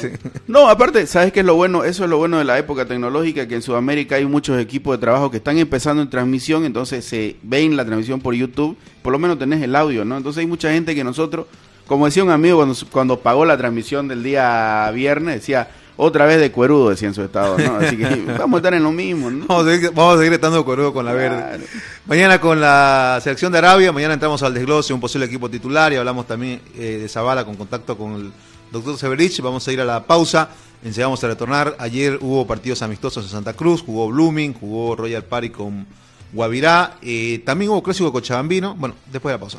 No, 0.46 0.68
aparte, 0.68 1.06
¿sabes 1.06 1.32
qué 1.32 1.40
es 1.40 1.46
lo 1.46 1.54
bueno? 1.56 1.84
Eso 1.84 2.04
es 2.04 2.10
lo 2.10 2.18
bueno 2.18 2.38
de 2.38 2.44
la 2.44 2.58
época 2.58 2.84
tecnológica, 2.84 3.46
que 3.48 3.54
en 3.56 3.62
Sudamérica 3.62 4.16
hay 4.16 4.24
muchos 4.26 4.58
equipos 4.60 4.96
de 4.96 4.98
trabajo 5.00 5.30
que 5.30 5.38
están 5.38 5.58
empezando 5.58 6.02
en 6.02 6.10
transmisión, 6.10 6.64
entonces 6.64 7.04
se 7.04 7.36
ven 7.42 7.76
la 7.76 7.84
transmisión 7.84 8.20
por 8.20 8.34
YouTube, 8.34 8.76
por 9.02 9.12
lo 9.12 9.18
menos 9.18 9.38
tenés 9.38 9.62
el 9.62 9.74
audio, 9.74 10.04
¿no? 10.04 10.16
Entonces 10.16 10.40
hay 10.40 10.46
mucha 10.46 10.72
gente 10.72 10.94
que 10.94 11.02
nosotros, 11.04 11.46
como 11.86 12.06
decía 12.06 12.22
un 12.22 12.30
amigo 12.30 12.56
cuando, 12.58 12.74
cuando 12.92 13.18
pagó 13.20 13.44
la 13.44 13.56
transmisión 13.56 14.06
del 14.08 14.22
día 14.22 14.90
viernes, 14.94 15.34
decía, 15.36 15.68
otra 16.02 16.24
vez 16.24 16.40
de 16.40 16.50
cuerudo, 16.50 16.88
decía 16.88 17.08
en 17.08 17.14
su 17.14 17.22
estado, 17.22 17.58
¿no? 17.58 17.76
Así 17.76 17.96
que 17.96 18.04
vamos 18.38 18.54
a 18.54 18.56
estar 18.58 18.72
en 18.72 18.82
lo 18.82 18.90
mismo, 18.90 19.30
¿no? 19.30 19.46
Vamos 19.46 19.66
a 19.66 19.70
seguir, 19.70 19.90
vamos 19.94 20.14
a 20.14 20.18
seguir 20.18 20.32
estando 20.32 20.64
corudo 20.64 20.94
con 20.94 21.04
la 21.04 21.12
verde. 21.12 21.60
Mañana 22.06 22.40
con 22.40 22.58
la 22.58 23.20
selección 23.22 23.52
de 23.52 23.58
Arabia, 23.58 23.92
mañana 23.92 24.14
entramos 24.14 24.42
al 24.42 24.54
desglose, 24.54 24.94
un 24.94 25.00
posible 25.00 25.26
equipo 25.26 25.50
titular 25.50 25.92
y 25.92 25.96
hablamos 25.96 26.26
también 26.26 26.62
eh, 26.74 26.98
de 27.02 27.08
Zavala 27.08 27.44
con 27.44 27.54
contacto 27.54 27.98
con 27.98 28.14
el 28.14 28.32
doctor 28.72 28.96
Severich. 28.96 29.42
Vamos 29.42 29.68
a 29.68 29.72
ir 29.72 29.80
a 29.82 29.84
la 29.84 30.02
pausa, 30.06 30.48
enseguida 30.82 31.06
vamos 31.06 31.22
a 31.22 31.28
retornar. 31.28 31.76
Ayer 31.78 32.18
hubo 32.22 32.46
partidos 32.46 32.80
amistosos 32.80 33.24
en 33.24 33.30
Santa 33.30 33.52
Cruz, 33.52 33.82
jugó 33.82 34.08
Blooming, 34.08 34.54
jugó 34.54 34.96
Royal 34.96 35.24
Party 35.24 35.50
con 35.50 35.86
Guavirá. 36.32 36.96
Eh, 37.02 37.42
también 37.44 37.72
hubo 37.72 37.82
clásico 37.82 38.10
cochabambino. 38.10 38.74
Bueno, 38.74 38.94
después 39.12 39.32
de 39.32 39.36
la 39.36 39.40
pausa. 39.40 39.58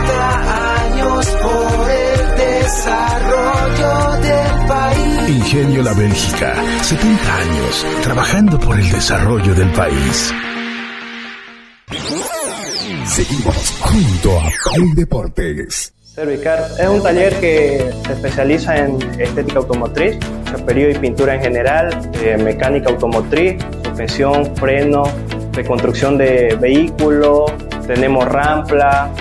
Desarrollo 2.71 4.21
del 4.21 4.67
país. 4.67 5.29
Ingenio 5.29 5.83
La 5.83 5.93
Bélgica, 5.93 6.55
70 6.81 7.37
años 7.37 7.85
trabajando 8.01 8.59
por 8.59 8.79
el 8.79 8.89
desarrollo 8.89 9.53
del 9.53 9.69
país. 9.71 10.33
Seguimos 13.05 13.73
junto 13.81 14.39
a 14.39 14.49
Play 14.73 14.91
Deportes. 14.95 15.93
Servicar 16.01 16.65
es 16.79 16.87
un 16.87 17.03
taller 17.03 17.33
que 17.41 17.91
se 18.05 18.13
especializa 18.13 18.77
en 18.77 19.01
estética 19.19 19.59
automotriz, 19.59 20.17
chaperío 20.45 20.89
y 20.89 20.95
pintura 20.95 21.35
en 21.35 21.41
general, 21.41 22.09
eh, 22.21 22.37
mecánica 22.37 22.89
automotriz, 22.89 23.61
suspensión, 23.83 24.55
freno, 24.55 25.03
reconstrucción 25.51 26.17
de 26.17 26.57
vehículos, 26.59 27.51
tenemos 27.85 28.25
rampla, 28.25 29.11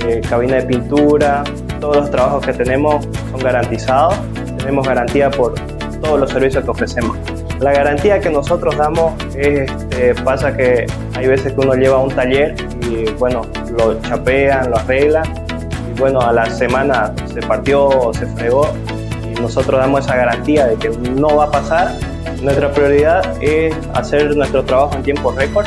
eh, 0.00 0.20
cabina 0.28 0.56
de 0.56 0.62
pintura, 0.62 1.44
todos 1.80 1.96
los 1.96 2.10
trabajos 2.10 2.44
que 2.44 2.52
tenemos 2.52 3.06
son 3.30 3.40
garantizados, 3.40 4.14
tenemos 4.58 4.86
garantía 4.86 5.30
por 5.30 5.54
todos 6.00 6.20
los 6.20 6.30
servicios 6.30 6.64
que 6.64 6.70
ofrecemos. 6.70 7.16
La 7.60 7.72
garantía 7.72 8.20
que 8.20 8.28
nosotros 8.28 8.76
damos 8.76 9.14
es, 9.34 9.70
este, 9.70 10.14
pasa 10.22 10.54
que 10.54 10.86
hay 11.14 11.26
veces 11.26 11.54
que 11.54 11.60
uno 11.60 11.74
lleva 11.74 11.98
un 11.98 12.14
taller 12.14 12.54
y 12.82 13.10
bueno, 13.12 13.42
lo 13.78 13.98
chapean, 14.02 14.70
lo 14.70 14.76
arreglan 14.76 15.24
y 15.88 15.98
bueno, 15.98 16.20
a 16.20 16.32
la 16.32 16.46
semana 16.46 17.12
se 17.32 17.40
partió 17.40 18.12
se 18.12 18.26
fregó 18.26 18.68
y 19.24 19.40
nosotros 19.40 19.80
damos 19.80 20.04
esa 20.04 20.16
garantía 20.16 20.66
de 20.66 20.76
que 20.76 20.90
no 20.90 21.36
va 21.36 21.44
a 21.44 21.50
pasar. 21.50 21.94
Nuestra 22.42 22.70
prioridad 22.70 23.42
es 23.42 23.74
hacer 23.94 24.36
nuestro 24.36 24.62
trabajo 24.62 24.94
en 24.96 25.02
tiempo 25.02 25.32
récord. 25.32 25.66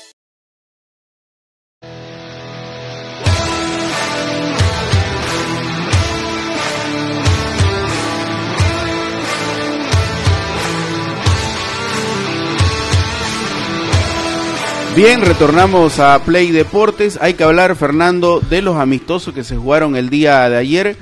Bien, 14.95 15.21
retornamos 15.21 15.99
a 15.99 16.19
Play 16.19 16.51
Deportes. 16.51 17.17
Hay 17.21 17.33
que 17.33 17.45
hablar, 17.45 17.77
Fernando, 17.77 18.41
de 18.41 18.61
los 18.61 18.75
amistosos 18.75 19.33
que 19.33 19.45
se 19.45 19.55
jugaron 19.55 19.95
el 19.95 20.09
día 20.09 20.49
de 20.49 20.57
ayer. 20.57 20.97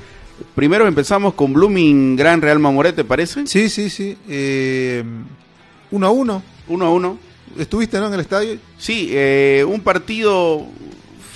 Primero 0.54 0.86
empezamos 0.86 1.34
con 1.34 1.52
Blooming 1.52 2.14
Gran 2.14 2.40
Real 2.40 2.60
Mamoré, 2.60 2.92
¿te 2.92 3.02
parece? 3.02 3.48
Sí, 3.48 3.68
sí, 3.68 3.90
sí. 3.90 4.16
Eh, 4.28 5.02
uno 5.90 6.06
a 6.06 6.10
uno. 6.10 6.42
Uno 6.68 6.86
a 6.86 6.90
uno. 6.92 7.18
¿Estuviste 7.58 7.98
¿no? 7.98 8.06
en 8.06 8.14
el 8.14 8.20
estadio? 8.20 8.58
Sí, 8.78 9.08
eh, 9.10 9.66
un 9.68 9.80
partido 9.80 10.66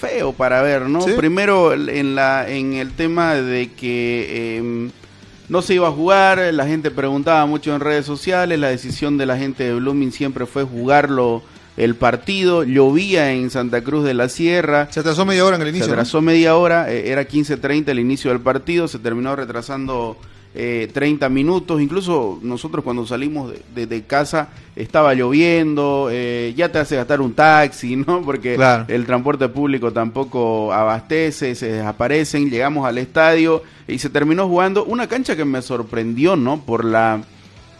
feo 0.00 0.32
para 0.32 0.62
ver, 0.62 0.82
¿no? 0.82 1.02
¿Sí? 1.02 1.10
Primero 1.16 1.72
en, 1.74 2.14
la, 2.14 2.48
en 2.48 2.74
el 2.74 2.92
tema 2.92 3.34
de 3.34 3.72
que 3.72 4.26
eh, 4.30 4.90
no 5.48 5.60
se 5.60 5.74
iba 5.74 5.88
a 5.88 5.92
jugar, 5.92 6.38
la 6.54 6.66
gente 6.68 6.92
preguntaba 6.92 7.44
mucho 7.46 7.74
en 7.74 7.80
redes 7.80 8.06
sociales, 8.06 8.60
la 8.60 8.68
decisión 8.68 9.18
de 9.18 9.26
la 9.26 9.36
gente 9.36 9.64
de 9.64 9.74
Blooming 9.74 10.12
siempre 10.12 10.46
fue 10.46 10.62
jugarlo 10.62 11.42
el 11.76 11.94
partido, 11.96 12.62
llovía 12.64 13.32
en 13.32 13.50
Santa 13.50 13.82
Cruz 13.82 14.04
de 14.04 14.14
la 14.14 14.28
Sierra. 14.28 14.88
Se 14.90 15.00
atrasó 15.00 15.24
media 15.24 15.44
hora 15.44 15.56
en 15.56 15.62
el 15.62 15.68
inicio. 15.68 15.86
Se 15.86 15.92
atrasó 15.92 16.20
media 16.22 16.56
hora, 16.56 16.92
eh, 16.92 17.10
era 17.10 17.26
15.30 17.26 17.88
el 17.88 17.98
inicio 17.98 18.30
del 18.30 18.40
partido, 18.40 18.86
se 18.88 18.98
terminó 19.00 19.34
retrasando 19.34 20.16
eh, 20.56 20.88
30 20.94 21.28
minutos, 21.30 21.80
incluso 21.82 22.38
nosotros 22.42 22.84
cuando 22.84 23.04
salimos 23.04 23.50
de, 23.50 23.60
de- 23.74 23.86
de 23.88 24.02
casa 24.04 24.50
estaba 24.76 25.12
lloviendo, 25.14 26.10
eh, 26.12 26.54
ya 26.56 26.70
te 26.70 26.78
hace 26.78 26.94
gastar 26.94 27.20
un 27.20 27.34
taxi, 27.34 27.96
¿no? 27.96 28.22
Porque 28.24 28.54
Claro. 28.54 28.84
el 28.86 29.04
transporte 29.04 29.48
público 29.48 29.92
tampoco 29.92 30.72
abastece, 30.72 31.56
se 31.56 31.72
desaparecen, 31.72 32.50
llegamos 32.50 32.86
al 32.86 32.98
estadio 32.98 33.64
y 33.88 33.98
se 33.98 34.10
terminó 34.10 34.46
jugando 34.46 34.84
una 34.84 35.08
cancha 35.08 35.34
que 35.34 35.44
me 35.44 35.60
sorprendió, 35.60 36.36
¿no? 36.36 36.60
Por 36.60 36.84
la 36.84 37.20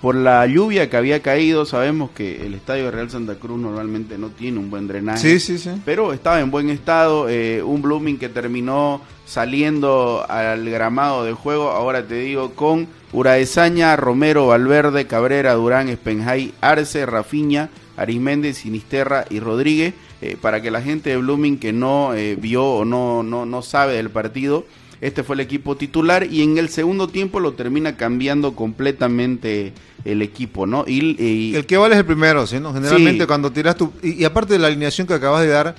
por 0.05 0.17
la 0.17 0.47
lluvia 0.47 0.91
que 0.91 0.99
había 0.99 1.23
caído, 1.23 1.65
sabemos 1.65 2.11
que 2.11 2.45
el 2.45 2.53
estadio 2.53 2.85
de 2.85 2.91
Real 2.91 3.09
Santa 3.11 3.37
Cruz 3.37 3.59
normalmente 3.59 4.19
no 4.19 4.29
tiene 4.29 4.59
un 4.59 4.69
buen 4.69 4.87
drenaje 4.87 5.19
Sí, 5.19 5.41
sí, 5.41 5.57
sí. 5.57 5.71
pero 5.87 6.13
estaba 6.13 6.41
en 6.41 6.51
buen 6.51 6.69
estado. 6.69 7.27
eh, 7.31 7.63
un 7.63 7.81
Blooming 7.81 8.19
que 8.19 8.29
terminó 8.29 9.01
saliendo 9.25 10.27
al 10.29 10.69
gramado 10.69 11.25
de 11.25 11.33
juego, 11.33 11.71
ahora 11.71 12.07
te 12.07 12.17
digo, 12.17 12.51
con 12.51 12.87
Uraesaña, 13.15 13.97
Romero, 13.97 14.47
Valverde, 14.49 15.07
Cabrera, 15.07 15.55
Durán, 15.55 15.89
Espenjay, 15.89 16.53
Arce, 16.61 17.07
Rafiña, 17.07 17.71
Arismendi, 17.97 18.53
Sinisterra 18.53 19.25
y 19.31 19.41
Rodríguez, 19.41 19.95
eh, 20.21 20.37
para 20.39 20.61
que 20.61 20.71
la 20.71 20.83
gente 20.83 21.09
de 21.09 21.17
Blooming 21.17 21.59
que 21.59 21.73
no 21.73 22.13
eh, 22.13 22.37
vio 22.39 22.63
o 22.67 22.85
no, 22.85 23.23
no, 23.23 23.47
no 23.47 23.63
sabe 23.63 23.95
del 23.95 24.11
partido, 24.11 24.67
este 25.07 25.23
fue 25.23 25.35
el 25.37 25.41
equipo 25.41 25.77
titular 25.77 26.27
y 26.31 26.43
en 26.43 26.57
el 26.57 26.69
segundo 26.71 27.09
tiempo 27.09 27.39
lo 27.41 27.53
termina 27.53 27.97
cambiando 27.97 28.55
completamente 28.55 29.73
el 30.05 30.23
equipo, 30.23 30.67
¿no? 30.67 30.85
Y, 30.87 31.17
y- 31.23 31.55
El 31.55 31.67
que 31.67 31.77
vale 31.77 31.95
es 31.95 31.99
el 32.01 32.07
primero, 32.07 32.47
¿sí? 32.47 32.59
¿no? 32.61 32.73
Generalmente 32.73 33.25
Sí. 33.25 33.27
cuando 33.27 33.51
tiras 33.53 33.77
tu... 33.77 33.93
Y, 34.03 34.23
y 34.23 34.25
aparte 34.25 34.55
de 34.55 34.59
la 34.59 34.69
alineación 34.69 35.07
que 35.07 35.15
acabas 35.15 35.43
de 35.43 35.49
dar, 35.49 35.75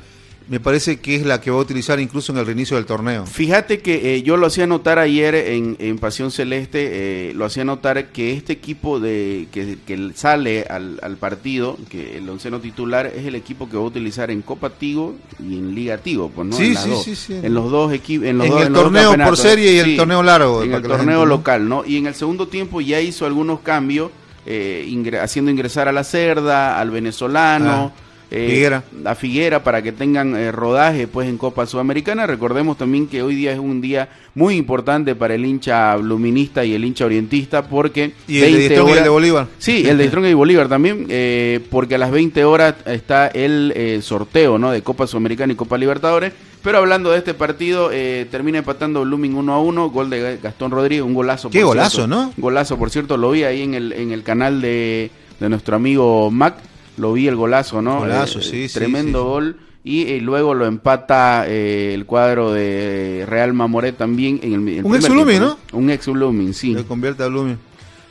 me 0.48 0.60
parece 0.60 1.00
que 1.00 1.16
es 1.16 1.26
la 1.26 1.42
que 1.42 1.50
va 1.50 1.58
a 1.58 1.62
utilizar 1.62 2.00
incluso 2.00 2.32
en 2.32 2.38
el 2.38 2.46
reinicio 2.46 2.78
del 2.78 2.86
torneo. 2.86 3.26
Fíjate 3.26 3.80
que 3.80 4.16
eh, 4.16 4.22
yo 4.22 4.38
lo 4.38 4.46
hacía 4.46 4.68
notar 4.68 5.00
ayer 5.00 5.34
en, 5.34 5.76
en 5.80 5.98
Pasión 5.98 6.30
Celeste, 6.30 7.30
eh, 7.30 7.34
lo 7.34 7.46
hacía 7.46 7.66
notar 7.66 8.08
que 8.12 8.34
este 8.34 8.54
equipo 8.54 9.00
de 9.00 9.48
que, 9.52 9.78
que 9.88 10.12
sale 10.14 10.64
al, 10.70 11.00
al 11.02 11.18
partido, 11.18 11.78
que 11.90 12.18
el 12.18 12.30
onceno 12.30 12.60
titular, 12.60 13.08
es 13.08 13.26
el 13.26 13.34
equipo 13.36 13.68
que 13.70 13.76
va 13.78 13.84
a 13.84 13.88
utilizar 13.88 14.30
en 14.30 14.42
Copa 14.44 14.70
Tigo 14.70 15.16
y 15.40 15.58
en 15.58 15.74
Liga 15.74 15.98
Tigo, 15.98 16.30
pues, 16.30 16.48
¿no? 16.48 16.56
Sí, 16.56 16.68
en 16.68 16.78
sí, 16.78 16.90
dos, 16.90 17.04
sí, 17.04 17.16
sí. 17.16 17.34
En 17.42 17.54
los 17.54 17.72
dos 17.72 17.92
equipos, 17.92 18.28
en 18.28 18.38
los 18.38 18.46
En 18.46 18.52
dos- 18.52 18.62
el 18.62 18.68
en 18.68 18.74
los 18.74 18.84
dos 18.84 18.92
torneo 18.94 19.26
por 19.26 19.38
serie 19.38 19.72
y 19.74 19.78
el 19.80 19.98
torneo 19.98 20.22
largo, 20.22 20.62
En 20.64 20.74
el 20.74 20.82
torneo 20.84 21.26
local, 21.26 21.68
¿no? 21.68 21.84
Y 21.86 21.98
en 21.98 22.06
el 22.08 22.14
segundo 22.14 22.48
tiempo 22.48 22.82
ya 22.82 23.02
hizo 23.02 23.26
algunos 23.26 23.62
cambios, 23.62 24.12
eh, 24.46 24.86
ingre- 24.88 25.20
haciendo 25.22 25.50
ingresar 25.50 25.88
a 25.88 25.92
la 25.92 26.04
Cerda, 26.04 26.80
al 26.80 26.92
venezolano. 26.92 27.92
Ah. 27.96 28.02
Eh, 28.32 28.48
Figuera. 28.50 28.84
a 29.06 29.16
Figuera 29.16 29.64
para 29.64 29.82
que 29.82 29.92
tengan 29.92 30.36
eh, 30.36 30.52
rodaje 30.52 31.08
pues 31.08 31.28
en 31.30 31.38
Copa 31.38 31.66
Sudamericana. 31.66 32.26
Recordemos 32.28 32.78
también 32.78 33.08
que 33.08 33.22
hoy 33.22 33.36
día 33.36 33.52
es 33.54 33.60
un 33.60 33.82
día 33.82 34.10
muy 34.34 34.56
importante 34.56 35.16
para 35.16 35.36
el 35.36 35.46
hincha 35.46 35.96
bluminista 35.96 36.66
y 36.66 36.74
el 36.74 36.84
hincha 36.86 37.06
orientista 37.06 37.68
porque 37.68 38.12
Y 38.28 38.40
el 38.42 38.52
de 38.54 38.58
20 38.58 38.76
Strong 38.76 38.88
y 38.88 38.92
el 38.92 38.94
horas- 38.94 39.04
de 39.04 39.10
Bolívar. 39.10 39.48
Sí, 39.58 39.88
el 39.88 39.98
de 39.98 40.08
Strong 40.08 40.26
y 40.26 40.34
Bolívar 40.34 40.68
también, 40.68 41.06
eh, 41.10 41.60
porque 41.70 41.96
a 41.96 41.98
las 41.98 42.12
20 42.12 42.44
horas 42.44 42.76
está 42.86 43.28
el 43.28 43.72
eh, 43.76 44.00
sorteo 44.02 44.58
¿no? 44.58 44.72
de 44.72 44.82
Copa 44.82 45.08
Sudamericana 45.08 45.54
y 45.54 45.56
Copa 45.56 45.78
Libertadores. 45.78 46.34
Pero 46.64 46.80
hablando 46.80 47.12
de 47.12 47.20
este 47.20 47.36
partido, 47.36 47.92
eh, 47.94 48.26
termina 48.32 48.58
empatando 48.58 49.04
Blooming 49.04 49.36
1 49.36 49.54
a 49.54 49.60
1, 49.62 49.90
gol 49.92 50.10
de 50.10 50.40
Gastón 50.42 50.72
Rodríguez, 50.72 51.04
un 51.06 51.14
golazo. 51.14 51.52
Qué 51.52 51.60
por 51.60 51.68
golazo, 51.68 51.90
cierto. 51.98 52.08
¿no? 52.08 52.34
Golazo, 52.38 52.78
por 52.80 52.90
cierto, 52.90 53.18
lo 53.18 53.30
vi 53.30 53.44
ahí 53.44 53.62
en 53.62 53.76
el, 53.76 53.94
en 53.94 54.12
el 54.12 54.24
canal 54.24 54.62
de, 54.62 55.12
de 55.40 55.50
nuestro 55.50 55.76
amigo 55.76 56.32
Mac, 56.32 56.56
lo 56.98 57.14
vi 57.14 57.28
el 57.28 57.36
golazo, 57.36 57.82
¿no? 57.82 58.00
Golazo, 58.00 58.40
Eh, 58.40 58.44
sí, 58.44 58.68
sí, 58.70 58.74
Tremendo 58.74 59.20
sí. 59.20 59.26
gol. 59.26 59.58
Y 59.84 60.14
eh, 60.14 60.20
luego 60.20 60.56
lo 60.56 60.66
empata 60.66 61.46
eh, 61.48 61.94
el 61.94 62.06
cuadro 62.08 62.52
de 62.52 63.24
Real 63.28 63.54
Mamoré 63.54 63.92
también 63.92 64.40
en 64.42 64.68
el, 64.68 64.78
el 64.80 64.86
Un 64.86 64.96
ex 64.96 65.08
Blooming, 65.08 65.38
tiempo, 65.40 65.58
Un 65.74 65.90
ex 65.92 66.08
Blooming, 66.08 66.54
sí. 66.56 66.74
Le 66.74 66.84
convierte 66.86 67.22
a 67.24 67.28
Blooming. 67.28 67.58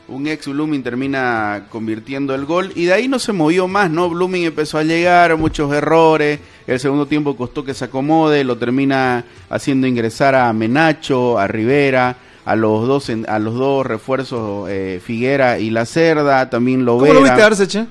Un 0.07 0.27
ex 0.29 0.47
Blooming 0.47 0.83
termina 0.85 1.65
convirtiendo 1.71 2.33
el 2.35 2.45
gol 2.45 2.71
y 2.77 2.85
de 2.85 2.93
ahí 2.93 3.09
no 3.09 3.19
se 3.19 3.33
movió 3.33 3.67
más, 3.67 3.91
¿no? 3.91 4.09
Blooming 4.09 4.45
empezó 4.45 4.79
a 4.79 4.85
llegar, 4.85 5.37
muchos 5.37 5.73
errores, 5.73 6.39
el 6.69 6.79
segundo 6.79 7.07
tiempo 7.07 7.37
costó 7.37 7.65
que 7.65 7.75
se 7.75 7.87
acomode, 7.87 8.45
lo 8.45 8.57
termina 8.57 9.25
haciendo 9.51 9.87
ingresar 9.89 10.35
a 10.37 10.53
Menacho, 10.53 11.39
a 11.39 11.49
Rivera, 11.49 12.17
a 12.45 12.55
los 12.55 12.87
dos 12.87 13.11
a 13.27 13.39
los 13.41 13.55
dos 13.55 13.85
refuerzos 13.87 14.69
eh, 14.71 15.01
Figuera 15.03 15.59
y 15.59 15.71
La 15.71 15.87
Cerda, 15.87 16.51
también 16.51 16.85
lo 16.85 16.99
¿Cómo 16.99 17.15
lo 17.15 17.23
viste 17.23 17.43
Arce, 17.43 17.67
che? 17.67 17.87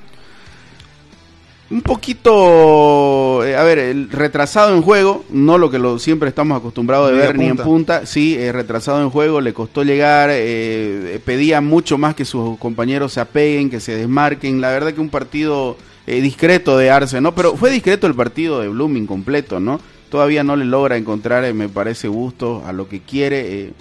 Un 1.74 1.82
poquito, 1.82 3.44
eh, 3.46 3.56
a 3.56 3.64
ver, 3.64 3.80
el 3.80 4.10
retrasado 4.10 4.76
en 4.76 4.82
juego, 4.82 5.26
no 5.30 5.58
lo 5.58 5.70
que 5.70 5.80
lo 5.80 6.00
siempre 6.00 6.30
estamos 6.30 6.58
acostumbrados 6.58 7.12
de 7.12 7.18
ver 7.18 7.38
ni 7.38 7.48
en 7.48 7.58
punta. 7.58 8.06
sí, 8.06 8.36
eh, 8.38 8.52
retrasado 8.52 9.02
en 9.02 9.10
juego, 9.10 9.42
le 9.42 9.54
costó 9.54 9.84
llegar, 9.84 10.30
eh, 10.32 11.20
pedía 11.26 11.62
mucho 11.62 11.98
más 11.98 12.16
que 12.16 12.26
sus 12.26 12.58
compañeros 12.60 13.14
se 13.14 13.20
apeguen, 13.20 13.70
que 13.70 13.80
se 13.80 13.96
desmarquen, 13.96 14.62
la 14.62 14.70
verdad 14.70 14.94
que 14.94 15.02
un 15.02 15.10
partido 15.10 15.78
eh, 16.06 16.20
discreto 16.20 16.78
de 16.78 16.90
Arce, 16.90 17.22
¿no? 17.22 17.34
Pero 17.34 17.56
fue 17.56 17.72
discreto 17.72 18.08
el 18.08 18.16
partido 18.16 18.60
de 18.60 18.68
Blooming 18.68 19.08
completo, 19.08 19.60
¿no? 19.62 19.80
Todavía 20.10 20.44
no 20.44 20.56
le 20.56 20.66
logra 20.66 20.98
encontrar, 20.98 21.46
eh, 21.46 21.54
me 21.54 21.70
parece, 21.70 22.10
gusto 22.10 22.62
a 22.66 22.74
lo 22.74 22.90
que 22.90 23.00
quiere. 23.02 23.72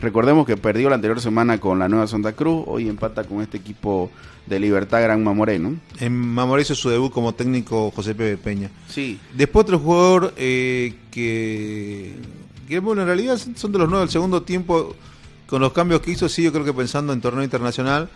Recordemos 0.00 0.46
que 0.46 0.56
perdió 0.56 0.88
la 0.88 0.94
anterior 0.94 1.20
semana 1.20 1.58
con 1.58 1.78
la 1.78 1.88
Nueva 1.88 2.06
Santa 2.06 2.32
Cruz, 2.32 2.64
hoy 2.66 2.88
empata 2.88 3.24
con 3.24 3.42
este 3.42 3.58
equipo 3.58 4.10
de 4.46 4.58
Libertad 4.58 5.02
Gran 5.02 5.22
Mamoré, 5.22 5.58
¿no? 5.58 5.76
En 5.98 6.16
Mamoré 6.16 6.62
hizo 6.62 6.74
su 6.74 6.88
debut 6.88 7.12
como 7.12 7.34
técnico 7.34 7.90
José 7.90 8.14
Pepe 8.14 8.38
Peña. 8.38 8.70
Sí. 8.88 9.20
Después 9.34 9.64
otro 9.64 9.78
jugador 9.78 10.32
eh, 10.38 10.94
que, 11.10 12.14
que, 12.66 12.78
bueno, 12.78 13.02
en 13.02 13.08
realidad 13.08 13.38
son 13.54 13.72
de 13.72 13.78
los 13.78 13.88
nueve 13.88 14.06
del 14.06 14.10
segundo 14.10 14.42
tiempo, 14.42 14.96
con 15.46 15.60
los 15.60 15.72
cambios 15.72 16.00
que 16.00 16.12
hizo, 16.12 16.28
sí, 16.30 16.42
yo 16.42 16.52
creo 16.52 16.64
que 16.64 16.72
pensando 16.72 17.12
en 17.12 17.20
torneo 17.20 17.44
internacional, 17.44 18.08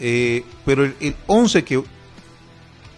eh, 0.00 0.44
pero 0.64 0.84
el, 0.84 0.94
el 1.00 1.14
11 1.26 1.62
que, 1.62 1.82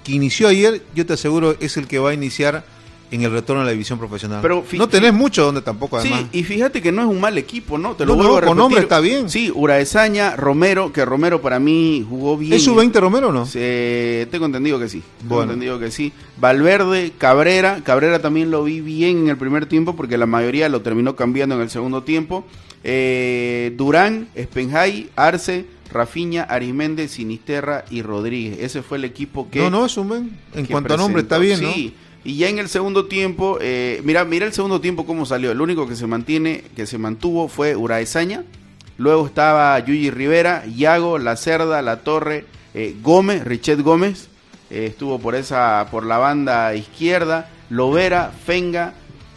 que 0.05 0.13
inició 0.13 0.47
ayer, 0.47 0.83
yo 0.95 1.05
te 1.05 1.15
aseguro, 1.15 1.57
es 1.59 1.77
el 1.77 1.89
que 1.89 1.99
va 1.99 2.11
a 2.11 2.15
iniciar 2.15 2.65
en 3.11 3.23
el 3.23 3.31
retorno 3.33 3.63
a 3.63 3.65
la 3.65 3.73
división 3.73 3.99
profesional. 3.99 4.39
Pero 4.43 4.65
no 4.73 4.89
tenés 4.89 5.13
mucho 5.13 5.45
donde 5.45 5.63
tampoco, 5.63 5.97
además. 5.99 6.27
Sí, 6.33 6.39
y 6.39 6.43
fíjate 6.45 6.81
que 6.81 6.93
no 6.93 7.03
es 7.03 7.09
un 7.09 7.21
mal 7.21 7.37
equipo, 7.39 7.77
¿no? 7.79 7.95
Te 7.95 8.05
lo 8.07 8.13
No, 8.13 8.17
vuelvo 8.17 8.33
no, 8.33 8.37
a 8.39 8.41
con 8.41 8.49
repetir. 8.49 8.59
nombre 8.59 8.81
está 8.83 9.01
bien. 9.01 9.29
Sí, 9.31 9.51
Uraesaña, 9.55 10.37
Romero, 10.37 10.93
que 10.93 11.05
Romero 11.05 11.41
para 11.43 11.59
mí 11.59 12.07
jugó 12.09 12.37
bien. 12.37 12.53
¿Es 12.53 12.63
su 12.65 12.75
20 12.75 13.01
Romero 13.01 13.29
o 13.29 13.33
no? 13.33 13.47
Eh, 13.55 14.27
tengo 14.31 14.47
entendido 14.47 14.79
que 14.79 14.89
sí. 14.89 15.03
Tengo 15.21 15.43
entendido 15.43 15.79
que 15.79 15.91
sí. 15.91 16.13
Valverde, 16.39 17.13
Cabrera. 17.19 17.81
Cabrera 17.85 18.21
también 18.21 18.51
lo 18.51 18.65
vi 18.65 18.81
bien 18.81 19.19
en 19.19 19.29
el 19.29 19.37
primer 19.37 19.67
tiempo 19.67 19.97
porque 19.97 20.17
la 20.17 20.27
mayoría 20.27 20.69
lo 20.69 20.81
terminó 20.83 21.17
cambiando 21.17 21.55
en 21.57 21.63
el 21.63 21.71
segundo 21.71 22.03
tiempo. 22.03 22.45
Eh, 22.85 23.73
Durán, 23.77 24.29
Espenjay, 24.35 25.11
Arce, 25.17 25.67
Rafiña, 25.93 26.45
Arismende, 26.45 27.09
Sinisterra 27.09 27.85
y 27.91 28.03
Rodríguez. 28.03 28.59
Ese 28.61 28.83
fue 28.83 28.99
el 28.99 29.05
equipo 29.05 29.49
que. 29.51 29.59
No, 29.61 29.71
no, 29.71 29.87
es 29.87 29.97
un 29.97 30.09
buen. 30.09 30.31
En 30.55 30.67
cuanto 30.67 30.95
a 30.95 30.97
nombre 30.97 31.23
está 31.23 31.39
bien, 31.39 31.59
Sí, 31.59 31.95
y 32.25 32.37
ya 32.37 32.49
en 32.49 32.59
el 32.59 32.69
segundo 32.69 33.07
tiempo, 33.07 33.59
eh, 33.61 34.03
mira, 34.05 34.25
mira 34.25 34.45
el 34.47 34.53
segundo 34.53 34.81
tiempo 34.81 35.07
cómo 35.07 35.25
salió. 35.25 35.51
El 35.53 35.61
único 35.61 35.89
que 35.89 35.97
se 35.97 36.07
mantiene, 36.07 36.65
que 36.77 36.87
se 36.87 36.99
mantuvo 36.99 37.49
fue 37.49 37.77
Uraesaña. 37.77 38.45
Luego 38.99 39.27
estaba 39.27 39.79
Yuyi 39.79 40.11
Rivera, 40.11 40.67
Yago, 40.67 41.19
La 41.19 41.37
Cerda, 41.37 41.81
La 41.81 42.01
Torre, 42.01 42.45
eh, 42.75 42.95
Gómez, 43.03 43.45
Richet 43.45 43.81
Gómez. 43.81 44.29
eh, 44.69 44.87
estuvo 44.87 45.19
por 45.19 45.35
esa, 45.35 45.89
por 45.91 46.05
la 46.05 46.19
banda 46.19 46.75
izquierda. 46.75 47.49
Lovera, 47.71 48.31
Fenga, 48.45 48.93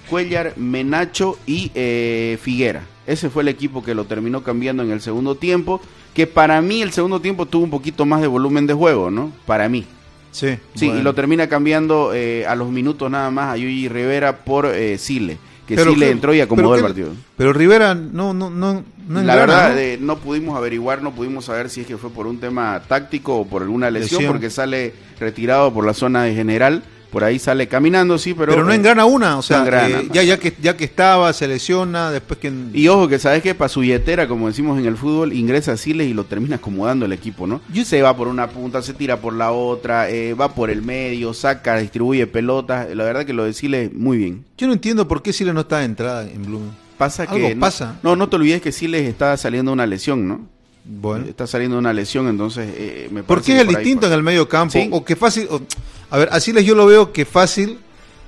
Cuellar, 0.10 0.54
Menacho 0.58 1.38
y 1.48 1.72
eh, 1.76 2.38
Figuera. 2.42 2.84
Ese 3.08 3.30
fue 3.30 3.44
el 3.44 3.48
equipo 3.48 3.84
que 3.84 3.96
lo 3.96 4.06
terminó 4.06 4.44
cambiando 4.44 4.84
en 4.84 4.92
el 4.92 5.02
segundo 5.02 5.36
tiempo. 5.36 5.80
Que 6.14 6.28
para 6.28 6.62
mí 6.62 6.82
el 6.82 6.92
segundo 6.92 7.22
tiempo 7.22 7.46
tuvo 7.46 7.64
un 7.64 7.70
poquito 7.70 8.06
más 8.06 8.22
de 8.22 8.28
volumen 8.28 8.68
de 8.68 8.74
juego, 8.74 9.10
¿no? 9.10 9.32
Para 9.46 9.70
mí. 9.70 9.86
Sí. 10.34 10.58
Sí, 10.76 10.88
bueno. 10.88 11.00
y 11.00 11.04
lo 11.04 11.14
termina 11.16 11.48
cambiando 11.48 12.12
eh, 12.14 12.46
a 12.46 12.56
los 12.56 12.70
minutos 12.70 13.10
nada 13.10 13.32
más 13.32 13.54
a 13.54 13.58
Yuyi 13.58 13.88
Rivera 13.88 14.44
por 14.44 14.66
eh, 14.66 14.98
Sile. 14.98 15.38
Que 15.66 15.76
Pero 15.76 15.94
Sile 15.94 16.08
que- 16.08 16.12
entró 16.12 16.34
y 16.34 16.42
acomodó 16.42 16.76
el 16.76 16.82
que- 16.82 16.88
partido. 16.88 17.10
Pero 17.38 17.54
Rivera 17.54 17.96
no, 17.96 18.34
no, 18.34 18.50
no, 18.50 18.84
no 19.08 19.22
La 19.22 19.36
verdad, 19.38 19.72
¿no? 19.72 19.78
eh, 19.80 19.98
¿no? 20.02 20.18
pudimos 20.18 20.58
averiguar, 20.58 21.02
no 21.02 21.12
pudimos 21.16 21.46
saber 21.46 21.70
si 21.70 21.82
es 21.82 21.88
que 21.88 21.96
fue 21.98 22.10
por 22.10 22.28
un 22.28 22.40
tema 22.40 22.82
táctico 22.86 23.38
o 23.38 23.48
por 23.48 23.62
alguna 23.62 23.90
lesión, 23.90 24.18
Lesión. 24.20 24.34
porque 24.34 24.50
sale 24.50 24.94
retirado 25.22 25.74
por 25.74 25.86
la 25.86 25.94
zona 25.94 26.24
de 26.24 26.36
general. 26.36 26.84
Por 27.14 27.24
ahí 27.24 27.38
sale 27.38 27.68
caminando, 27.68 28.18
sí, 28.18 28.34
pero. 28.34 28.52
pero, 28.52 28.66
no 28.66 28.72
eh, 28.72 28.76
engrana 28.76 29.06
una, 29.06 29.38
o 29.38 29.44
sea, 29.44 29.60
no 29.60 29.64
engrana, 29.66 30.00
eh, 30.00 30.06
no. 30.08 30.14
ya, 30.16 30.24
ya, 30.24 30.40
que, 30.40 30.52
ya 30.60 30.76
que 30.76 30.84
estaba, 30.84 31.32
se 31.32 31.48
lesiona, 31.48 32.10
después 32.10 32.40
que... 32.40 32.52
Y 32.74 32.88
ojo 32.88 33.08
que 33.08 33.20
sabes 33.20 33.44
que 33.44 33.54
para 33.54 33.70
su 33.70 33.82
billetera, 33.82 34.28
como 34.28 34.48
decimos 34.48 34.80
en 34.80 34.88
el 34.88 34.98
fútbol, 34.98 35.32
ingresa 35.32 35.74
a 35.74 35.78
Siles 35.78 36.08
y 36.08 36.14
lo 36.16 36.24
termina 36.24 36.56
acomodando 36.56 37.06
el 37.06 37.14
equipo, 37.14 37.46
¿no? 37.46 37.62
Se 37.86 38.02
va 38.02 38.18
por 38.18 38.28
una 38.28 38.50
punta, 38.50 38.82
se 38.82 38.96
tira 38.96 39.18
por 39.18 39.34
la 39.36 39.52
otra, 39.52 40.10
eh, 40.10 40.34
va 40.34 40.56
por 40.56 40.72
el 40.72 40.82
medio, 40.82 41.36
saca, 41.36 41.78
distribuye 41.78 42.26
pelotas. 42.26 42.90
La 42.96 43.04
verdad 43.04 43.26
que 43.28 43.34
lo 43.34 43.44
de 43.44 43.54
Siles 43.54 43.94
muy 43.94 44.18
bien. 44.18 44.46
Yo 44.58 44.66
no 44.66 44.74
entiendo 44.74 45.08
por 45.08 45.22
qué 45.22 45.34
Siles 45.34 45.54
no 45.54 45.62
está 45.62 45.78
de 45.78 45.86
entrada 45.86 46.24
en 46.24 46.44
Bloom. 46.44 46.72
Pasa 46.98 47.24
Algo 47.24 47.36
que 47.48 47.54
no- 47.54 47.62
pasa. 47.62 48.00
No, 48.02 48.16
no 48.16 48.28
te 48.28 48.38
olvides 48.38 48.62
que 48.62 48.72
Siles 48.72 49.08
está 49.08 49.38
saliendo 49.38 49.72
una 49.72 49.86
lesión, 49.86 50.28
¿no? 50.28 50.48
Bueno. 50.86 51.26
Está 51.28 51.48
saliendo 51.48 51.78
una 51.78 51.94
lesión, 51.94 52.28
entonces 52.28 52.68
eh, 52.76 53.08
me 53.12 53.24
¿Por 53.24 53.38
parece 53.38 53.46
qué 53.46 53.56
es 53.56 53.62
el 53.62 53.68
por 53.68 53.78
ahí 53.78 53.84
distinto 53.86 54.08
en 54.08 54.14
el 54.14 54.24
medio 54.24 54.50
campo? 54.50 54.74
Sí. 54.74 54.90
O 54.92 55.04
que 55.06 55.16
fácil... 55.16 55.48
o- 55.50 55.62
a 56.10 56.18
ver, 56.18 56.30
así 56.32 56.52
les 56.54 56.66
yo 56.66 56.76
lo 56.76 56.86
veo 56.86 57.12
que 57.14 57.26
fácil 57.26 57.80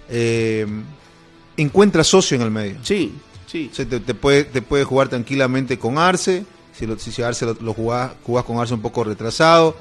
eh, 0.10 0.66
encuentra 1.58 2.04
socio 2.04 2.36
en 2.36 2.42
el 2.42 2.52
medio. 2.52 2.76
Sí, 2.84 3.14
sí. 3.48 3.70
O 3.72 3.76
sea, 3.76 3.86
te, 3.86 4.00
te 4.00 4.14
puede, 4.14 4.44
te 4.46 4.62
puede 4.62 4.84
jugar 4.84 5.10
tranquilamente 5.10 5.78
con 5.78 5.98
Arce. 5.98 6.46
Si, 6.78 6.86
lo, 6.86 6.98
si, 6.98 7.12
si 7.12 7.22
Arce 7.22 7.46
lo, 7.46 7.56
lo 7.62 7.74
jugás, 7.74 8.12
jugás 8.24 8.44
con 8.46 8.58
Arce 8.60 8.74
un 8.74 8.82
poco 8.82 9.04
retrasado. 9.04 9.76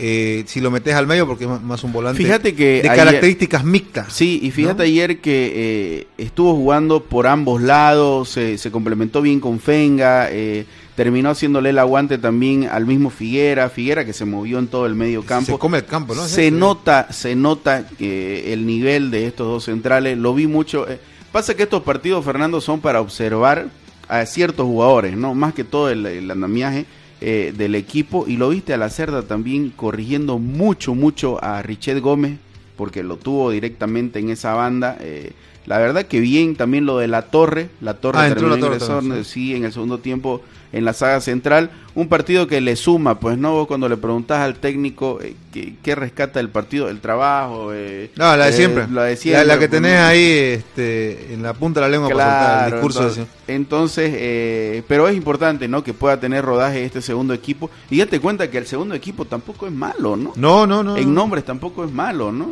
Eh, 0.00 0.44
si 0.46 0.60
lo 0.60 0.70
metes 0.70 0.94
al 0.94 1.06
medio, 1.08 1.26
porque 1.26 1.44
es 1.44 1.50
más, 1.62 1.82
un 1.82 1.92
volante 1.92 2.22
Fíjate 2.22 2.54
que 2.54 2.82
de 2.82 2.88
ayer- 2.88 2.96
características 3.04 3.64
mixtas. 3.64 4.12
Sí, 4.12 4.38
y 4.42 4.50
fíjate 4.52 4.78
¿no? 4.78 4.82
ayer 4.84 5.20
que 5.20 5.52
eh, 5.54 6.06
estuvo 6.18 6.54
jugando 6.54 7.02
por 7.02 7.26
ambos 7.26 7.60
lados, 7.62 8.28
se, 8.28 8.58
se 8.58 8.70
complementó 8.70 9.20
bien 9.22 9.40
con 9.40 9.58
Fenga, 9.58 10.28
eh, 10.30 10.66
terminó 10.98 11.30
haciéndole 11.30 11.70
el 11.70 11.78
aguante 11.78 12.18
también 12.18 12.64
al 12.64 12.84
mismo 12.84 13.08
Figuera, 13.10 13.70
Figuera 13.70 14.04
que 14.04 14.12
se 14.12 14.24
movió 14.24 14.58
en 14.58 14.66
todo 14.66 14.84
el 14.84 14.96
medio 14.96 15.22
campo. 15.22 15.52
Se 15.52 15.56
come 15.58 15.78
el 15.78 15.84
campo, 15.84 16.12
¿no? 16.12 16.26
Se 16.26 16.50
nota, 16.50 17.12
se 17.12 17.36
nota 17.36 17.86
que 17.86 18.52
el 18.52 18.66
nivel 18.66 19.12
de 19.12 19.28
estos 19.28 19.46
dos 19.46 19.64
centrales, 19.66 20.18
lo 20.18 20.34
vi 20.34 20.48
mucho. 20.48 20.88
eh, 20.90 20.98
pasa 21.30 21.54
que 21.54 21.62
estos 21.62 21.84
partidos, 21.84 22.24
Fernando, 22.24 22.60
son 22.60 22.80
para 22.80 23.00
observar 23.00 23.68
a 24.08 24.26
ciertos 24.26 24.66
jugadores, 24.66 25.16
¿no? 25.16 25.34
Más 25.36 25.54
que 25.54 25.62
todo 25.62 25.88
el, 25.88 26.04
el 26.04 26.28
andamiaje 26.32 26.84
eh, 27.20 27.54
del 27.56 27.76
equipo. 27.76 28.24
Y 28.26 28.36
lo 28.36 28.48
viste 28.48 28.74
a 28.74 28.76
la 28.76 28.90
Cerda 28.90 29.22
también 29.22 29.70
corrigiendo 29.70 30.40
mucho, 30.40 30.96
mucho 30.96 31.38
a 31.44 31.62
Richet 31.62 32.00
Gómez, 32.00 32.40
porque 32.76 33.04
lo 33.04 33.18
tuvo 33.18 33.52
directamente 33.52 34.18
en 34.18 34.30
esa 34.30 34.54
banda. 34.54 34.96
eh, 34.98 35.30
la 35.64 35.78
verdad 35.78 36.06
que 36.06 36.18
bien 36.18 36.56
también 36.56 36.86
lo 36.86 36.98
de 36.98 37.06
la 37.06 37.22
Torre. 37.22 37.68
La 37.82 37.94
Torre 37.94 38.18
Ah, 38.20 38.28
terminó 38.28 38.56
La 38.56 38.58
Torre 38.58 38.78
también, 38.78 39.24
sí, 39.24 39.54
en 39.54 39.64
el 39.64 39.72
segundo 39.72 39.98
tiempo 39.98 40.40
en 40.72 40.84
la 40.84 40.92
saga 40.92 41.20
central. 41.20 41.70
Un 41.94 42.08
partido 42.08 42.46
que 42.46 42.60
le 42.60 42.76
suma, 42.76 43.18
pues 43.18 43.36
no, 43.38 43.52
Vos 43.52 43.66
cuando 43.66 43.88
le 43.88 43.96
preguntás 43.96 44.40
al 44.40 44.56
técnico 44.56 45.18
eh, 45.22 45.34
qué, 45.52 45.74
qué 45.82 45.94
rescata 45.94 46.38
el 46.40 46.48
partido, 46.48 46.88
el 46.88 47.00
trabajo. 47.00 47.70
eh, 47.72 48.10
No, 48.16 48.36
la 48.36 48.44
de 48.46 48.50
eh, 48.50 48.52
siempre. 48.52 48.86
La 48.90 49.04
de 49.04 49.10
La, 49.12 49.16
siempre. 49.16 49.44
la 49.46 49.54
que 49.58 49.68
pues, 49.68 49.70
tenés 49.82 49.98
ahí 49.98 50.22
este, 50.22 51.34
en 51.34 51.42
la 51.42 51.54
punta 51.54 51.80
de 51.80 51.86
la 51.86 51.90
lengua 51.90 52.08
para 52.10 52.24
soltar 52.24 52.52
el 52.52 52.58
Claro, 52.58 52.76
discurso. 52.76 53.00
entonces, 53.02 53.26
entonces, 53.48 54.10
eh, 54.14 54.82
pero 54.86 55.08
es 55.08 55.16
importante, 55.16 55.66
¿no? 55.68 55.82
Que 55.82 55.92
pueda 55.94 56.20
tener 56.20 56.44
rodaje 56.44 56.84
este 56.84 57.02
segundo 57.02 57.34
equipo. 57.34 57.70
Y 57.90 57.98
date 57.98 58.20
cuenta 58.20 58.50
que 58.50 58.58
el 58.58 58.66
segundo 58.66 58.94
equipo 58.94 59.24
tampoco 59.24 59.66
es 59.66 59.72
malo, 59.72 60.16
¿no? 60.16 60.32
No, 60.36 60.66
no, 60.66 60.82
no. 60.82 60.96
En 60.96 61.08
no. 61.14 61.22
nombres 61.22 61.44
tampoco 61.44 61.84
es 61.84 61.90
malo, 61.92 62.30
¿no? 62.30 62.50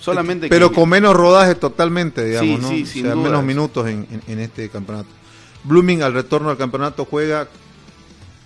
Solamente 0.00 0.48
Pero 0.48 0.70
que- 0.70 0.76
con 0.76 0.88
menos 0.88 1.14
rodaje 1.14 1.54
totalmente, 1.56 2.24
digamos, 2.24 2.60
Sí, 2.60 2.62
¿no? 2.80 2.86
sí, 2.86 3.00
O 3.00 3.04
sea, 3.04 3.14
menos 3.16 3.42
minutos 3.44 3.86
en, 3.88 4.06
en- 4.10 4.22
en 4.32 4.38
este 4.40 4.68
campeonato. 4.68 5.08
Blooming 5.64 6.02
al 6.02 6.14
retorno 6.14 6.50
al 6.50 6.56
campeonato 6.56 7.04
juega 7.04 7.48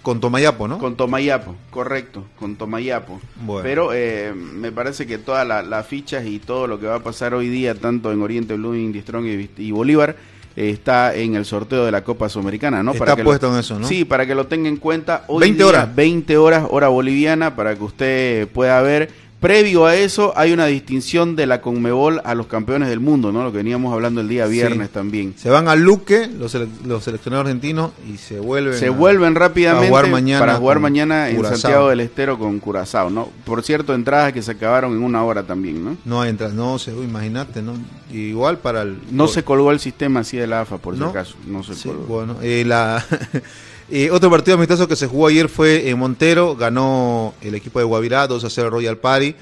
con 0.02 0.18
Tomayapo, 0.20 0.66
¿no? 0.66 0.78
Con 0.78 0.96
Tomayapo, 0.96 1.54
correcto, 1.70 2.24
con 2.38 2.56
Tomayapo. 2.56 3.20
Bueno. 3.36 3.62
Pero 3.62 3.90
eh, 3.92 4.32
me 4.34 4.72
parece 4.72 5.06
que 5.06 5.18
todas 5.18 5.46
la- 5.46 5.62
las 5.62 5.86
fichas 5.86 6.26
y 6.26 6.40
todo 6.40 6.66
lo 6.66 6.80
que 6.80 6.86
va 6.86 6.96
a 6.96 7.02
pasar 7.02 7.34
hoy 7.34 7.48
día, 7.48 7.74
tanto 7.76 8.10
en 8.10 8.20
Oriente 8.20 8.54
Blooming, 8.54 9.00
Strong 9.00 9.26
y, 9.26 9.50
y 9.58 9.70
Bolívar, 9.70 10.16
eh, 10.56 10.70
está 10.70 11.14
en 11.14 11.36
el 11.36 11.44
sorteo 11.44 11.84
de 11.84 11.92
la 11.92 12.02
Copa 12.02 12.28
Sudamericana, 12.28 12.82
¿no? 12.82 12.92
Está 12.94 13.14
que 13.14 13.22
puesto 13.22 13.46
lo- 13.46 13.54
en 13.54 13.60
eso, 13.60 13.78
¿no? 13.78 13.86
Sí, 13.86 14.04
para 14.04 14.26
que 14.26 14.34
lo 14.34 14.48
tenga 14.48 14.68
en 14.68 14.76
cuenta. 14.78 15.24
Hoy 15.28 15.40
20 15.40 15.56
día, 15.58 15.66
horas. 15.68 15.94
20 15.94 16.36
horas, 16.36 16.66
hora 16.68 16.88
boliviana, 16.88 17.54
para 17.54 17.76
que 17.76 17.84
usted 17.84 18.48
pueda 18.48 18.80
ver. 18.82 19.10
Previo 19.42 19.86
a 19.86 19.96
eso, 19.96 20.32
hay 20.36 20.52
una 20.52 20.66
distinción 20.66 21.34
de 21.34 21.46
la 21.46 21.60
Conmebol 21.60 22.20
a 22.24 22.34
los 22.36 22.46
campeones 22.46 22.88
del 22.88 23.00
mundo, 23.00 23.32
¿no? 23.32 23.42
Lo 23.42 23.50
que 23.50 23.58
veníamos 23.58 23.92
hablando 23.92 24.20
el 24.20 24.28
día 24.28 24.46
viernes 24.46 24.86
Sí. 24.86 24.94
también. 24.94 25.34
Se 25.36 25.50
van 25.50 25.66
al 25.66 25.80
Luque, 25.82 26.28
los, 26.28 26.54
sele- 26.54 26.68
los 26.86 27.02
seleccionados 27.02 27.46
argentinos, 27.46 27.90
y 28.08 28.18
se 28.18 28.38
vuelven. 28.38 28.78
Se 28.78 28.86
a- 28.86 28.90
vuelven 28.92 29.34
rápidamente 29.34 29.86
a 29.86 29.88
jugar 29.90 30.08
mañana 30.10 30.38
para 30.38 30.54
jugar 30.54 30.78
mañana 30.78 31.28
en 31.28 31.36
Curazao. 31.36 31.58
Santiago 31.58 31.88
del 31.88 31.98
Estero 32.00 32.38
con 32.38 32.60
Curazao, 32.60 33.10
¿no? 33.10 33.30
Por 33.44 33.64
cierto, 33.64 33.94
entradas 33.94 34.32
que 34.32 34.42
se 34.42 34.52
acabaron 34.52 34.92
en 34.92 35.02
una 35.02 35.24
hora 35.24 35.42
también, 35.42 35.84
¿no? 35.84 35.96
No 36.04 36.24
entra, 36.24 36.48
no 36.50 36.78
se, 36.78 36.92
imagínate, 36.92 37.62
¿no? 37.62 37.72
Igual 38.12 38.58
para 38.58 38.82
el. 38.82 38.98
No 39.10 39.26
se 39.26 39.42
colgó 39.42 39.72
el 39.72 39.80
sistema 39.80 40.20
así 40.20 40.36
de 40.36 40.46
la 40.46 40.60
AFA, 40.60 40.78
por 40.78 40.96
¿No? 40.96 41.06
si 41.06 41.10
acaso. 41.10 41.34
No 41.48 41.64
se 41.64 41.74
Sí, 41.74 41.88
colgó. 41.88 42.04
bueno, 42.06 42.36
eh, 42.42 42.62
la, 42.64 43.04
eh, 43.94 44.10
otro 44.10 44.30
partido 44.30 44.56
amistoso 44.56 44.88
que 44.88 44.96
se 44.96 45.06
jugó 45.06 45.26
ayer 45.26 45.50
fue 45.50 45.90
en 45.90 45.98
Montero, 45.98 46.56
ganó 46.56 47.34
el 47.42 47.54
equipo 47.54 47.78
de 47.78 47.84
Guavirá 47.84 48.26
2 48.26 48.42
a 48.42 48.48
0 48.48 48.70
Royal 48.70 48.96
Party, 48.96 49.34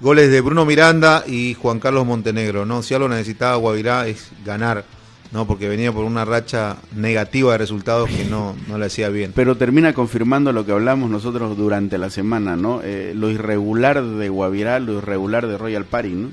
goles 0.00 0.30
de 0.30 0.40
Bruno 0.40 0.64
Miranda 0.64 1.24
y 1.26 1.52
Juan 1.52 1.78
Carlos 1.78 2.06
Montenegro, 2.06 2.64
¿no? 2.64 2.82
Si 2.82 2.94
algo 2.94 3.08
necesitaba 3.08 3.56
Guavirá 3.56 4.06
es 4.06 4.30
ganar, 4.46 4.84
¿no? 5.30 5.46
Porque 5.46 5.68
venía 5.68 5.92
por 5.92 6.06
una 6.06 6.24
racha 6.24 6.76
negativa 6.96 7.52
de 7.52 7.58
resultados 7.58 8.08
que 8.08 8.24
no, 8.24 8.56
no 8.66 8.78
le 8.78 8.86
hacía 8.86 9.10
bien. 9.10 9.32
Pero 9.34 9.58
termina 9.58 9.92
confirmando 9.92 10.52
lo 10.52 10.64
que 10.64 10.72
hablamos 10.72 11.10
nosotros 11.10 11.54
durante 11.58 11.98
la 11.98 12.08
semana, 12.08 12.56
¿no? 12.56 12.80
Eh, 12.82 13.12
lo 13.14 13.30
irregular 13.30 14.02
de 14.02 14.28
Guavirá, 14.30 14.80
lo 14.80 14.94
irregular 14.94 15.46
de 15.46 15.58
Royal 15.58 15.84
Party, 15.84 16.08
¿no? 16.10 16.30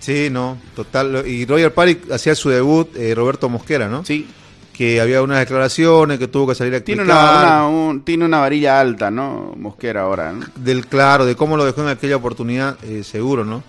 Sí, 0.00 0.30
no, 0.30 0.56
total. 0.74 1.24
Y 1.26 1.44
Royal 1.44 1.72
Party 1.72 2.10
hacía 2.10 2.34
su 2.34 2.48
debut 2.48 2.88
eh, 2.96 3.14
Roberto 3.14 3.48
Mosquera, 3.48 3.88
¿no? 3.88 4.02
Sí. 4.04 4.26
Que 4.72 5.00
había 5.00 5.22
unas 5.22 5.38
declaraciones 5.40 6.18
que 6.18 6.28
tuvo 6.28 6.48
que 6.48 6.54
salir 6.54 6.74
a 6.74 6.80
Tiene 6.80 7.02
una, 7.02 7.40
una- 7.42 7.68
un- 7.68 8.00
tiene 8.02 8.24
una 8.24 8.40
varilla 8.40 8.80
alta, 8.80 9.10
¿no? 9.10 9.52
Mosquera 9.56 10.02
ahora, 10.02 10.32
¿no? 10.32 10.46
del 10.56 10.86
claro, 10.86 11.26
de 11.26 11.36
cómo 11.36 11.56
lo 11.56 11.64
dejó 11.64 11.82
en 11.82 11.88
aquella 11.88 12.16
oportunidad, 12.16 12.76
eh, 12.84 13.04
seguro, 13.04 13.44
¿no? 13.44 13.62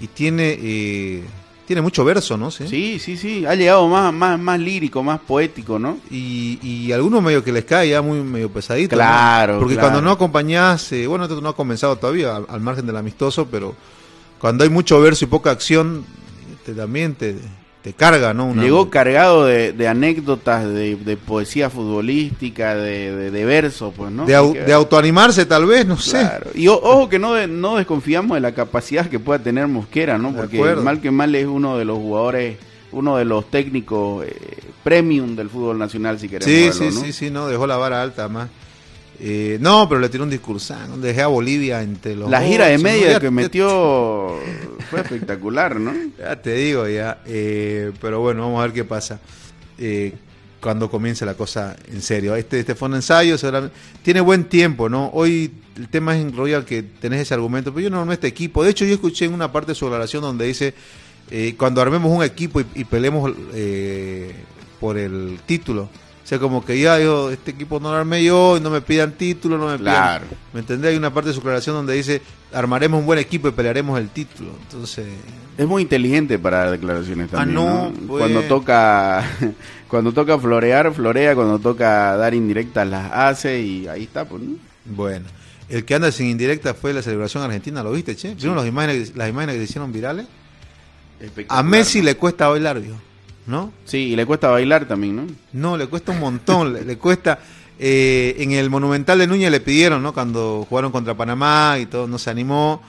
Y 0.00 0.06
tiene 0.08 0.56
eh, 0.60 1.24
tiene 1.66 1.80
mucho 1.82 2.04
verso, 2.04 2.36
¿no? 2.36 2.50
Sí. 2.50 2.68
Sí, 2.68 2.98
sí, 2.98 3.16
sí. 3.16 3.46
Ha 3.46 3.54
llegado 3.54 3.88
más, 3.88 4.12
más, 4.12 4.38
más 4.38 4.60
lírico, 4.60 5.02
más 5.02 5.18
poético, 5.20 5.78
¿no? 5.78 5.96
Y, 6.10 6.58
y 6.62 6.92
algunos 6.92 7.22
medio 7.22 7.42
que 7.42 7.52
les 7.52 7.64
cae 7.64 7.88
ya 7.88 8.02
muy 8.02 8.20
medio 8.22 8.50
pesadito. 8.50 8.94
¿no? 8.96 9.00
Claro, 9.02 9.58
Porque 9.58 9.74
claro. 9.74 9.88
cuando 9.88 10.02
no 10.02 10.10
acompañás, 10.12 10.92
eh, 10.92 11.06
bueno, 11.06 11.24
esto 11.24 11.40
no 11.40 11.48
ha 11.48 11.56
comenzado 11.56 11.96
todavía, 11.96 12.36
al, 12.36 12.46
al 12.48 12.60
margen 12.60 12.86
del 12.86 12.96
amistoso, 12.98 13.46
pero 13.50 13.74
cuando 14.38 14.62
hay 14.62 14.70
mucho 14.70 15.00
verso 15.00 15.24
y 15.24 15.28
poca 15.28 15.50
acción, 15.52 16.04
te, 16.66 16.74
también 16.74 17.14
te, 17.14 17.36
te 17.84 17.92
carga, 17.92 18.32
¿no? 18.32 18.46
Una- 18.46 18.62
Llegó 18.62 18.88
cargado 18.88 19.44
de, 19.44 19.74
de 19.74 19.88
anécdotas, 19.88 20.64
de, 20.66 20.96
de 20.96 21.16
poesía 21.18 21.68
futbolística, 21.68 22.74
de, 22.74 23.30
de, 23.30 23.44
verso, 23.44 23.92
pues, 23.94 24.10
¿no? 24.10 24.24
de, 24.24 24.34
au- 24.34 24.72
autoanimarse, 24.72 25.44
tal 25.44 25.66
vez, 25.66 25.86
no 25.86 25.98
sé. 25.98 26.12
Claro. 26.20 26.50
Y 26.54 26.66
o- 26.68 26.80
ojo 26.82 27.10
que 27.10 27.18
no, 27.18 27.34
de- 27.34 27.46
no 27.46 27.76
desconfiamos 27.76 28.36
de 28.36 28.40
la 28.40 28.52
capacidad 28.54 29.06
que 29.06 29.18
pueda 29.18 29.38
tener 29.42 29.68
Mosquera, 29.68 30.16
¿no? 30.16 30.34
Porque 30.34 30.58
mal 30.76 31.00
que 31.02 31.10
mal 31.10 31.34
es 31.34 31.46
uno 31.46 31.76
de 31.76 31.84
los 31.84 31.98
jugadores, 31.98 32.56
uno 32.92 33.18
de 33.18 33.26
los 33.26 33.50
técnicos 33.50 34.24
eh, 34.24 34.34
premium 34.82 35.36
del 35.36 35.50
fútbol 35.50 35.78
nacional, 35.78 36.18
si 36.18 36.26
queremos 36.28 36.46
Sí, 36.46 36.64
verlo, 36.68 36.72
sí, 36.72 36.84
¿no? 36.98 37.04
sí, 37.04 37.12
sí, 37.12 37.30
no, 37.30 37.48
dejó 37.48 37.66
la 37.66 37.76
vara 37.76 38.00
alta 38.02 38.28
más. 38.28 38.48
Eh, 39.20 39.58
no, 39.60 39.88
pero 39.88 40.00
le 40.00 40.08
tiró 40.08 40.24
un 40.24 40.30
discursán, 40.30 41.00
dejé 41.00 41.22
a 41.22 41.28
Bolivia 41.28 41.82
entre 41.82 42.16
los 42.16 42.28
La 42.28 42.42
gira 42.42 42.66
de 42.66 42.76
¿no? 42.78 42.82
media 42.82 43.20
que 43.20 43.30
metió 43.30 44.36
fue 44.90 45.00
espectacular, 45.00 45.78
¿no? 45.78 45.92
Ya 46.18 46.40
te 46.40 46.54
digo, 46.54 46.88
ya. 46.88 47.22
eh, 47.26 47.92
pero 48.00 48.20
bueno, 48.20 48.42
vamos 48.42 48.60
a 48.60 48.64
ver 48.64 48.72
qué 48.72 48.84
pasa 48.84 49.20
eh, 49.78 50.12
cuando 50.60 50.90
comience 50.90 51.24
la 51.24 51.34
cosa 51.34 51.76
en 51.92 52.02
serio. 52.02 52.34
Este, 52.34 52.58
este 52.58 52.74
fue 52.74 52.88
un 52.88 52.96
ensayo, 52.96 53.36
tiene 54.02 54.20
buen 54.20 54.44
tiempo, 54.44 54.88
¿no? 54.88 55.10
Hoy 55.12 55.52
el 55.76 55.88
tema 55.88 56.16
es 56.16 56.22
en 56.22 56.34
Royal 56.36 56.64
que 56.64 56.82
tenés 56.82 57.20
ese 57.20 57.34
argumento, 57.34 57.72
pero 57.72 57.84
yo 57.84 57.90
no 57.90 58.00
armé 58.00 58.14
este 58.14 58.26
equipo. 58.28 58.64
De 58.64 58.70
hecho, 58.70 58.84
yo 58.84 58.94
escuché 58.94 59.26
en 59.26 59.34
una 59.34 59.52
parte 59.52 59.72
de 59.72 59.74
su 59.76 59.84
declaración 59.84 60.22
donde 60.22 60.46
dice, 60.46 60.74
eh, 61.30 61.54
cuando 61.56 61.80
armemos 61.82 62.10
un 62.10 62.24
equipo 62.24 62.60
y, 62.60 62.66
y 62.74 62.84
peleemos 62.84 63.32
eh, 63.54 64.32
por 64.80 64.98
el 64.98 65.38
título. 65.46 65.88
O 66.24 66.26
sea, 66.26 66.38
como 66.38 66.64
que 66.64 66.80
ya 66.80 66.98
yo, 66.98 67.30
este 67.30 67.50
equipo 67.50 67.78
no 67.80 67.90
lo 67.90 67.96
armé 67.98 68.24
yo, 68.24 68.56
y 68.56 68.60
no 68.60 68.70
me 68.70 68.80
pidan 68.80 69.12
título, 69.12 69.58
no 69.58 69.66
me 69.66 69.76
pidan... 69.78 69.94
Claro. 69.94 70.24
¿Me 70.54 70.60
entendés? 70.60 70.92
Hay 70.92 70.96
una 70.96 71.12
parte 71.12 71.28
de 71.28 71.34
su 71.34 71.40
declaración 71.40 71.76
donde 71.76 71.92
dice, 71.92 72.22
armaremos 72.52 72.98
un 73.00 73.04
buen 73.06 73.18
equipo 73.18 73.46
y 73.48 73.50
pelearemos 73.50 73.98
el 74.00 74.08
título. 74.08 74.52
Entonces... 74.62 75.06
Es 75.58 75.66
muy 75.66 75.82
inteligente 75.82 76.38
para 76.38 76.70
declaraciones 76.70 77.28
Ah, 77.32 77.36
también. 77.36 77.54
no, 77.56 77.90
¿no? 77.90 77.92
pues. 78.08 78.20
Cuando 78.22 78.40
toca 78.44 79.22
cuando 79.88 80.12
toca 80.12 80.38
florear, 80.38 80.92
florea, 80.94 81.34
cuando 81.34 81.58
toca 81.58 82.16
dar 82.16 82.32
indirectas 82.34 82.88
las 82.88 83.12
hace 83.12 83.60
y 83.60 83.86
ahí 83.86 84.04
está, 84.04 84.24
pues, 84.24 84.42
¿no? 84.42 84.56
Bueno, 84.86 85.26
el 85.68 85.84
que 85.84 85.94
anda 85.94 86.10
sin 86.10 86.26
indirecta 86.30 86.72
fue 86.74 86.92
la 86.94 87.02
celebración 87.02 87.42
argentina, 87.44 87.82
¿lo 87.82 87.92
viste, 87.92 88.16
che? 88.16 88.34
¿Vieron 88.34 88.56
las 88.56 88.66
imágenes, 88.66 89.14
las 89.14 89.28
imágenes 89.28 89.56
que 89.56 89.58
se 89.60 89.64
hicieron 89.64 89.92
virales? 89.92 90.26
A 91.48 91.62
Messi 91.62 92.02
le 92.02 92.16
cuesta 92.16 92.48
bailar, 92.48 92.80
vio, 92.80 92.94
¿no? 93.46 93.72
Sí, 93.84 93.98
y 93.98 94.16
le 94.16 94.26
cuesta 94.26 94.50
bailar 94.50 94.86
también, 94.86 95.16
¿no? 95.16 95.26
No, 95.52 95.76
le 95.76 95.86
cuesta 95.86 96.12
un 96.12 96.20
montón, 96.20 96.72
le, 96.72 96.84
le 96.84 96.98
cuesta... 96.98 97.38
eh, 97.78 98.36
en 98.38 98.52
el 98.52 98.70
Monumental 98.70 99.18
de 99.18 99.26
Núñez 99.26 99.50
le 99.50 99.60
pidieron, 99.60 100.02
¿no? 100.02 100.12
Cuando 100.12 100.64
jugaron 100.68 100.92
contra 100.92 101.14
Panamá 101.16 101.76
y 101.80 101.86
todo, 101.86 102.06
no 102.06 102.18
se 102.18 102.30
animó. 102.30 102.82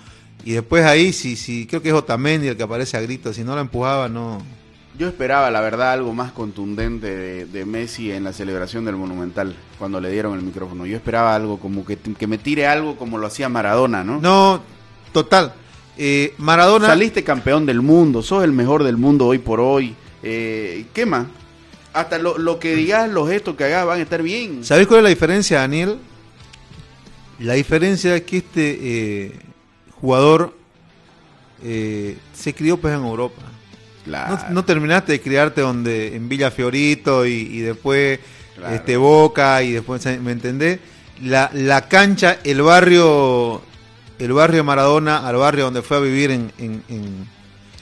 Y 0.44 0.52
después 0.54 0.86
ahí, 0.86 1.12
sí, 1.12 1.36
sí, 1.36 1.66
creo 1.68 1.82
que 1.82 1.90
es 1.90 1.96
Otamendi 1.96 2.48
el 2.48 2.58
que 2.58 2.64
aparece 2.64 2.98
a 2.98 3.02
gritos. 3.02 3.36
Si 3.36 3.44
no 3.44 3.56
lo 3.56 3.62
empujaba, 3.62 4.10
no... 4.10 4.42
Yo 4.98 5.08
esperaba, 5.10 5.52
la 5.52 5.60
verdad, 5.60 5.92
algo 5.92 6.14
más 6.14 6.32
contundente 6.32 7.14
de, 7.14 7.46
de 7.46 7.66
Messi 7.66 8.12
en 8.12 8.24
la 8.24 8.32
celebración 8.32 8.86
del 8.86 8.96
Monumental, 8.96 9.54
cuando 9.78 10.00
le 10.00 10.10
dieron 10.10 10.38
el 10.38 10.42
micrófono. 10.46 10.86
Yo 10.86 10.96
esperaba 10.96 11.36
algo 11.36 11.60
como 11.60 11.86
que, 11.86 11.98
que 11.98 12.28
me 12.28 12.38
tire 12.38 12.66
algo 12.68 12.96
como 12.96 13.18
lo 13.18 13.28
hacía 13.28 13.50
Maradona, 13.50 14.04
¿no? 14.06 14.22
No, 14.22 14.62
total. 15.12 15.54
Eh, 15.98 16.34
Maradona... 16.38 16.88
Saliste 16.88 17.24
campeón 17.24 17.66
del 17.66 17.82
mundo, 17.82 18.22
sos 18.22 18.44
el 18.44 18.54
mejor 18.54 18.84
del 18.84 18.96
mundo 18.96 19.26
hoy 19.26 19.40
por 19.40 19.60
hoy. 19.60 19.96
Eh, 20.28 20.86
¿Qué 20.94 21.06
más? 21.06 21.28
Hasta 21.94 22.18
lo, 22.18 22.38
lo 22.38 22.60
que 22.60 22.76
digas, 22.76 23.10
los 23.10 23.30
gestos 23.30 23.56
que 23.56 23.64
hagas 23.66 23.86
van 23.86 24.00
a 24.00 24.04
estar 24.04 24.22
bien. 24.22 24.66
¿Sabés 24.66 24.88
cuál 24.88 25.00
es 25.00 25.04
la 25.04 25.10
diferencia, 25.10 25.60
Daniel? 25.60 25.98
La 27.40 27.54
diferencia 27.54 28.16
es 28.16 28.24
que 28.24 28.38
este 28.38 28.80
eh, 28.82 29.32
jugador 30.02 30.58
eh, 31.64 32.18
se 32.34 32.54
crió 32.54 32.78
pues 32.78 32.94
en 32.94 33.02
Europa. 33.04 33.42
Claro. 34.04 34.38
No, 34.50 34.50
no 34.56 34.66
terminaste 34.66 35.14
de 35.14 35.22
criarte 35.22 35.62
donde 35.62 36.16
en 36.16 36.28
Villa 36.28 36.52
Fiorito 36.52 37.26
y, 37.26 37.32
y 37.34 37.60
después 37.60 38.20
Claro. 38.56 38.74
este 38.76 38.96
Boca 38.96 39.62
y 39.64 39.74
después, 39.74 40.06
¿me 40.22 40.32
entendés? 40.32 40.80
La, 41.22 41.50
la 41.54 41.88
cancha, 41.90 42.40
el 42.46 42.62
barrio, 42.62 43.62
el 44.18 44.32
barrio 44.34 44.64
Maradona 44.64 45.28
al 45.28 45.36
barrio 45.36 45.66
donde 45.66 45.82
fue 45.82 45.98
a 45.98 46.00
vivir 46.00 46.32
en, 46.32 46.52
en- 46.58 46.84
en- 46.88 47.28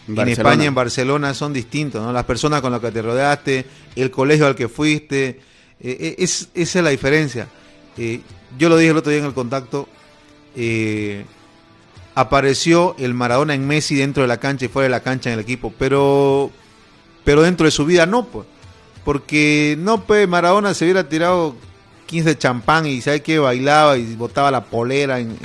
en. 0.07 0.29
España, 0.29 0.65
en 0.65 0.75
Barcelona, 0.75 1.33
son 1.33 1.53
distintos, 1.53 2.01
¿no? 2.01 2.11
Las 2.11 2.25
personas 2.25 2.61
con 2.61 2.71
las 2.71 2.81
que 2.81 2.91
te 2.91 3.01
rodeaste, 3.01 3.65
el 3.95 4.11
colegio 4.11 4.45
al 4.47 4.55
que 4.55 4.67
fuiste, 4.67 5.39
eh, 5.79 5.97
eh, 5.99 6.15
es, 6.17 6.49
esa 6.53 6.79
es 6.79 6.83
la 6.83 6.91
diferencia. 6.91 7.47
Eh, 7.97 8.21
yo 8.57 8.69
lo 8.69 8.77
dije 8.77 8.91
el 8.91 8.97
otro 8.97 9.11
día 9.11 9.19
en 9.19 9.25
el 9.25 9.33
contacto, 9.33 9.87
eh, 10.55 11.25
apareció 12.15 12.95
el 12.99 13.13
Maradona 13.13 13.53
en 13.53 13.67
Messi 13.67 13.95
dentro 13.95 14.23
de 14.23 14.27
la 14.27 14.37
cancha 14.37 14.65
y 14.65 14.67
fuera 14.67 14.85
de 14.85 14.91
la 14.91 15.01
cancha 15.01 15.29
en 15.29 15.35
el 15.35 15.39
equipo, 15.39 15.73
pero, 15.77 16.51
pero 17.23 17.41
dentro 17.41 17.65
de 17.65 17.71
su 17.71 17.85
vida 17.85 18.05
no, 18.05 18.25
pues. 18.25 18.47
Porque 19.03 19.75
no, 19.79 20.05
pues 20.05 20.27
Maradona 20.27 20.73
se 20.73 20.85
hubiera 20.85 21.09
tirado 21.09 21.55
15 22.05 22.29
de 22.29 22.37
champán 22.37 22.85
y 22.85 23.01
sabe 23.01 23.21
que 23.21 23.39
bailaba 23.39 23.97
y 23.97 24.15
botaba 24.15 24.49
la 24.49 24.63
polera 24.63 25.19
en, 25.19 25.37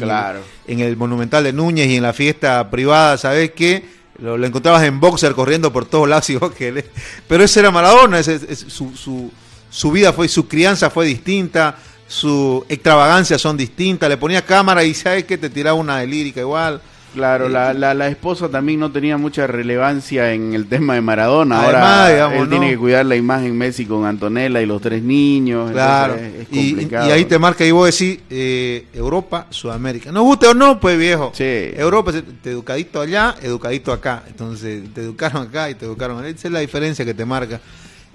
en 0.67 0.81
el 0.81 0.97
Monumental 0.97 1.43
de 1.43 1.53
Núñez 1.53 1.89
y 1.89 1.97
en 1.97 2.03
la 2.03 2.13
fiesta 2.13 2.71
privada, 2.71 3.19
¿sabes 3.19 3.51
qué? 3.53 3.98
Lo, 4.19 4.37
encontrabas 4.45 4.83
en 4.85 4.99
boxer 5.01 5.33
corriendo 5.35 5.73
por 5.73 5.87
todos 5.87 6.09
lados 6.09 6.29
y 6.31 6.39
que 6.57 6.85
Pero 7.29 7.45
ese 7.45 7.61
era 7.61 7.71
Maradona, 7.71 8.19
ese- 8.19 8.55
su, 8.57 8.97
su, 8.97 9.31
su 9.71 9.91
vida 9.93 10.13
fue, 10.13 10.29
su 10.29 10.49
crianza 10.49 10.91
fue 10.91 11.07
distinta, 11.07 11.77
su 12.09 12.65
extravagancia 12.69 13.39
son 13.39 13.57
distintas, 13.57 14.09
le 14.09 14.17
ponía 14.17 14.45
cámara 14.45 14.83
y 14.83 14.95
¿sabes 14.95 15.25
qué? 15.25 15.39
Te 15.39 15.51
tiraba 15.51 15.75
una 15.79 15.99
de 15.99 16.07
lírica 16.07 16.41
igual. 16.41 16.81
Claro, 17.19 17.47
Eh, 17.47 17.51
la, 17.51 17.75
la, 17.75 17.95
la 17.95 18.09
esposa 18.09 18.49
también 18.49 18.79
no 18.81 18.91
tenía 18.93 19.17
mucha 19.19 19.47
relevancia 19.47 20.33
en 20.33 20.55
el 20.55 20.67
tema 20.67 20.95
de 20.95 21.01
Maradona. 21.01 21.61
Además, 21.61 21.83
Ahora 21.83 22.09
digamos, 22.11 22.37
él 22.39 22.45
¿no? 22.45 22.49
tiene 22.49 22.71
que 22.71 22.79
cuidar 22.79 23.05
la 23.07 23.17
imagen 23.17 23.59
Messi 23.59 23.85
con 23.87 24.07
Antonella 24.07 24.63
y 24.63 24.67
los 24.67 24.81
tres 24.81 25.03
niños. 25.03 25.73
Claro, 25.73 26.15
es, 26.15 26.23
es 26.43 26.47
y, 26.53 26.89
y 26.91 26.95
ahí 27.11 27.25
te 27.25 27.39
marca 27.39 27.65
y 27.65 27.71
vos 27.73 27.87
decís 27.87 28.21
eh, 28.31 28.87
Europa, 28.95 29.47
Sudamérica. 29.51 30.13
¿No 30.13 30.23
guste 30.23 30.47
o 30.47 30.55
no? 30.55 30.79
Pues 30.81 30.97
viejo. 30.97 31.33
Sí. 31.35 31.45
Europa, 31.45 32.13
te 32.43 32.51
educadito 32.51 33.01
allá, 33.01 33.35
educadito 33.43 33.93
acá. 33.93 34.23
Entonces 34.29 34.83
te 34.95 35.01
educaron 35.01 35.49
acá 35.49 35.69
y 35.71 35.75
te 35.75 35.85
educaron 35.85 36.19
allá. 36.19 36.29
Esa 36.29 36.49
es 36.49 36.53
la 36.53 36.61
diferencia 36.61 37.05
que 37.05 37.15
te 37.15 37.25
marca. 37.25 37.61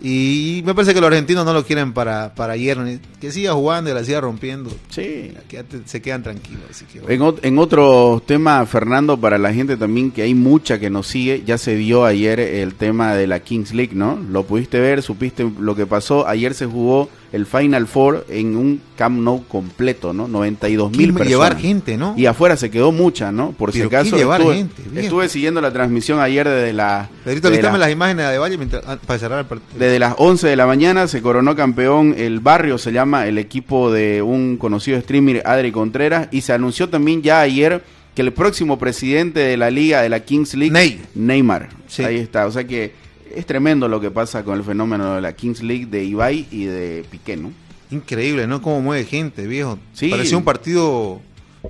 Y 0.06 0.62
me 0.66 0.76
parece 0.76 0.94
que 0.94 1.00
los 1.00 1.08
argentinos 1.08 1.46
no 1.46 1.54
lo 1.54 1.64
quieren 1.66 1.94
para, 1.94 2.36
para 2.36 2.54
ayer. 2.54 2.78
Que 3.22 3.32
siga 3.32 3.54
jugando 3.54 3.90
y 3.90 3.94
la 3.94 4.04
siga 4.04 4.20
rompiendo. 4.20 4.70
Sí. 4.90 5.32
Quédate- 5.48 5.84
se 5.86 6.02
quedan 6.02 6.22
tranquilos. 6.24 6.62
Así 6.70 6.84
que, 6.86 7.00
En, 7.14 7.22
ot- 7.22 7.40
en 7.42 7.58
otro 7.58 8.22
tema, 8.26 8.66
Fernando, 8.66 9.18
para 9.18 9.38
la 9.38 9.54
gente 9.54 9.78
también 9.78 10.12
que 10.12 10.24
hay 10.24 10.34
mucha 10.36 10.78
que 10.78 10.90
nos 10.90 11.08
sigue, 11.08 11.44
ya 11.46 11.58
se 11.58 11.76
dio 11.78 12.04
ayer 12.04 12.42
el 12.42 12.74
tema 12.76 13.16
de 13.16 13.28
la 13.28 13.40
Kings 13.40 13.74
League, 13.74 13.94
¿no? 13.96 14.20
Lo 14.30 14.44
pudiste 14.44 14.78
ver, 14.82 15.02
supiste 15.02 15.50
lo 15.58 15.74
que 15.74 15.86
pasó. 15.86 16.28
Ayer 16.28 16.54
se 16.54 16.66
jugó 16.66 17.08
el 17.34 17.46
Final 17.46 17.88
Four 17.88 18.26
en 18.30 18.56
un 18.56 18.80
Camp 18.96 19.20
Nou 19.20 19.44
completo, 19.48 20.14
¿no? 20.14 20.28
92 20.30 20.92
mil 20.92 20.98
¿Quién 20.98 21.08
personas. 21.16 21.30
llevar 21.30 21.58
gente, 21.58 21.98
no? 21.98 22.14
Y 22.16 22.28
afuera 22.28 22.56
se 22.56 22.70
quedó 22.72 22.92
mucha, 22.94 23.32
¿no? 23.32 23.52
Por 23.52 23.74
si 23.74 23.82
acaso. 23.82 24.12
¿qué 24.12 24.18
llevar 24.18 24.40
estuve, 24.40 24.56
gente, 24.56 24.84
estuve 25.02 25.28
siguiendo 25.30 25.60
la 25.60 25.74
transmisión 25.74 26.20
ayer 26.22 26.48
desde 26.48 26.72
la. 26.74 27.10
Pedrito, 27.26 27.50
desde 27.50 27.64
la- 27.64 27.78
las 27.78 27.92
imágenes 27.92 28.30
de 28.30 28.38
Valle 28.38 28.58
mientras, 28.58 28.84
ah, 28.88 28.98
para 29.06 29.20
cerrar 29.20 29.40
el 29.40 29.46
partido. 29.48 29.68
desde 29.78 30.00
las 30.00 30.14
11 30.20 30.48
de 30.48 30.56
la 30.56 30.68
mañana 30.68 31.08
se 31.08 31.22
coronó 31.22 31.56
campeón 31.56 32.16
el 32.18 32.40
barrio, 32.40 32.78
se 32.78 32.92
llama 32.94 33.28
el 33.28 33.38
equipo 33.40 33.92
de 33.92 34.22
un 34.22 34.56
conocido 34.58 35.02
streamer, 35.02 35.42
Adri 35.46 35.72
Contreras, 35.72 36.28
y 36.32 36.42
se 36.42 36.54
anunció 36.54 36.88
también 36.90 37.22
ya 37.24 37.42
ayer 37.42 37.84
que 38.14 38.22
el 38.22 38.32
próximo 38.32 38.78
presidente 38.78 39.40
de 39.40 39.58
la 39.58 39.72
liga, 39.72 40.04
de 40.04 40.10
la 40.10 40.20
Kings 40.20 40.54
League, 40.54 41.00
Neymar. 41.16 41.70
Sí. 41.88 42.04
Ahí 42.04 42.18
está, 42.18 42.46
o 42.46 42.52
sea 42.52 42.64
que 42.66 42.94
es 43.36 43.46
tremendo 43.46 43.88
lo 43.88 44.00
que 44.00 44.12
pasa 44.12 44.44
con 44.44 44.58
el 44.58 44.64
fenómeno 44.64 45.16
de 45.16 45.22
la 45.22 45.34
Kings 45.34 45.62
League 45.64 45.86
de 45.88 46.04
Ibai 46.04 46.48
y 46.52 46.66
de 46.66 47.06
Piqué, 47.10 47.38
¿no? 47.38 47.52
Increíble, 47.92 48.48
¿no? 48.48 48.62
Cómo 48.62 48.82
mueve 48.82 49.06
gente, 49.06 49.46
viejo. 49.48 49.78
Sí. 49.94 50.10
Parecía 50.10 50.38
un 50.38 50.44
partido, 50.44 51.22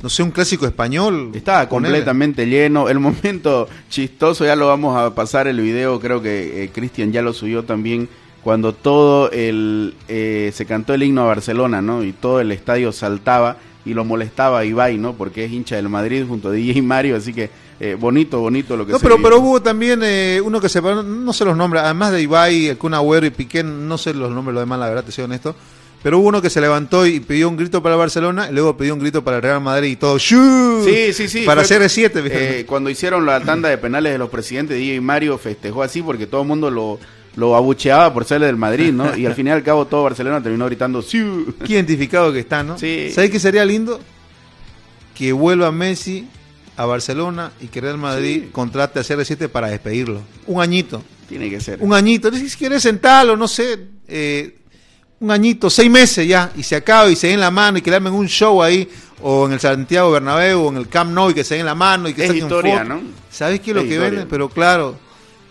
no 0.02 0.10
sé, 0.10 0.24
un 0.24 0.32
clásico 0.32 0.66
español. 0.66 1.32
Estaba 1.34 1.68
completamente 1.68 2.46
lleno. 2.46 2.88
El 2.90 3.00
momento 3.00 3.68
chistoso, 3.90 4.46
ya 4.46 4.56
lo 4.56 4.68
vamos 4.68 4.98
a 4.98 5.14
pasar 5.14 5.48
el 5.48 5.60
video, 5.60 6.00
creo 6.00 6.22
que 6.22 6.64
eh, 6.64 6.70
Cristian 6.74 7.12
ya 7.12 7.22
lo 7.22 7.34
subió 7.34 7.64
también, 7.64 8.08
cuando 8.44 8.74
todo 8.74 9.32
el... 9.32 9.96
eh, 10.08 10.52
se 10.54 10.66
cantó 10.66 10.94
el 10.94 11.04
himno 11.04 11.24
a 11.24 11.26
Barcelona, 11.26 11.82
¿no? 11.82 12.04
Y 12.04 12.14
todo 12.14 12.40
el 12.40 12.52
estadio 12.52 12.92
saltaba 12.92 13.58
y 13.86 13.94
lo 13.94 14.06
molestaba 14.06 14.60
a 14.60 14.66
Ibai, 14.66 14.98
¿no? 14.98 15.14
Porque 15.14 15.46
es 15.46 15.52
hincha 15.52 15.76
del 15.76 15.90
Madrid 15.90 16.24
junto 16.28 16.50
a 16.50 16.52
DJ 16.52 16.82
Mario, 16.82 17.18
así 17.18 17.34
que 17.34 17.50
eh, 17.86 17.96
bonito, 18.00 18.40
bonito 18.40 18.78
lo 18.78 18.86
que 18.86 18.94
No, 18.94 19.00
se 19.00 19.04
pero, 19.04 19.22
pero 19.22 19.40
hubo 19.40 19.62
también 19.62 20.00
eh, 20.04 20.40
uno 20.42 20.62
que 20.62 20.70
se 20.70 20.82
no 20.82 21.34
sé 21.34 21.44
los 21.44 21.58
nombres, 21.58 21.84
además 21.84 22.14
de 22.14 22.22
Ibai, 22.22 22.68
el 22.68 22.78
Kun 22.78 22.94
Agüero 22.94 23.26
y 23.26 23.30
Piqué, 23.32 23.62
no 23.64 23.98
sé 23.98 24.14
los 24.14 24.32
nombres, 24.32 24.54
lo 24.54 24.62
demás, 24.62 24.80
la 24.80 24.88
verdad, 24.88 25.04
te 25.04 25.12
soy 25.12 25.26
honesto. 25.26 25.54
Pero 26.02 26.20
hubo 26.20 26.28
uno 26.30 26.42
que 26.42 26.50
se 26.50 26.62
levantó 26.62 27.06
y 27.06 27.20
pidió 27.20 27.48
un 27.50 27.58
grito 27.58 27.82
para 27.84 27.96
el 27.96 28.00
Barcelona, 28.00 28.48
y 28.50 28.54
luego 28.54 28.78
pidió 28.78 28.94
un 28.94 29.00
grito 29.00 29.24
para 29.24 29.38
el 29.38 29.44
Real 29.44 29.60
Madrid 29.62 29.90
y 29.92 29.96
todo. 29.98 30.18
¡shuu! 30.18 30.84
Sí, 30.86 31.12
sí, 31.14 31.28
sí. 31.28 31.42
Para 31.46 31.64
fue- 31.64 31.78
CR7, 31.80 32.22
viejo. 32.22 32.30
eh, 32.40 32.66
cuando 32.66 32.90
hicieron 32.90 33.26
la 33.26 33.40
tanda 33.42 33.68
de 33.70 33.78
penales 33.78 34.12
de 34.14 34.18
los 34.18 34.30
presidentes, 34.30 34.78
DJ 34.78 35.02
Mario 35.02 35.38
festejó 35.38 35.84
así 35.84 36.02
porque 36.02 36.26
todo 36.28 36.42
el 36.42 36.48
mundo 36.48 36.70
lo, 36.72 37.00
lo 37.36 37.56
abucheaba 37.56 38.14
por 38.14 38.24
ser 38.26 38.42
del 38.42 38.56
Madrid, 38.58 38.92
¿no? 38.94 39.16
Y 39.18 39.26
al 39.26 39.34
fin 39.34 39.48
y 39.48 39.50
al 39.52 39.64
cabo 39.64 39.88
todo 39.88 40.04
Barcelona 40.04 40.42
terminó 40.42 40.66
gritando 40.68 41.02
¡Siu! 41.02 41.54
Qué 41.66 41.74
identificado 41.74 42.32
que 42.34 42.40
está, 42.40 42.64
¿no? 42.64 42.78
Sí. 42.78 43.10
¿Sabes 43.14 43.30
qué 43.32 43.40
sería 43.40 43.64
lindo? 43.66 44.00
Que 45.16 45.32
vuelva 45.32 45.72
Messi 45.72 46.28
a 46.76 46.86
Barcelona 46.86 47.52
y 47.62 47.68
que 47.68 47.82
Real 47.82 47.98
Madrid 47.98 48.46
contrate 48.52 49.00
a 49.00 49.04
CR7 49.04 49.48
para 49.50 49.68
despedirlo. 49.68 50.22
Un 50.48 50.62
añito. 50.62 51.04
Tiene 51.30 51.50
que 51.50 51.60
ser. 51.60 51.80
Un 51.82 51.94
añito. 51.94 52.32
Si 52.32 52.50
quieres 52.58 52.82
sentarlo, 52.84 53.36
no 53.38 53.48
sé. 53.48 53.80
eh, 54.08 54.58
un 55.20 55.32
añito, 55.32 55.70
seis 55.70 55.90
meses 55.90 56.28
ya, 56.28 56.52
y 56.58 56.64
se 56.64 56.76
acaba 56.76 57.10
y 57.10 57.16
se 57.16 57.28
den 57.28 57.40
la 57.40 57.50
mano 57.50 57.78
y 57.78 57.82
que 57.82 57.90
le 57.90 57.96
armen 57.96 58.12
un 58.12 58.28
show 58.28 58.62
ahí, 58.62 58.90
o 59.22 59.46
en 59.46 59.54
el 59.54 59.60
Santiago 59.62 60.12
Bernabéu, 60.12 60.66
o 60.66 60.70
en 60.70 60.76
el 60.76 60.90
Camp 60.90 61.12
Nou, 61.14 61.30
y 61.30 61.34
que 61.34 61.46
se 61.46 61.56
den 61.56 61.66
la 61.66 61.76
mano 61.76 62.10
y 62.10 62.14
que 62.14 62.26
Es 62.26 62.36
historia, 62.36 62.80
fotos. 62.84 62.90
¿no? 62.90 63.02
¿Sabes 63.32 63.62
qué 63.62 63.72
es 63.72 63.76
lo 63.78 63.84
que 63.84 63.98
venden? 63.98 64.28
Pero 64.28 64.50
claro, 64.50 64.98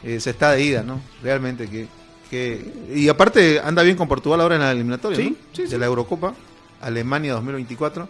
eh, 0.02 0.20
se 0.20 0.28
está 0.28 0.50
de 0.52 0.62
ida, 0.62 0.82
¿no? 0.82 1.00
Realmente 1.22 1.70
que, 1.70 1.86
que... 2.30 2.70
Y 2.94 3.08
aparte 3.08 3.60
anda 3.64 3.82
bien 3.82 3.96
con 3.96 4.06
Portugal 4.08 4.42
ahora 4.42 4.56
en 4.56 4.60
la 4.60 4.72
eliminatoria, 4.72 5.16
Sí, 5.18 5.38
¿no? 5.56 5.70
De 5.70 5.78
la 5.78 5.86
Eurocopa, 5.86 6.34
Alemania 6.82 7.32
2024. 7.32 8.06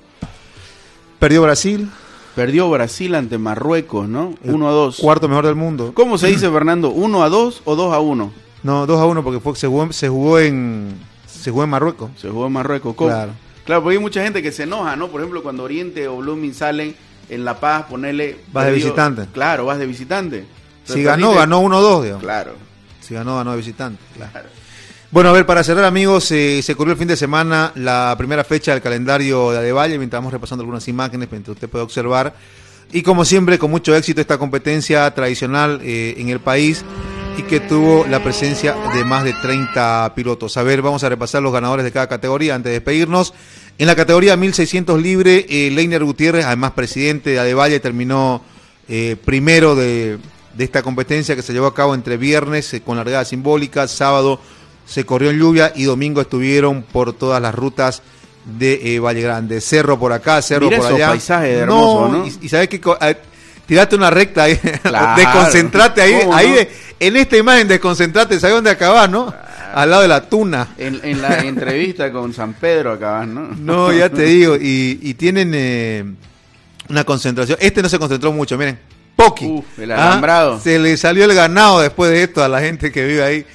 Perdió 1.20 1.42
Brasil, 1.42 1.88
Perdió 2.34 2.70
Brasil 2.70 3.14
ante 3.14 3.36
Marruecos, 3.38 4.08
¿no? 4.08 4.34
1 4.44 4.68
a 4.68 4.70
2. 4.72 4.96
cuarto 4.98 5.28
mejor 5.28 5.44
del 5.46 5.54
mundo. 5.54 5.92
¿Cómo 5.94 6.16
se 6.18 6.28
dice, 6.28 6.50
Fernando? 6.50 6.92
¿1 6.92 7.22
a 7.24 7.28
2 7.28 7.62
o 7.64 7.76
2 7.76 7.94
a 7.94 8.00
1? 8.00 8.32
No, 8.62 8.86
2 8.86 9.00
a 9.00 9.04
1 9.06 9.22
porque 9.24 9.40
fue, 9.40 9.54
se, 9.56 9.66
jugó, 9.66 9.92
se 9.92 10.08
jugó 10.08 10.38
en 10.38 10.94
se 11.26 11.50
jugó 11.50 11.64
en 11.64 11.70
Marruecos. 11.70 12.10
Se 12.16 12.28
jugó 12.30 12.46
en 12.46 12.52
Marruecos. 12.52 12.94
¿Cómo? 12.94 13.10
Claro. 13.10 13.32
Claro, 13.64 13.82
porque 13.82 13.96
hay 13.96 14.02
mucha 14.02 14.22
gente 14.22 14.42
que 14.42 14.50
se 14.52 14.62
enoja, 14.62 14.96
¿no? 14.96 15.08
Por 15.08 15.20
ejemplo, 15.20 15.42
cuando 15.42 15.62
Oriente 15.64 16.08
o 16.08 16.16
Blooming 16.18 16.54
salen 16.54 16.94
en 17.28 17.44
La 17.44 17.60
Paz, 17.60 17.84
ponerle... 17.88 18.38
Vas 18.52 18.66
de 18.66 18.72
visitante. 18.72 19.26
Claro, 19.32 19.66
vas 19.66 19.78
de 19.78 19.86
visitante. 19.86 20.44
Si 20.84 20.94
Pero 20.94 21.06
ganó, 21.10 21.32
perdiste- 21.32 21.38
ganó 21.38 21.62
1-2, 21.62 22.02
digamos. 22.02 22.22
Claro, 22.22 22.52
Si 23.00 23.14
ganó, 23.14 23.36
ganó 23.36 23.50
de 23.52 23.56
visitante. 23.58 24.00
claro. 24.16 24.48
Bueno, 25.12 25.28
a 25.28 25.32
ver, 25.32 25.44
para 25.44 25.62
cerrar, 25.62 25.84
amigos, 25.84 26.30
eh, 26.30 26.62
se 26.62 26.74
corrió 26.74 26.92
el 26.94 26.98
fin 26.98 27.06
de 27.06 27.18
semana 27.18 27.70
la 27.74 28.14
primera 28.16 28.44
fecha 28.44 28.72
del 28.72 28.80
calendario 28.80 29.50
de 29.50 29.58
Adevalle, 29.58 29.98
mientras 29.98 30.18
vamos 30.20 30.32
repasando 30.32 30.62
algunas 30.62 30.88
imágenes, 30.88 31.28
mientras 31.30 31.54
usted 31.54 31.68
puede 31.68 31.84
observar. 31.84 32.34
Y 32.92 33.02
como 33.02 33.26
siempre, 33.26 33.58
con 33.58 33.70
mucho 33.70 33.94
éxito 33.94 34.22
esta 34.22 34.38
competencia 34.38 35.12
tradicional 35.12 35.80
eh, 35.82 36.14
en 36.16 36.30
el 36.30 36.40
país 36.40 36.82
y 37.36 37.42
que 37.42 37.60
tuvo 37.60 38.06
la 38.06 38.24
presencia 38.24 38.74
de 38.94 39.04
más 39.04 39.24
de 39.24 39.34
30 39.34 40.14
pilotos. 40.14 40.56
A 40.56 40.62
ver, 40.62 40.80
vamos 40.80 41.04
a 41.04 41.10
repasar 41.10 41.42
los 41.42 41.52
ganadores 41.52 41.84
de 41.84 41.92
cada 41.92 42.08
categoría 42.08 42.54
antes 42.54 42.70
de 42.70 42.78
despedirnos. 42.78 43.34
En 43.76 43.88
la 43.88 43.94
categoría 43.94 44.34
1600 44.38 44.98
libre, 44.98 45.44
eh, 45.50 45.70
Leiner 45.72 46.04
Gutiérrez, 46.04 46.46
además 46.46 46.70
presidente 46.70 47.28
de 47.28 47.38
Adevalle, 47.38 47.80
terminó 47.80 48.40
primero 49.24 49.74
de, 49.74 50.18
de 50.54 50.64
esta 50.64 50.82
competencia 50.82 51.34
que 51.34 51.40
se 51.40 51.54
llevó 51.54 51.66
a 51.66 51.74
cabo 51.74 51.94
entre 51.94 52.18
viernes 52.18 52.74
con 52.84 52.96
largada 52.96 53.24
simbólica, 53.24 53.88
sábado 53.88 54.38
se 54.86 55.04
corrió 55.06 55.30
en 55.30 55.38
lluvia 55.38 55.72
y 55.74 55.84
domingo 55.84 56.20
estuvieron 56.20 56.82
por 56.82 57.12
todas 57.12 57.40
las 57.40 57.54
rutas 57.54 58.02
de 58.58 58.94
eh, 58.96 58.98
Valle 59.00 59.20
Grande. 59.22 59.60
Cerro 59.60 59.98
por 59.98 60.12
acá, 60.12 60.42
cerro 60.42 60.66
Mira 60.66 60.78
por 60.78 60.86
esos 60.86 60.96
allá. 60.96 61.08
paisajes 61.08 61.58
hermosos, 61.58 62.10
¿no? 62.12 62.26
Y, 62.26 62.38
y 62.46 62.48
sabes 62.48 62.68
que 62.68 62.80
tirate 63.66 63.96
una 63.96 64.10
recta 64.10 64.44
ahí, 64.44 64.56
Claro. 64.82 65.16
desconcentrate 65.20 66.02
ahí, 66.02 66.20
¿Cómo 66.22 66.34
ahí 66.34 66.48
no? 66.48 66.54
de- 66.56 66.70
en 67.00 67.16
esta 67.16 67.36
imagen 67.36 67.66
desconcentrate, 67.68 68.38
¿sabes 68.38 68.54
dónde 68.56 68.70
acabas, 68.70 69.08
no? 69.10 69.32
Al 69.74 69.88
lado 69.90 70.02
de 70.02 70.08
la 70.08 70.28
tuna. 70.28 70.68
En, 70.76 71.00
en 71.02 71.22
la 71.22 71.38
entrevista 71.40 72.12
con 72.12 72.32
San 72.34 72.52
Pedro 72.54 72.92
acabas, 72.92 73.26
¿no? 73.26 73.48
No, 73.58 73.92
ya 73.92 74.08
te 74.10 74.22
digo, 74.26 74.56
y, 74.56 74.98
y 75.02 75.14
tienen 75.14 75.52
eh, 75.54 76.04
una 76.90 77.04
concentración. 77.04 77.58
Este 77.60 77.82
no 77.82 77.88
se 77.88 77.98
concentró 77.98 78.32
mucho, 78.32 78.58
miren. 78.58 78.78
Poki. 79.16 79.46
Uf, 79.46 79.78
el 79.78 79.92
alambrado. 79.92 80.54
Ah, 80.56 80.60
se 80.62 80.78
le 80.78 80.96
salió 80.96 81.24
el 81.24 81.34
ganado 81.34 81.80
después 81.80 82.10
de 82.10 82.22
esto 82.24 82.42
a 82.44 82.48
la 82.48 82.60
gente 82.60 82.90
que 82.92 83.04
vive 83.04 83.22
ahí. 83.22 83.46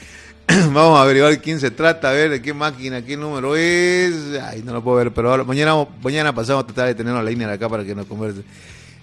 Vamos 0.74 0.98
a 0.98 1.02
averiguar 1.02 1.42
quién 1.42 1.60
se 1.60 1.72
trata, 1.72 2.10
a 2.10 2.14
ver 2.14 2.30
de 2.30 2.42
qué 2.42 2.54
máquina, 2.54 3.02
qué 3.04 3.18
número 3.18 3.56
es. 3.56 4.14
Ay, 4.42 4.62
no 4.64 4.74
lo 4.74 4.82
puedo 4.84 4.98
ver, 4.98 5.12
pero 5.12 5.30
ahora- 5.32 5.44
mañana, 5.44 5.74
mañana 6.02 6.34
pasamos 6.34 6.64
a 6.64 6.68
tratar 6.68 6.88
de 6.88 6.96
tenerlo 6.96 7.20
a 7.20 7.24
la 7.24 7.30
línea 7.30 7.48
de 7.48 7.54
acá 7.56 7.68
para 7.68 7.84
que 7.84 7.94
nos 7.94 8.06
converse. 8.06 8.42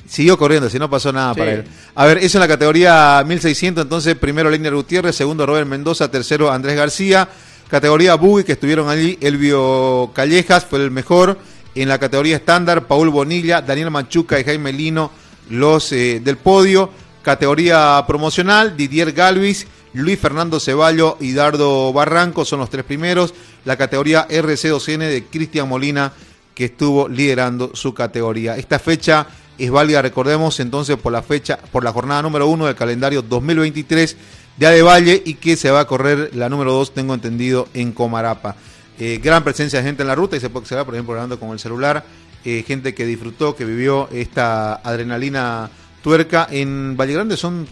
Siguió 0.09 0.37
corriendo, 0.39 0.69
si 0.71 0.79
no 0.79 0.89
pasó 0.89 1.13
nada 1.13 1.35
Sí. 1.35 1.39
para 1.41 1.53
él. 1.53 1.65
A 1.95 2.07
ver, 2.07 2.19
eso 2.19 2.39
en 2.39 2.41
la 2.41 2.49
categoría 2.49 3.23
1600, 3.27 3.83
entonces 3.85 4.15
primero 4.17 4.49
Leiner 4.51 4.75
Gutiérrez, 4.75 5.15
segundo 5.17 5.45
Robert 5.47 5.67
Mendoza, 5.69 6.11
tercero 6.11 6.51
Andrés 6.51 6.77
García. 6.77 7.29
Categoría 7.69 8.15
Buggy, 8.15 8.45
que 8.45 8.53
estuvieron 8.53 8.89
allí, 8.89 9.19
Elvio 9.21 10.11
Callejas 10.15 10.65
fue 10.67 10.83
el 10.83 10.91
mejor. 10.91 11.39
En 11.75 11.89
la 11.89 11.99
categoría 11.99 12.37
estándar, 12.37 12.87
Paul 12.87 13.09
Bonilla, 13.11 13.61
Daniel 13.63 13.91
Machuca 13.91 14.39
y 14.39 14.45
Jaime 14.45 14.73
Lino, 14.73 15.11
los 15.51 15.91
eh, 15.93 16.21
del 16.23 16.37
podio. 16.37 16.91
Categoría 17.25 18.05
promocional, 18.07 18.77
Didier 18.77 19.13
Galvis, 19.13 19.67
Luis 19.95 20.19
Fernando 20.19 20.61
Ceballo 20.61 21.17
y 21.21 21.33
Dardo 21.33 21.91
Barranco 21.91 22.45
son 22.45 22.61
los 22.61 22.69
tres 22.69 22.85
primeros. 22.85 23.33
La 23.65 23.79
categoría 23.79 24.29
RC2N 24.29 24.99
de 24.99 25.25
Cristian 25.25 25.67
Molina, 25.67 26.13
que 26.55 26.67
estuvo 26.67 27.09
liderando 27.09 27.75
su 27.75 27.95
categoría. 27.95 28.59
Esta 28.59 28.79
fecha 28.79 29.27
es 29.57 29.71
válida, 29.71 30.03
recordemos, 30.03 30.61
entonces 30.61 30.99
por 30.99 31.13
la 31.13 31.23
fecha, 31.23 31.59
por 31.73 31.83
la 31.83 31.93
jornada 31.93 32.21
número 32.21 32.47
uno 32.47 32.67
del 32.67 32.75
calendario 32.75 33.23
2023 33.23 34.19
de 34.59 34.67
Adevalle 34.67 35.23
y 35.25 35.35
que 35.35 35.57
se 35.57 35.71
va 35.71 35.81
a 35.81 35.87
correr 35.87 36.31
la 36.35 36.51
número 36.51 36.75
dos, 36.75 36.93
tengo 36.93 37.15
entendido, 37.15 37.69
en 37.73 37.93
Comarapa. 37.93 38.55
Eh, 38.99 39.19
gran 39.23 39.43
presencia 39.43 39.79
de 39.79 39.87
gente 39.87 40.03
en 40.03 40.09
la 40.09 40.15
ruta 40.15 40.37
y 40.37 40.41
se 40.41 40.51
puede 40.51 40.65
observar, 40.65 40.85
por 40.85 40.95
ejemplo, 40.95 41.15
hablando 41.15 41.41
con 41.41 41.53
el 41.53 41.59
celular, 41.59 42.05
eh, 42.45 42.63
gente 42.67 42.95
que 42.95 43.07
disfrutó, 43.07 43.57
que 43.57 43.65
vivió 43.65 44.11
esta 44.13 44.75
adrenalina 44.75 45.71
tuerca. 46.05 46.47
En 46.51 46.97
Valle 46.97 47.15
Grande 47.15 47.37
son 47.37 47.67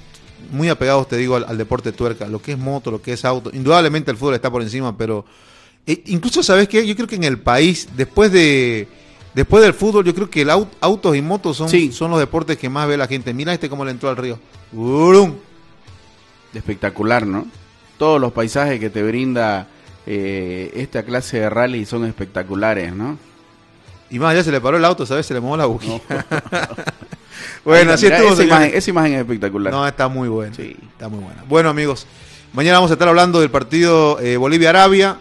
muy 0.50 0.68
apegados, 0.70 1.06
te 1.06 1.16
digo, 1.18 1.36
al, 1.36 1.44
al 1.44 1.56
deporte 1.58 1.92
tuerca, 1.92 2.26
lo 2.26 2.40
que 2.42 2.52
es 2.52 2.58
moto, 2.58 2.90
lo 2.90 3.00
que 3.02 3.12
es 3.12 3.24
auto. 3.24 3.50
Indudablemente 3.52 4.10
el 4.10 4.16
fútbol 4.16 4.34
está 4.34 4.50
por 4.50 4.62
encima, 4.62 4.96
pero 4.96 5.24
eh, 5.86 6.02
incluso, 6.06 6.42
¿sabes 6.42 6.66
qué? 6.66 6.84
Yo 6.86 6.96
creo 6.96 7.06
que 7.06 7.16
en 7.16 7.24
el 7.24 7.38
país, 7.38 7.88
después 7.96 8.32
de 8.32 8.88
después 9.34 9.62
del 9.62 9.74
fútbol, 9.74 10.04
yo 10.04 10.14
creo 10.14 10.28
que 10.30 10.42
el 10.42 10.50
au- 10.50 10.68
autos 10.80 11.14
y 11.16 11.22
motos 11.22 11.56
son, 11.58 11.68
Sí. 11.68 11.92
son 11.92 12.10
los 12.10 12.18
deportes 12.20 12.56
que 12.58 12.68
más 12.68 12.88
ve 12.88 12.96
la 12.96 13.06
gente. 13.06 13.32
Mira 13.34 13.52
este 13.52 13.68
cómo 13.68 13.84
le 13.84 13.90
entró 13.92 14.08
al 14.10 14.16
río. 14.16 14.38
¡Urum! 14.72 15.34
Espectacular, 16.54 17.26
¿no? 17.26 17.46
Todos 17.98 18.20
los 18.20 18.32
paisajes 18.32 18.78
que 18.80 18.90
te 18.90 19.02
brinda 19.02 19.68
eh, 20.06 20.70
esta 20.74 21.02
clase 21.04 21.38
de 21.40 21.48
rally 21.50 21.86
son 21.86 22.04
espectaculares, 22.04 22.92
¿no? 22.94 23.16
Y 24.10 24.18
más 24.18 24.32
allá 24.32 24.44
se 24.44 24.52
le 24.52 24.60
paró 24.60 24.76
el 24.76 24.84
auto, 24.84 25.06
¿sabes? 25.06 25.24
Se 25.24 25.32
le 25.34 25.40
mojó 25.40 25.56
la 25.56 25.66
bujía. 25.66 26.00
bueno, 27.64 27.92
está, 27.92 27.94
así 27.94 28.06
estuvo. 28.06 28.32
esa 28.34 28.44
imagen, 28.44 28.70
esa 28.74 28.90
imagen 28.90 29.12
es 29.14 29.20
espectacular. 29.20 29.72
No, 29.72 29.86
está 29.86 30.08
muy 30.08 30.28
buena. 30.28 30.54
Sí. 30.54 30.76
Está 30.92 31.08
muy 31.08 31.20
buena. 31.22 31.44
Bueno, 31.48 31.68
amigos, 31.68 32.06
Mañana 32.54 32.76
vamos 32.78 32.90
a 32.90 32.94
estar 32.94 33.08
hablando 33.08 33.40
del 33.40 33.50
partido 33.50 34.20
eh, 34.20 34.36
Bolivia-Arabia. 34.36 35.16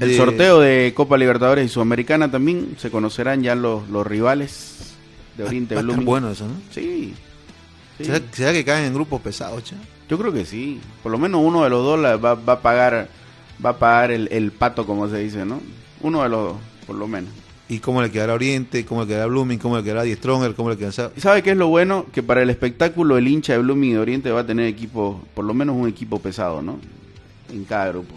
El 0.00 0.16
sorteo 0.16 0.60
de 0.60 0.92
Copa 0.96 1.18
Libertadores 1.18 1.66
y 1.66 1.68
Sudamericana 1.68 2.30
también 2.30 2.76
se 2.78 2.90
conocerán 2.90 3.42
ya 3.42 3.54
los, 3.54 3.86
los 3.90 4.06
rivales 4.06 4.94
de 5.36 5.44
Oriente 5.44 5.74
Va 5.74 5.82
Blooming. 5.82 6.06
bueno 6.06 6.30
eso, 6.30 6.46
¿no? 6.46 6.54
Sí. 6.70 7.12
sí. 7.98 8.04
¿Será, 8.04 8.20
será 8.32 8.52
que 8.52 8.64
caen 8.64 8.86
en 8.86 8.94
grupos 8.94 9.20
pesados, 9.20 9.62
che? 9.64 9.74
Yo 10.08 10.16
creo 10.18 10.32
que 10.32 10.46
sí. 10.46 10.80
Por 11.02 11.12
lo 11.12 11.18
menos 11.18 11.42
uno 11.44 11.64
de 11.64 11.68
los 11.70 11.84
dos 11.84 11.98
la- 12.00 12.16
va, 12.16 12.34
va 12.34 12.54
a 12.54 12.60
pagar 12.62 13.08
va 13.62 13.70
a 13.70 13.78
pagar 13.78 14.10
el, 14.12 14.28
el 14.32 14.50
pato, 14.52 14.86
como 14.86 15.06
se 15.08 15.18
dice, 15.18 15.44
¿no? 15.44 15.60
Uno 16.00 16.22
de 16.22 16.30
los 16.30 16.44
dos, 16.52 16.56
por 16.86 16.96
lo 16.96 17.06
menos. 17.08 17.30
¿Y 17.70 17.78
cómo 17.78 18.02
le 18.02 18.10
quedará 18.10 18.34
Oriente? 18.34 18.84
¿Cómo 18.84 19.02
le 19.02 19.06
quedará 19.06 19.26
Blooming? 19.26 19.58
¿Cómo 19.58 19.76
le 19.78 19.82
quedará 19.84 20.02
Die 20.02 20.16
Stronger? 20.16 20.54
¿Cómo 20.54 20.70
le 20.70 20.76
quedará... 20.76 21.10
¿Y 21.16 21.20
sabe 21.20 21.42
qué 21.42 21.52
es 21.52 21.56
lo 21.56 21.68
bueno? 21.68 22.04
Que 22.12 22.22
para 22.22 22.42
el 22.42 22.50
espectáculo 22.50 23.16
el 23.16 23.28
hincha 23.28 23.52
de 23.52 23.60
Blooming 23.60 23.90
y 23.90 23.92
de 23.94 23.98
Oriente 24.00 24.30
va 24.32 24.40
a 24.40 24.46
tener 24.46 24.66
equipo, 24.66 25.22
por 25.34 25.44
lo 25.44 25.54
menos 25.54 25.76
un 25.76 25.88
equipo 25.88 26.18
pesado, 26.18 26.60
¿no? 26.62 26.78
En 27.52 27.64
cada 27.64 27.88
grupo. 27.90 28.12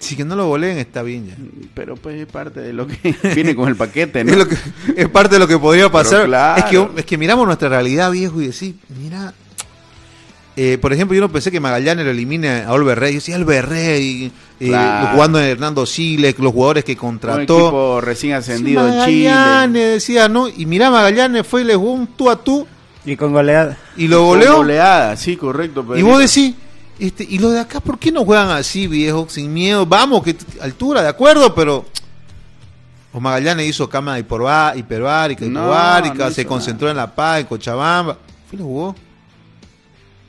Si 0.00 0.16
que 0.16 0.24
no 0.24 0.34
lo 0.34 0.48
goleen 0.48 0.78
está 0.78 1.02
bien 1.02 1.28
ya. 1.28 1.36
Pero 1.74 1.94
pues 1.94 2.18
es 2.20 2.26
parte 2.26 2.60
de 2.60 2.72
lo 2.72 2.86
que 2.88 3.14
viene 3.34 3.54
con 3.54 3.68
el 3.68 3.76
paquete, 3.76 4.24
¿no? 4.24 4.32
Es, 4.32 4.38
lo 4.38 4.48
que- 4.48 4.56
es 4.96 5.08
parte 5.08 5.36
de 5.36 5.38
lo 5.38 5.46
que 5.46 5.58
podría 5.58 5.88
pasar. 5.90 6.24
claro. 6.26 6.58
Es, 6.58 6.64
que, 6.64 7.00
es 7.00 7.04
que 7.06 7.18
miramos 7.18 7.46
nuestra 7.46 7.68
realidad, 7.68 8.10
viejo, 8.10 8.40
y 8.40 8.46
decís, 8.48 8.74
mira. 9.00 9.32
Eh, 10.56 10.78
por 10.78 10.92
ejemplo, 10.92 11.14
yo 11.14 11.20
no 11.22 11.30
pensé 11.30 11.50
que 11.50 11.60
Magallanes 11.60 12.04
lo 12.04 12.10
elimine 12.10 12.62
a 12.64 12.72
Olver 12.72 12.98
Rey. 12.98 13.12
Yo 13.14 13.18
decía, 13.18 13.36
Olver 13.36 13.66
Rey, 13.68 14.32
eh, 14.58 14.66
Claro. 14.68 15.08
jugando 15.14 15.38
en 15.40 15.46
Hernando 15.46 15.86
Siles, 15.86 16.38
los 16.38 16.52
jugadores 16.52 16.84
que 16.84 16.92
Un 16.92 16.98
contrató. 16.98 17.58
equipo 17.60 18.00
recién 18.00 18.34
ascendido 18.34 18.86
en 18.86 19.04
Chile. 19.06 19.30
Magallanes, 19.30 19.92
decía, 19.94 20.28
¿no? 20.28 20.48
Y 20.48 20.66
mira, 20.66 20.90
Magallanes 20.90 21.46
fue 21.46 21.62
y 21.62 21.64
le 21.64 21.76
jugó 21.76 21.92
un 21.92 22.06
tú 22.08 22.28
a 22.30 22.36
tú 22.36 22.66
Y 23.06 23.16
con 23.16 23.32
goleada. 23.32 23.78
y 23.96 24.08
lo 24.08 24.18
Con 24.18 24.26
goleó. 24.26 24.56
goleada, 24.56 25.16
sí, 25.16 25.36
correcto. 25.36 25.84
Y 25.96 26.02
vos 26.02 26.18
decís, 26.18 26.54
este, 26.98 27.24
y 27.28 27.38
los 27.38 27.52
de 27.52 27.60
acá, 27.60 27.80
¿por 27.80 27.98
qué 27.98 28.12
no 28.12 28.24
juegan 28.24 28.50
así, 28.50 28.86
viejo? 28.86 29.26
Sin 29.30 29.52
miedo. 29.54 29.86
Vamos, 29.86 30.22
que 30.22 30.36
altura, 30.60 31.00
de 31.02 31.08
acuerdo, 31.08 31.54
pero. 31.54 31.86
O 33.12 33.18
Magallanes 33.20 33.66
hizo 33.66 33.88
cama 33.88 34.14
de 34.14 34.20
Hiperbar, 34.20 34.76
Hiperbárica, 34.76 35.44
No, 35.46 35.60
Hiperbárica, 35.62 36.28
no 36.28 36.30
se 36.30 36.44
concentró 36.46 36.88
en 36.90 36.96
La 36.96 37.12
Paz, 37.12 37.40
en 37.40 37.46
Cochabamba. 37.46 38.18
Fue 38.48 38.56
y 38.56 38.58
lo 38.58 38.64
jugó. 38.64 38.94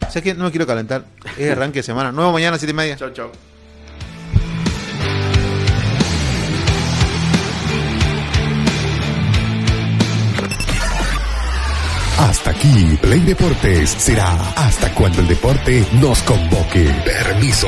O 0.08 0.12
sea 0.12 0.22
que 0.22 0.34
no 0.34 0.44
me 0.46 0.52
quiero 0.52 0.68
calentar. 0.68 1.06
Es 1.38 1.52
arranque 1.52 1.80
de 1.80 1.84
semana. 1.84 2.12
Nuevo 2.12 2.34
mañana, 2.34 2.58
siete 2.58 2.72
y 2.72 2.76
media. 2.76 2.98
Chao, 2.98 3.12
chao. 3.12 3.32
Hasta 12.18 12.52
aquí, 12.52 12.98
Play 13.02 13.20
Deportes 13.22 13.90
será 13.90 14.32
hasta 14.56 14.94
cuando 14.94 15.22
el 15.22 15.28
deporte 15.28 15.86
nos 16.00 16.22
convoque. 16.24 16.86
Permiso. 17.04 17.68